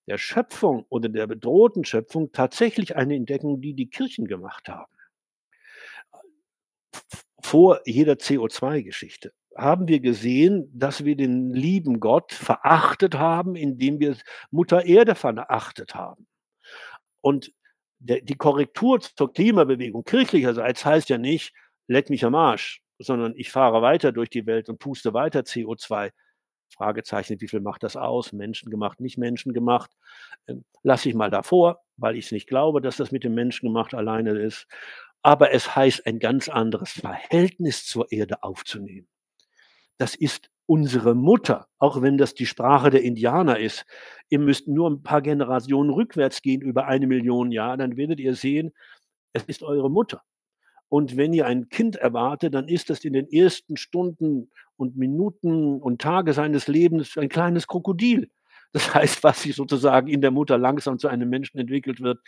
der 0.07 0.17
Schöpfung 0.17 0.85
oder 0.89 1.07
der 1.09 1.27
bedrohten 1.27 1.85
Schöpfung 1.85 2.31
tatsächlich 2.31 2.95
eine 2.95 3.15
Entdeckung, 3.15 3.61
die 3.61 3.73
die 3.73 3.89
Kirchen 3.89 4.25
gemacht 4.25 4.67
haben. 4.67 4.91
Vor 7.41 7.81
jeder 7.85 8.13
CO2-Geschichte 8.13 9.33
haben 9.59 9.87
wir 9.87 9.99
gesehen, 9.99 10.69
dass 10.73 11.05
wir 11.05 11.15
den 11.15 11.53
lieben 11.53 11.99
Gott 11.99 12.31
verachtet 12.33 13.15
haben, 13.15 13.55
indem 13.55 13.99
wir 13.99 14.15
Mutter 14.51 14.85
Erde 14.85 15.15
verachtet 15.15 15.95
haben. 15.95 16.27
Und 17.21 17.51
der, 17.99 18.21
die 18.21 18.35
Korrektur 18.35 19.01
zur 19.01 19.33
Klimabewegung 19.33 20.03
kirchlicherseits 20.03 20.85
heißt 20.85 21.09
ja 21.09 21.17
nicht, 21.17 21.53
leck 21.87 22.09
mich 22.09 22.23
am 22.23 22.35
Arsch, 22.35 22.81
sondern 22.97 23.33
ich 23.35 23.51
fahre 23.51 23.81
weiter 23.81 24.11
durch 24.11 24.29
die 24.29 24.45
Welt 24.45 24.69
und 24.69 24.79
puste 24.79 25.13
weiter 25.13 25.41
CO2. 25.41 26.11
Fragezeichen, 26.71 27.41
wie 27.41 27.47
viel 27.47 27.61
macht 27.61 27.83
das 27.83 27.97
aus? 27.97 28.31
Menschengemacht, 28.31 29.01
nicht 29.01 29.17
menschengemacht? 29.17 29.91
Ähm, 30.47 30.63
lasse 30.83 31.09
ich 31.09 31.15
mal 31.15 31.31
davor, 31.31 31.81
weil 31.97 32.15
ich 32.15 32.25
es 32.25 32.31
nicht 32.31 32.47
glaube, 32.47 32.79
dass 32.79 32.97
das 32.97 33.11
mit 33.11 33.23
dem 33.23 33.33
Menschengemacht 33.33 33.93
alleine 33.93 34.31
ist. 34.39 34.67
Aber 35.21 35.51
es 35.51 35.75
heißt, 35.75 36.05
ein 36.05 36.19
ganz 36.19 36.47
anderes 36.47 36.91
Verhältnis 36.91 37.85
zur 37.85 38.11
Erde 38.11 38.43
aufzunehmen. 38.43 39.07
Das 39.99 40.15
ist 40.15 40.49
unsere 40.65 41.13
Mutter, 41.13 41.67
auch 41.77 42.01
wenn 42.01 42.17
das 42.17 42.33
die 42.33 42.45
Sprache 42.45 42.89
der 42.89 43.03
Indianer 43.03 43.59
ist. 43.59 43.85
Ihr 44.29 44.39
müsst 44.39 44.67
nur 44.67 44.89
ein 44.89 45.03
paar 45.03 45.21
Generationen 45.21 45.89
rückwärts 45.89 46.41
gehen, 46.41 46.61
über 46.61 46.87
eine 46.87 47.05
Million 47.05 47.51
Jahre, 47.51 47.77
dann 47.77 47.97
werdet 47.97 48.19
ihr 48.19 48.33
sehen, 48.33 48.71
es 49.33 49.43
ist 49.43 49.61
eure 49.61 49.91
Mutter. 49.91 50.23
Und 50.87 51.17
wenn 51.17 51.33
ihr 51.33 51.45
ein 51.45 51.69
Kind 51.69 51.97
erwartet, 51.97 52.53
dann 52.53 52.67
ist 52.67 52.89
das 52.89 53.03
in 53.03 53.13
den 53.13 53.27
ersten 53.31 53.77
Stunden 53.77 54.49
und 54.77 54.95
Minuten 54.95 55.81
und 55.81 56.01
Tage 56.01 56.33
seines 56.33 56.67
Lebens 56.67 57.17
ein 57.17 57.29
kleines 57.29 57.67
Krokodil. 57.67 58.31
Das 58.71 58.93
heißt, 58.93 59.23
was 59.23 59.41
sich 59.41 59.55
sozusagen 59.55 60.07
in 60.07 60.21
der 60.21 60.31
Mutter 60.31 60.57
langsam 60.57 60.99
zu 60.99 61.07
einem 61.07 61.29
Menschen 61.29 61.59
entwickelt 61.59 62.01
wird, 62.01 62.19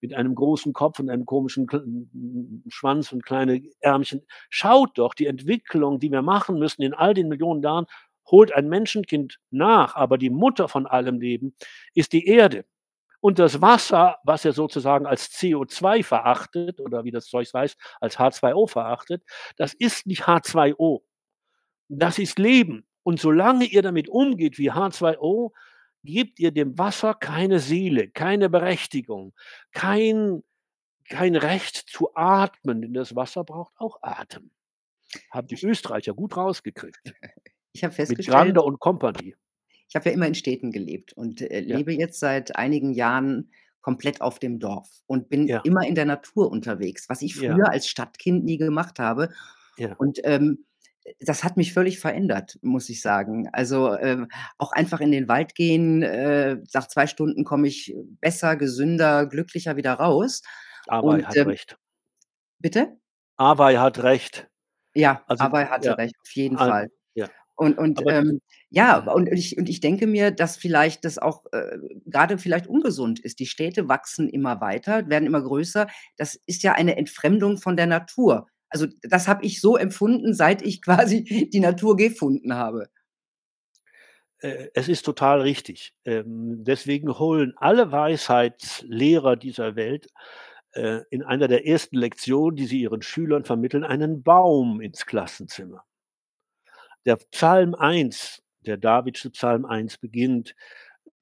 mit 0.00 0.14
einem 0.14 0.34
großen 0.34 0.72
Kopf 0.72 0.98
und 1.00 1.10
einem 1.10 1.26
komischen 1.26 1.66
Schwanz 2.68 3.12
und 3.12 3.24
kleine 3.24 3.62
Ärmchen. 3.80 4.22
Schaut 4.50 4.96
doch 4.98 5.14
die 5.14 5.26
Entwicklung, 5.26 5.98
die 5.98 6.10
wir 6.10 6.22
machen 6.22 6.58
müssen 6.58 6.82
in 6.82 6.94
all 6.94 7.14
den 7.14 7.28
Millionen 7.28 7.62
Jahren, 7.62 7.86
holt 8.30 8.52
ein 8.54 8.68
Menschenkind 8.68 9.38
nach, 9.50 9.96
aber 9.96 10.18
die 10.18 10.30
Mutter 10.30 10.68
von 10.68 10.86
allem 10.86 11.20
Leben 11.20 11.54
ist 11.94 12.12
die 12.12 12.26
Erde. 12.26 12.64
Und 13.20 13.38
das 13.40 13.60
Wasser, 13.60 14.18
was 14.22 14.44
er 14.44 14.52
sozusagen 14.52 15.06
als 15.06 15.32
CO2 15.32 16.04
verachtet 16.04 16.80
oder 16.80 17.04
wie 17.04 17.10
das 17.10 17.26
Zeug 17.26 17.48
heißt, 17.52 17.76
als 18.00 18.18
H2O 18.18 18.68
verachtet, 18.68 19.24
das 19.56 19.74
ist 19.74 20.06
nicht 20.06 20.22
H2O. 20.24 21.00
Das 21.88 22.18
ist 22.18 22.38
Leben. 22.38 22.86
Und 23.02 23.18
solange 23.18 23.64
ihr 23.64 23.82
damit 23.82 24.08
umgeht 24.08 24.58
wie 24.58 24.70
H2O, 24.70 25.50
gebt 26.04 26.38
ihr 26.40 26.50
dem 26.52 26.78
Wasser 26.78 27.14
keine 27.14 27.58
Seele, 27.60 28.08
keine 28.08 28.48
Berechtigung, 28.50 29.34
kein, 29.72 30.42
kein 31.08 31.36
Recht 31.36 31.76
zu 31.76 32.14
atmen, 32.14 32.82
denn 32.82 32.94
das 32.94 33.14
Wasser 33.16 33.44
braucht 33.44 33.74
auch 33.78 33.98
Atem. 34.02 34.50
Haben 35.30 35.46
die 35.48 35.64
Österreicher 35.64 36.14
gut 36.14 36.36
rausgekriegt. 36.36 37.00
Ich 37.74 37.84
habe 37.84 37.94
festgestellt. 37.94 38.26
Mit 38.28 38.34
Grander 38.34 38.64
und 38.64 38.80
Company. 38.80 39.36
Ich 39.88 39.94
habe 39.94 40.08
ja 40.08 40.14
immer 40.14 40.26
in 40.26 40.34
Städten 40.34 40.72
gelebt 40.72 41.12
und 41.12 41.42
äh, 41.42 41.60
Ja. 41.60 41.76
lebe 41.76 41.92
jetzt 41.92 42.18
seit 42.18 42.56
einigen 42.56 42.92
Jahren 42.92 43.52
komplett 43.82 44.20
auf 44.20 44.38
dem 44.40 44.58
Dorf 44.58 44.88
und 45.06 45.28
bin 45.28 45.46
Ja. 45.46 45.60
immer 45.64 45.86
in 45.86 45.94
der 45.94 46.06
Natur 46.06 46.50
unterwegs, 46.50 47.08
was 47.08 47.22
ich 47.22 47.36
Ja. 47.36 47.54
früher 47.54 47.70
als 47.70 47.86
Stadtkind 47.86 48.44
nie 48.44 48.56
gemacht 48.56 48.98
habe. 48.98 49.28
Ja. 49.76 49.94
Und 49.96 50.18
ähm, 50.24 50.64
das 51.20 51.44
hat 51.44 51.56
mich 51.56 51.72
völlig 51.72 51.98
verändert, 52.00 52.58
muss 52.62 52.88
ich 52.88 53.00
sagen. 53.02 53.48
Also 53.52 53.96
ähm, 53.98 54.28
auch 54.58 54.72
einfach 54.72 55.00
in 55.00 55.12
den 55.12 55.28
Wald 55.28 55.54
gehen, 55.54 56.02
äh, 56.02 56.58
nach 56.74 56.88
zwei 56.88 57.06
Stunden 57.06 57.44
komme 57.44 57.68
ich 57.68 57.94
besser, 58.20 58.56
gesünder, 58.56 59.26
glücklicher 59.26 59.76
wieder 59.76 59.94
raus. 59.94 60.42
Awei 60.86 61.16
Und 61.16 61.26
hat 61.28 61.36
ähm, 61.36 61.48
recht. 61.48 61.78
bitte? 62.58 62.98
Awei 63.36 63.76
hat 63.76 64.02
recht. 64.02 64.48
Ja, 64.94 65.22
Also, 65.26 65.44
aber 65.44 65.60
er 65.62 65.70
hatte 65.70 65.88
ja, 65.88 65.94
recht, 65.94 66.14
auf 66.20 66.30
jeden 66.32 66.56
also, 66.56 66.70
Fall. 66.70 66.90
ja. 67.14 67.28
Und 67.56 67.78
und, 67.78 67.98
Aber 67.98 68.12
ähm, 68.12 68.40
ja, 68.70 68.98
und 68.98 69.28
ich 69.28 69.58
und 69.58 69.68
ich 69.68 69.80
denke 69.80 70.06
mir, 70.06 70.30
dass 70.30 70.56
vielleicht 70.56 71.04
das 71.04 71.18
auch, 71.18 71.44
äh, 71.52 71.78
grade 72.10 72.38
vielleicht 72.38 72.66
ungesund 72.68 73.18
ist. 73.20 73.38
Die 73.40 73.46
Städte 73.46 73.88
wachsen 73.88 74.28
immer 74.28 74.60
weiter, 74.60 75.08
werden 75.08 75.26
immer 75.26 75.42
größer. 75.42 75.88
Das 76.16 76.36
ist 76.46 76.62
ja 76.62 76.72
eine 76.74 76.96
Entfremdung 76.96 77.58
von 77.58 77.76
der 77.76 77.86
Natur. 77.86 78.46
Also, 78.70 78.86
das 79.02 79.28
habe 79.28 79.44
ich 79.44 79.60
so 79.60 79.76
empfunden, 79.76 80.34
seit 80.34 80.62
ich 80.62 80.82
quasi 80.82 81.24
die 81.52 81.60
Natur 81.60 81.96
gefunden 81.96 82.54
habe. 82.54 82.88
Äh, 84.40 84.68
es 84.74 84.88
ist 84.88 85.04
total 85.04 85.40
richtig. 85.40 85.94
Ähm, 86.04 86.64
deswegen 86.64 87.18
holen 87.18 87.54
alle 87.56 87.90
Weisheitslehrer 87.92 89.36
dieser 89.36 89.76
Welt 89.76 90.08
äh, 90.72 91.00
in 91.10 91.22
einer 91.22 91.48
der 91.48 91.66
ersten 91.66 91.96
Lektionen, 91.96 92.56
die 92.56 92.66
sie 92.66 92.80
ihren 92.82 93.02
Schülern 93.02 93.44
vermitteln, 93.44 93.84
einen 93.84 94.22
Baum 94.22 94.80
ins 94.80 95.06
Klassenzimmer. 95.06 95.84
Der 97.06 97.16
Psalm 97.16 97.74
1, 97.74 98.42
der 98.60 98.76
Davidsche 98.76 99.30
Psalm 99.30 99.64
1 99.64 99.98
beginnt, 99.98 100.54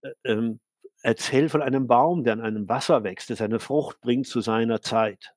äh, 0.02 0.10
ähm, 0.24 0.60
erzählt 1.02 1.50
von 1.50 1.62
einem 1.62 1.86
Baum, 1.86 2.24
der 2.24 2.34
an 2.34 2.40
einem 2.40 2.68
Wasser 2.68 3.04
wächst, 3.04 3.28
der 3.30 3.36
seine 3.36 3.60
Frucht 3.60 4.00
bringt 4.00 4.26
zu 4.26 4.40
seiner 4.40 4.82
Zeit. 4.82 5.34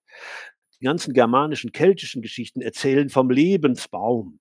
Die 0.81 0.85
ganzen 0.85 1.13
germanischen, 1.13 1.71
keltischen 1.71 2.21
Geschichten 2.21 2.61
erzählen 2.61 3.09
vom 3.09 3.29
Lebensbaum. 3.29 4.39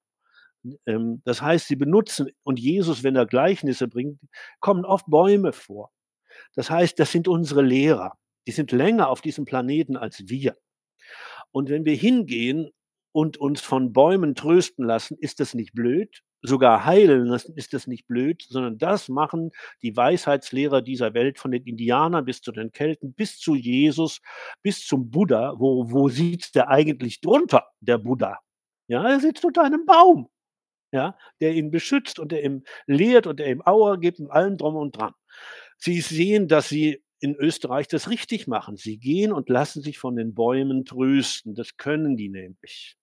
Ähm, 0.86 1.22
das 1.24 1.42
heißt, 1.42 1.68
sie 1.68 1.76
benutzen 1.76 2.28
und 2.42 2.58
Jesus, 2.58 3.02
wenn 3.02 3.16
er 3.16 3.26
Gleichnisse 3.26 3.88
bringt, 3.88 4.20
kommen 4.60 4.84
oft 4.84 5.06
Bäume 5.06 5.52
vor. 5.52 5.90
Das 6.54 6.70
heißt, 6.70 6.98
das 6.98 7.12
sind 7.12 7.28
unsere 7.28 7.62
Lehrer. 7.62 8.12
Die 8.46 8.52
sind 8.52 8.72
länger 8.72 9.08
auf 9.08 9.20
diesem 9.20 9.44
Planeten 9.44 9.96
als 9.96 10.28
wir. 10.28 10.56
Und 11.50 11.70
wenn 11.70 11.84
wir 11.84 11.94
hingehen 11.94 12.70
und 13.12 13.36
uns 13.36 13.60
von 13.60 13.92
Bäumen 13.92 14.34
trösten 14.34 14.84
lassen, 14.84 15.16
ist 15.18 15.40
das 15.40 15.54
nicht 15.54 15.72
blöd? 15.72 16.22
Sogar 16.42 16.84
heilen 16.84 17.26
lassen, 17.26 17.56
ist 17.56 17.72
das 17.72 17.86
nicht 17.86 18.06
blöd, 18.06 18.46
sondern 18.48 18.78
das 18.78 19.08
machen 19.08 19.50
die 19.82 19.96
Weisheitslehrer 19.96 20.82
dieser 20.82 21.14
Welt 21.14 21.38
von 21.38 21.50
den 21.50 21.64
Indianern 21.64 22.24
bis 22.24 22.40
zu 22.42 22.52
den 22.52 22.70
Kelten, 22.72 23.12
bis 23.12 23.38
zu 23.38 23.54
Jesus, 23.56 24.20
bis 24.62 24.86
zum 24.86 25.10
Buddha. 25.10 25.54
Wo, 25.58 25.90
wo 25.90 26.08
sitzt 26.08 26.54
der 26.54 26.68
eigentlich 26.68 27.20
drunter, 27.20 27.66
der 27.80 27.98
Buddha? 27.98 28.38
Ja, 28.88 29.08
er 29.08 29.20
sitzt 29.20 29.44
unter 29.44 29.64
einem 29.64 29.84
Baum 29.84 30.28
ja, 30.92 31.16
der 31.40 31.54
ihn 31.54 31.70
beschützt 31.70 32.18
und 32.18 32.32
der 32.32 32.44
ihm 32.44 32.64
lehrt 32.86 33.26
und 33.26 33.38
der 33.38 33.50
ihm 33.50 33.62
Aua 33.64 33.96
gibt 33.96 34.20
und 34.20 34.30
allem 34.30 34.56
drum 34.56 34.76
und 34.76 34.96
dran. 34.96 35.12
Sie 35.76 36.00
sehen, 36.00 36.48
dass 36.48 36.68
sie 36.68 37.02
in 37.20 37.34
Österreich 37.34 37.88
das 37.88 38.08
richtig 38.10 38.46
machen. 38.46 38.76
Sie 38.76 38.98
gehen 38.98 39.32
und 39.32 39.48
lassen 39.48 39.82
sich 39.82 39.98
von 39.98 40.16
den 40.16 40.34
Bäumen 40.34 40.84
trösten. 40.84 41.54
Das 41.54 41.76
können 41.76 42.16
die 42.16 42.28
nämlich. 42.28 42.96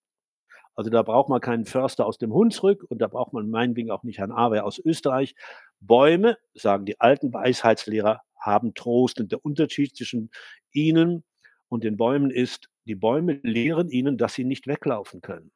Also 0.76 0.90
da 0.90 1.02
braucht 1.04 1.30
man 1.30 1.42
keinen 1.42 1.66
Förster 1.66 2.06
aus 2.06 2.18
dem 2.18 2.34
Hunsrück 2.34 2.84
und 2.90 3.00
da 3.00 3.08
braucht 3.08 3.34
man 3.34 3.50
meinetwegen 3.50 3.92
auch 3.92 4.04
nicht 4.04 4.20
Herrn 4.20 4.32
Awer 4.32 4.66
aus 4.66 4.80
Österreich. 4.80 5.36
Bäume, 5.80 6.38
sagen 6.54 6.86
die 6.86 7.00
alten 7.00 7.34
Weisheitslehrer, 7.34 8.22
haben 8.40 8.74
Trost. 8.74 9.20
Und 9.20 9.32
der 9.32 9.44
Unterschied 9.46 9.96
zwischen 9.96 10.32
ihnen 10.72 11.24
und 11.70 11.84
den 11.84 11.98
Bäumen 11.98 12.32
ist, 12.32 12.70
die 12.86 12.96
Bäume 12.96 13.40
lehren 13.44 13.90
ihnen, 13.90 14.18
dass 14.18 14.34
sie 14.36 14.44
nicht 14.46 14.68
weglaufen 14.68 15.22
können. 15.22 15.52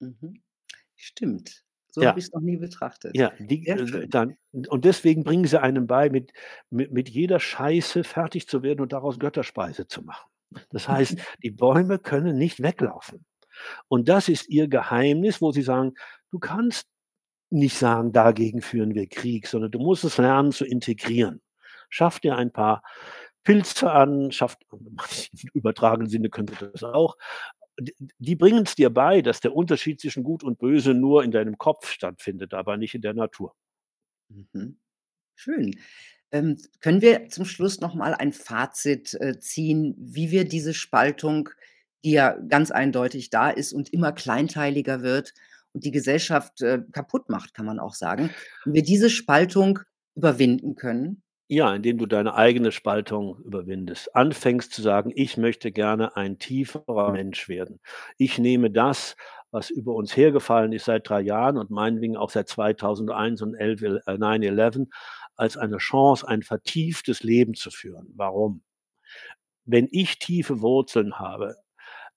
Mhm. 0.00 0.42
Stimmt. 0.96 1.64
So 1.90 2.02
Ja. 2.02 2.08
habe 2.10 2.20
ich's 2.20 2.32
noch 2.32 2.40
nie 2.40 2.56
betrachtet. 2.56 3.16
Ja, 3.16 3.32
die, 3.38 3.66
äh, 3.66 4.08
dann 4.08 4.36
und 4.68 4.84
deswegen 4.84 5.24
bringen 5.24 5.46
sie 5.46 5.60
einem 5.60 5.86
bei, 5.86 6.08
mit 6.10 6.32
mit 6.70 6.90
mit 6.92 7.08
jeder 7.10 7.38
Scheiße 7.38 8.02
fertig 8.04 8.48
zu 8.48 8.62
werden 8.62 8.80
und 8.80 8.92
daraus 8.92 9.18
Götterspeise 9.18 9.86
zu 9.86 10.02
machen. 10.02 10.30
Das 10.70 10.88
heißt, 10.88 11.16
die 11.42 11.50
Bäume 11.50 11.98
können 11.98 12.38
nicht 12.38 12.62
weglaufen. 12.62 13.24
Und 13.88 14.08
das 14.08 14.28
ist 14.28 14.48
ihr 14.48 14.68
Geheimnis, 14.68 15.40
wo 15.40 15.52
sie 15.52 15.62
sagen: 15.62 15.94
„Du 16.30 16.38
kannst 16.38 16.86
nicht 17.50 17.76
sagen, 17.76 18.12
dagegen 18.12 18.62
führen 18.62 18.94
wir 18.94 19.06
Krieg, 19.08 19.46
sondern 19.46 19.70
du 19.70 19.78
musst 19.78 20.04
es 20.04 20.18
lernen 20.18 20.52
zu 20.52 20.64
integrieren. 20.64 21.42
Schaff 21.90 22.20
dir 22.20 22.36
ein 22.36 22.52
paar 22.52 22.82
Pilze 23.44 23.90
an, 23.90 24.32
schaff 24.32 24.56
im 24.72 24.96
übertragenen 25.54 26.08
Sinne 26.10 26.30
könnte 26.30 26.70
das 26.72 26.82
auch. 26.84 27.16
Die 28.18 28.36
bringen's 28.36 28.74
dir 28.74 28.90
bei, 28.90 29.22
dass 29.22 29.40
der 29.40 29.54
Unterschied 29.54 30.00
zwischen 30.00 30.24
Gut 30.24 30.44
und 30.44 30.58
Böse 30.58 30.94
nur 30.94 31.24
in 31.24 31.30
deinem 31.30 31.58
Kopf 31.58 31.90
stattfindet, 31.90 32.54
aber 32.54 32.76
nicht 32.76 32.94
in 32.94 33.02
der 33.02 33.14
Natur. 33.14 33.54
Mhm. 34.28 34.78
Schön. 35.36 35.76
Ähm, 36.32 36.56
können 36.80 37.02
wir 37.02 37.28
zum 37.28 37.44
Schluss 37.44 37.80
noch 37.80 37.94
mal 37.94 38.14
ein 38.14 38.32
Fazit, 38.32 39.14
äh, 39.20 39.38
ziehen, 39.38 39.94
wie 39.98 40.30
wir 40.30 40.44
diese 40.44 40.74
Spaltung, 40.74 41.50
die 42.04 42.12
ja 42.12 42.36
ganz 42.48 42.70
eindeutig 42.70 43.30
da 43.30 43.50
ist 43.50 43.72
und 43.72 43.92
immer 43.92 44.12
kleinteiliger 44.12 45.02
wird 45.02 45.34
und 45.72 45.84
die 45.84 45.90
Gesellschaft, 45.92 46.62
äh, 46.62 46.80
kaputt 46.92 47.28
macht, 47.28 47.54
kann 47.54 47.66
man 47.66 47.78
auch 47.80 47.94
sagen, 47.94 48.30
wie 48.64 48.74
wir 48.74 48.82
diese 48.82 49.10
Spaltung 49.10 49.80
überwinden 50.14 50.74
können? 50.74 51.22
Ja, 51.50 51.74
indem 51.74 51.98
du 51.98 52.06
deine 52.06 52.34
eigene 52.34 52.72
Spaltung 52.72 53.38
überwindest. 53.44 54.14
Anfängst 54.16 54.72
zu 54.72 54.80
sagen: 54.82 55.12
„Ich 55.14 55.36
möchte 55.36 55.70
gerne 55.70 56.16
ein 56.16 56.38
tieferer 56.38 57.12
Mensch 57.12 57.48
werden. 57.48 57.80
Ich 58.16 58.38
nehme 58.38 58.70
das, 58.70 59.16
was 59.50 59.68
über 59.70 59.94
uns 59.94 60.16
hergefallen 60.16 60.72
ist 60.72 60.86
seit 60.86 61.08
3 61.08 61.20
Jahren 61.20 61.58
und 61.58 61.70
meinetwegen 61.70 62.16
auch 62.16 62.30
seit 62.30 62.48
2001 62.48 63.42
und 63.42 63.54
11 63.54 63.82
äh, 63.82 64.16
9/11 64.18 64.88
als 65.36 65.56
eine 65.58 65.76
Chance, 65.78 66.26
ein 66.26 66.42
vertieftes 66.42 67.22
Leben 67.22 67.54
zu 67.54 67.70
führen.“ 67.70 68.08
Warum? 68.16 68.62
Wenn 69.64 69.88
ich 69.90 70.18
tiefe 70.20 70.60
Wurzeln 70.60 71.18
habe, 71.18 71.56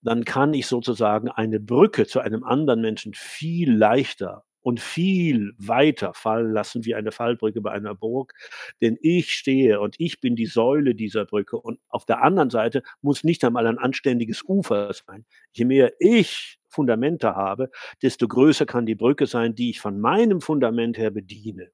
dann 0.06 0.24
kann 0.24 0.53
ich 0.53 0.68
sozusagen 0.68 1.30
eine 1.30 1.60
Brücke 1.60 2.06
zu 2.06 2.20
einem 2.20 2.43
anderen 2.43 2.82
Menschen 2.82 3.14
viel 3.16 3.74
leichter 3.76 4.43
und 4.62 4.80
viel 4.80 5.53
weiter 5.58 6.14
fallen 6.14 6.51
lassen 6.51 6.86
wie 6.86 6.95
eine 6.95 7.12
Fallbrücke 7.12 7.62
bei 7.62 7.72
einer 7.72 7.95
Burg. 7.95 8.34
Denn 8.82 8.97
ich 9.01 9.34
stehe 9.34 9.80
und 9.80 9.95
ich 9.99 10.20
bin 10.20 10.36
die 10.36 10.45
Säule 10.45 10.95
dieser 10.95 11.26
Brücke. 11.26 11.58
Und 11.58 11.80
auf 11.88 12.06
der 12.06 12.24
anderen 12.24 12.49
Seite 12.49 12.84
muss 13.01 13.24
nicht 13.24 13.43
einmal 13.43 13.68
ein 13.68 13.78
anständiges 13.78 14.43
Ufer 14.47 14.91
sein. 14.93 15.26
Je 15.53 15.66
mehr 15.66 15.93
ich 15.99 16.60
Fundamente 16.68 17.36
habe, 17.36 17.70
desto 18.01 18.28
größer 18.28 18.66
kann 18.66 18.86
die 18.86 18.95
Brücke 18.95 19.28
sein, 19.28 19.56
die 19.56 19.70
ich 19.72 19.80
von 19.80 19.99
meinem 19.99 20.41
Fundament 20.41 20.97
her 20.97 21.12
bediene. 21.12 21.72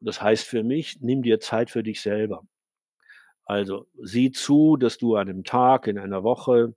Das 0.00 0.22
heißt 0.22 0.46
für 0.46 0.62
mich, 0.62 0.98
nimm 1.00 1.22
dir 1.22 1.40
Zeit 1.40 1.70
für 1.70 1.82
dich 1.82 2.00
selber. 2.00 2.46
Also 3.44 3.86
sieh 4.02 4.32
zu, 4.32 4.76
dass 4.76 4.98
du 4.98 5.16
an 5.16 5.28
einem 5.28 5.44
Tag, 5.44 5.86
in 5.86 5.98
einer 5.98 6.24
Woche 6.24 6.74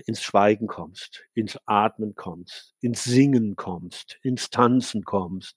ins 0.00 0.22
Schweigen 0.22 0.66
kommst, 0.66 1.24
ins 1.34 1.58
Atmen 1.66 2.14
kommst, 2.14 2.74
ins 2.80 3.04
Singen 3.04 3.56
kommst, 3.56 4.18
ins 4.22 4.50
Tanzen 4.50 5.04
kommst, 5.04 5.56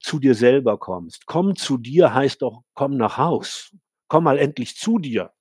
zu 0.00 0.18
dir 0.18 0.34
selber 0.34 0.78
kommst. 0.78 1.26
Komm 1.26 1.56
zu 1.56 1.78
dir 1.78 2.14
heißt 2.14 2.42
doch, 2.42 2.62
komm 2.74 2.96
nach 2.96 3.18
Haus. 3.18 3.74
Komm 4.08 4.24
mal 4.24 4.38
endlich 4.38 4.76
zu 4.76 4.98
dir. 4.98 5.32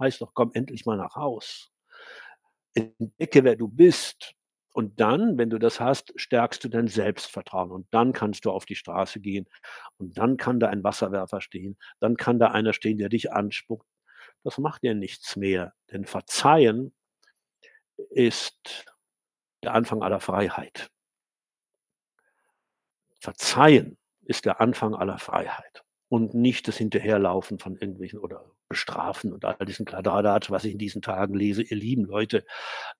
Heißt 0.00 0.20
doch, 0.20 0.34
komm 0.34 0.50
endlich 0.52 0.84
mal 0.84 0.96
nach 0.96 1.14
Haus. 1.14 1.70
Entdecke, 2.74 3.44
wer 3.44 3.56
du 3.56 3.68
bist. 3.68 4.34
Und 4.72 5.00
dann, 5.00 5.38
wenn 5.38 5.48
du 5.48 5.58
das 5.58 5.80
hast, 5.80 6.12
stärkst 6.16 6.62
du 6.62 6.68
dein 6.68 6.88
Selbstvertrauen. 6.88 7.70
Und 7.70 7.86
dann 7.92 8.12
kannst 8.12 8.44
du 8.44 8.50
auf 8.50 8.66
die 8.66 8.74
Straße 8.74 9.20
gehen. 9.20 9.46
Und 9.96 10.18
dann 10.18 10.36
kann 10.36 10.60
da 10.60 10.68
ein 10.68 10.84
Wasserwerfer 10.84 11.40
stehen. 11.40 11.78
Dann 11.98 12.16
kann 12.16 12.38
da 12.38 12.48
einer 12.48 12.74
stehen, 12.74 12.98
der 12.98 13.08
dich 13.08 13.32
anspuckt. 13.32 13.86
Das 14.44 14.58
macht 14.58 14.82
dir 14.82 14.94
nichts 14.94 15.36
mehr. 15.36 15.72
Denn 15.90 16.04
Verzeihen 16.04 16.92
ist 18.10 18.84
der 19.62 19.74
Anfang 19.74 20.02
aller 20.02 20.20
Freiheit. 20.20 20.90
Verzeihen 23.20 23.98
ist 24.24 24.44
der 24.44 24.60
Anfang 24.60 24.94
aller 24.94 25.18
Freiheit 25.18 25.84
und 26.08 26.34
nicht 26.34 26.68
das 26.68 26.76
Hinterherlaufen 26.76 27.58
von 27.58 27.76
irgendwelchen 27.76 28.18
oder 28.18 28.50
bestrafen 28.68 29.32
und 29.32 29.44
all 29.44 29.64
diesen 29.66 29.86
Kladderadatsch, 29.86 30.50
was 30.50 30.64
ich 30.64 30.72
in 30.72 30.78
diesen 30.78 31.02
Tagen 31.02 31.34
lese. 31.34 31.62
Ihr 31.62 31.76
lieben 31.76 32.04
Leute, 32.04 32.44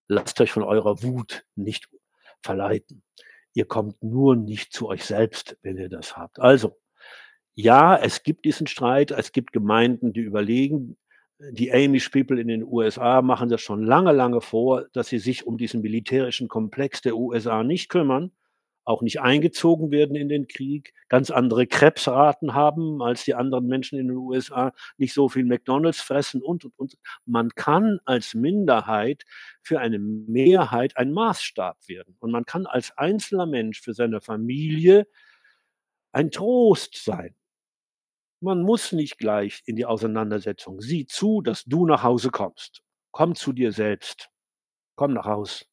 lasst 0.09 0.41
euch 0.41 0.53
von 0.53 0.63
eurer 0.63 1.03
Wut 1.03 1.45
nicht 1.55 1.89
verleiten. 2.43 3.03
Ihr 3.53 3.67
kommt 3.67 4.03
nur 4.03 4.37
nicht 4.37 4.73
zu 4.73 4.89
euch 4.89 5.05
selbst, 5.05 5.57
wenn 5.63 5.79
ihr 5.79 5.89
das 5.89 6.17
habt. 6.17 6.41
Also, 6.41 6.79
ja, 7.55 7.97
es 7.97 8.23
gibt 8.23 8.45
diesen 8.45 8.67
Streit, 8.67 9.11
es 9.11 9.33
gibt 9.33 9.53
Gemeinden, 9.53 10.13
die 10.13 10.21
überlegen, 10.21 10.99
die 11.39 11.73
Amish 11.73 12.09
People 12.09 12.41
in 12.41 12.49
den 12.49 12.65
USA 12.65 13.21
machen 13.23 13.49
das 13.49 13.61
schon 13.61 13.83
lange, 13.83 14.13
lange 14.13 14.41
vor, 14.41 14.87
dass 14.93 15.09
sie 15.09 15.19
sich 15.19 15.47
um 15.47 15.59
diesen 15.59 15.83
militärischen 15.83 16.49
Komplex 16.49 17.03
der 17.03 17.17
USA 17.17 17.63
nicht 17.63 17.89
kümmern, 17.91 18.33
auch 18.85 19.03
nicht 19.03 19.21
eingezogen 19.21 19.91
werden 19.91 20.17
in 20.17 20.29
den 20.29 20.47
Krieg, 20.47 20.95
ganz 21.09 21.31
andere 21.31 21.67
Krebsraten 21.67 22.55
haben 22.55 23.03
als 23.03 23.25
die 23.25 23.35
anderen 23.35 23.67
Menschen 23.67 23.99
in 23.99 24.09
den 24.09 24.17
USA, 24.17 24.73
nicht 24.97 25.13
so 25.13 25.29
viel 25.29 25.45
McDonalds 25.45 26.01
fressen 26.01 26.41
und, 26.41 26.65
und, 26.65 26.79
und. 26.79 26.97
Man 27.27 27.51
kann 27.51 27.99
als 28.05 28.35
Minderheit 28.35 29.25
für 29.61 29.81
eine 29.81 29.99
Mehrheit 29.99 30.97
ein 30.97 31.13
Maßstab 31.13 31.77
werden. 31.89 32.17
Und 32.21 32.31
man 32.31 32.47
kann 32.47 32.65
als 32.65 32.97
einzelner 32.97 33.47
Mensch 33.47 33.81
für 33.81 33.93
seine 33.93 34.21
Familie 34.21 35.07
ein 36.13 36.31
Trost 36.31 37.05
sein. 37.05 37.35
Man 38.47 38.63
muss 38.63 38.93
nicht 38.93 39.19
gleich 39.19 39.65
in 39.67 39.75
die 39.75 39.87
Auseinandersetzung. 39.87 40.81
Sieh 40.81 41.05
zu, 41.05 41.41
dass 41.41 41.65
du 41.65 41.85
nach 41.85 42.05
Hause 42.05 42.31
kommst. 42.31 42.81
Komm 43.11 43.35
zu 43.35 43.53
dir 43.53 43.73
selbst. 43.73 44.31
Komm 44.95 45.15
nach 45.15 45.25
Haus. 45.25 45.67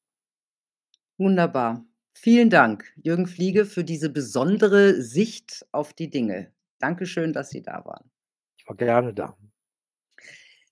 Wunderbar. 1.20 1.86
Vielen 2.16 2.50
Dank, 2.50 2.92
Jürgen 2.96 3.28
Fliege, 3.28 3.66
für 3.66 3.84
diese 3.84 4.10
besondere 4.10 5.04
Sicht 5.04 5.68
auf 5.72 5.94
die 5.94 6.10
Dinge. 6.10 6.52
Dankeschön, 6.80 7.32
dass 7.32 7.52
Sie 7.52 7.62
da 7.62 7.86
waren. 7.86 8.10
Ich 8.58 8.68
war 8.68 8.76
gerne 8.76 9.14
da. 9.14 9.38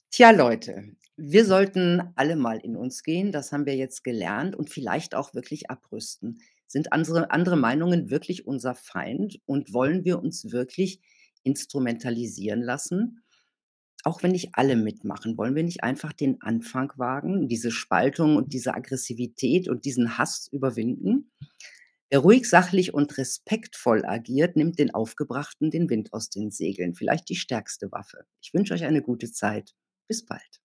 Tja, 0.10 0.32
Leute, 0.32 0.95
wir 1.18 1.45
sollten 1.45 2.02
alle 2.16 2.36
mal 2.36 2.58
in 2.58 2.76
uns 2.76 3.04
gehen, 3.04 3.32
das 3.32 3.52
haben 3.52 3.68
wir 3.68 3.76
jetzt 3.76 4.04
gelernt 4.04 4.56
und 4.56 4.72
vielleicht 4.72 5.14
auch 5.14 5.36
wirklich 5.36 5.70
abrüsten. 5.70 6.39
Sind 6.66 6.93
andere, 6.93 7.30
andere 7.30 7.58
Meinungen 7.58 8.10
wirklich 8.10 8.47
unser 8.47 8.74
Feind 8.74 9.39
und 9.45 9.72
wollen 9.72 10.04
wir 10.04 10.18
uns 10.18 10.52
wirklich 10.52 10.99
instrumentalisieren 11.44 12.62
lassen. 12.62 13.24
Auch 14.04 14.24
wenn 14.24 14.32
nicht 14.32 14.50
alle 14.54 14.76
mitmachen, 14.76 15.38
wollen 15.38 15.56
wir 15.56 15.64
nicht 15.64 15.84
einfach 15.84 16.12
den 16.12 16.42
Anfang 16.42 16.92
wagen, 16.98 17.48
diese 17.48 17.70
Spaltung 17.70 18.36
und 18.36 18.54
diese 18.54 18.74
Aggressivität 18.74 19.70
und 19.70 19.86
diesen 19.86 20.18
Hass 20.18 20.48
überwinden? 20.52 21.32
Wer 22.10 22.20
ruhig, 22.20 22.50
sachlich 22.50 22.94
und 22.94 23.18
respektvoll 23.18 24.04
agiert, 24.06 24.58
nimmt 24.58 24.80
den 24.80 24.94
Aufgebrachten 24.94 25.72
den 25.72 25.89
Wind 25.89 26.12
aus 26.14 26.30
den 26.30 26.52
Segeln. 26.52 26.94
Vielleicht 26.94 27.30
die 27.30 27.36
stärkste 27.36 27.92
Waffe. 27.92 28.26
Ich 28.42 28.54
wünsche 28.54 28.74
euch 28.74 28.84
eine 28.84 29.02
gute 29.02 29.32
Zeit. 29.32 29.74
Bis 30.10 30.26
bald. 30.26 30.62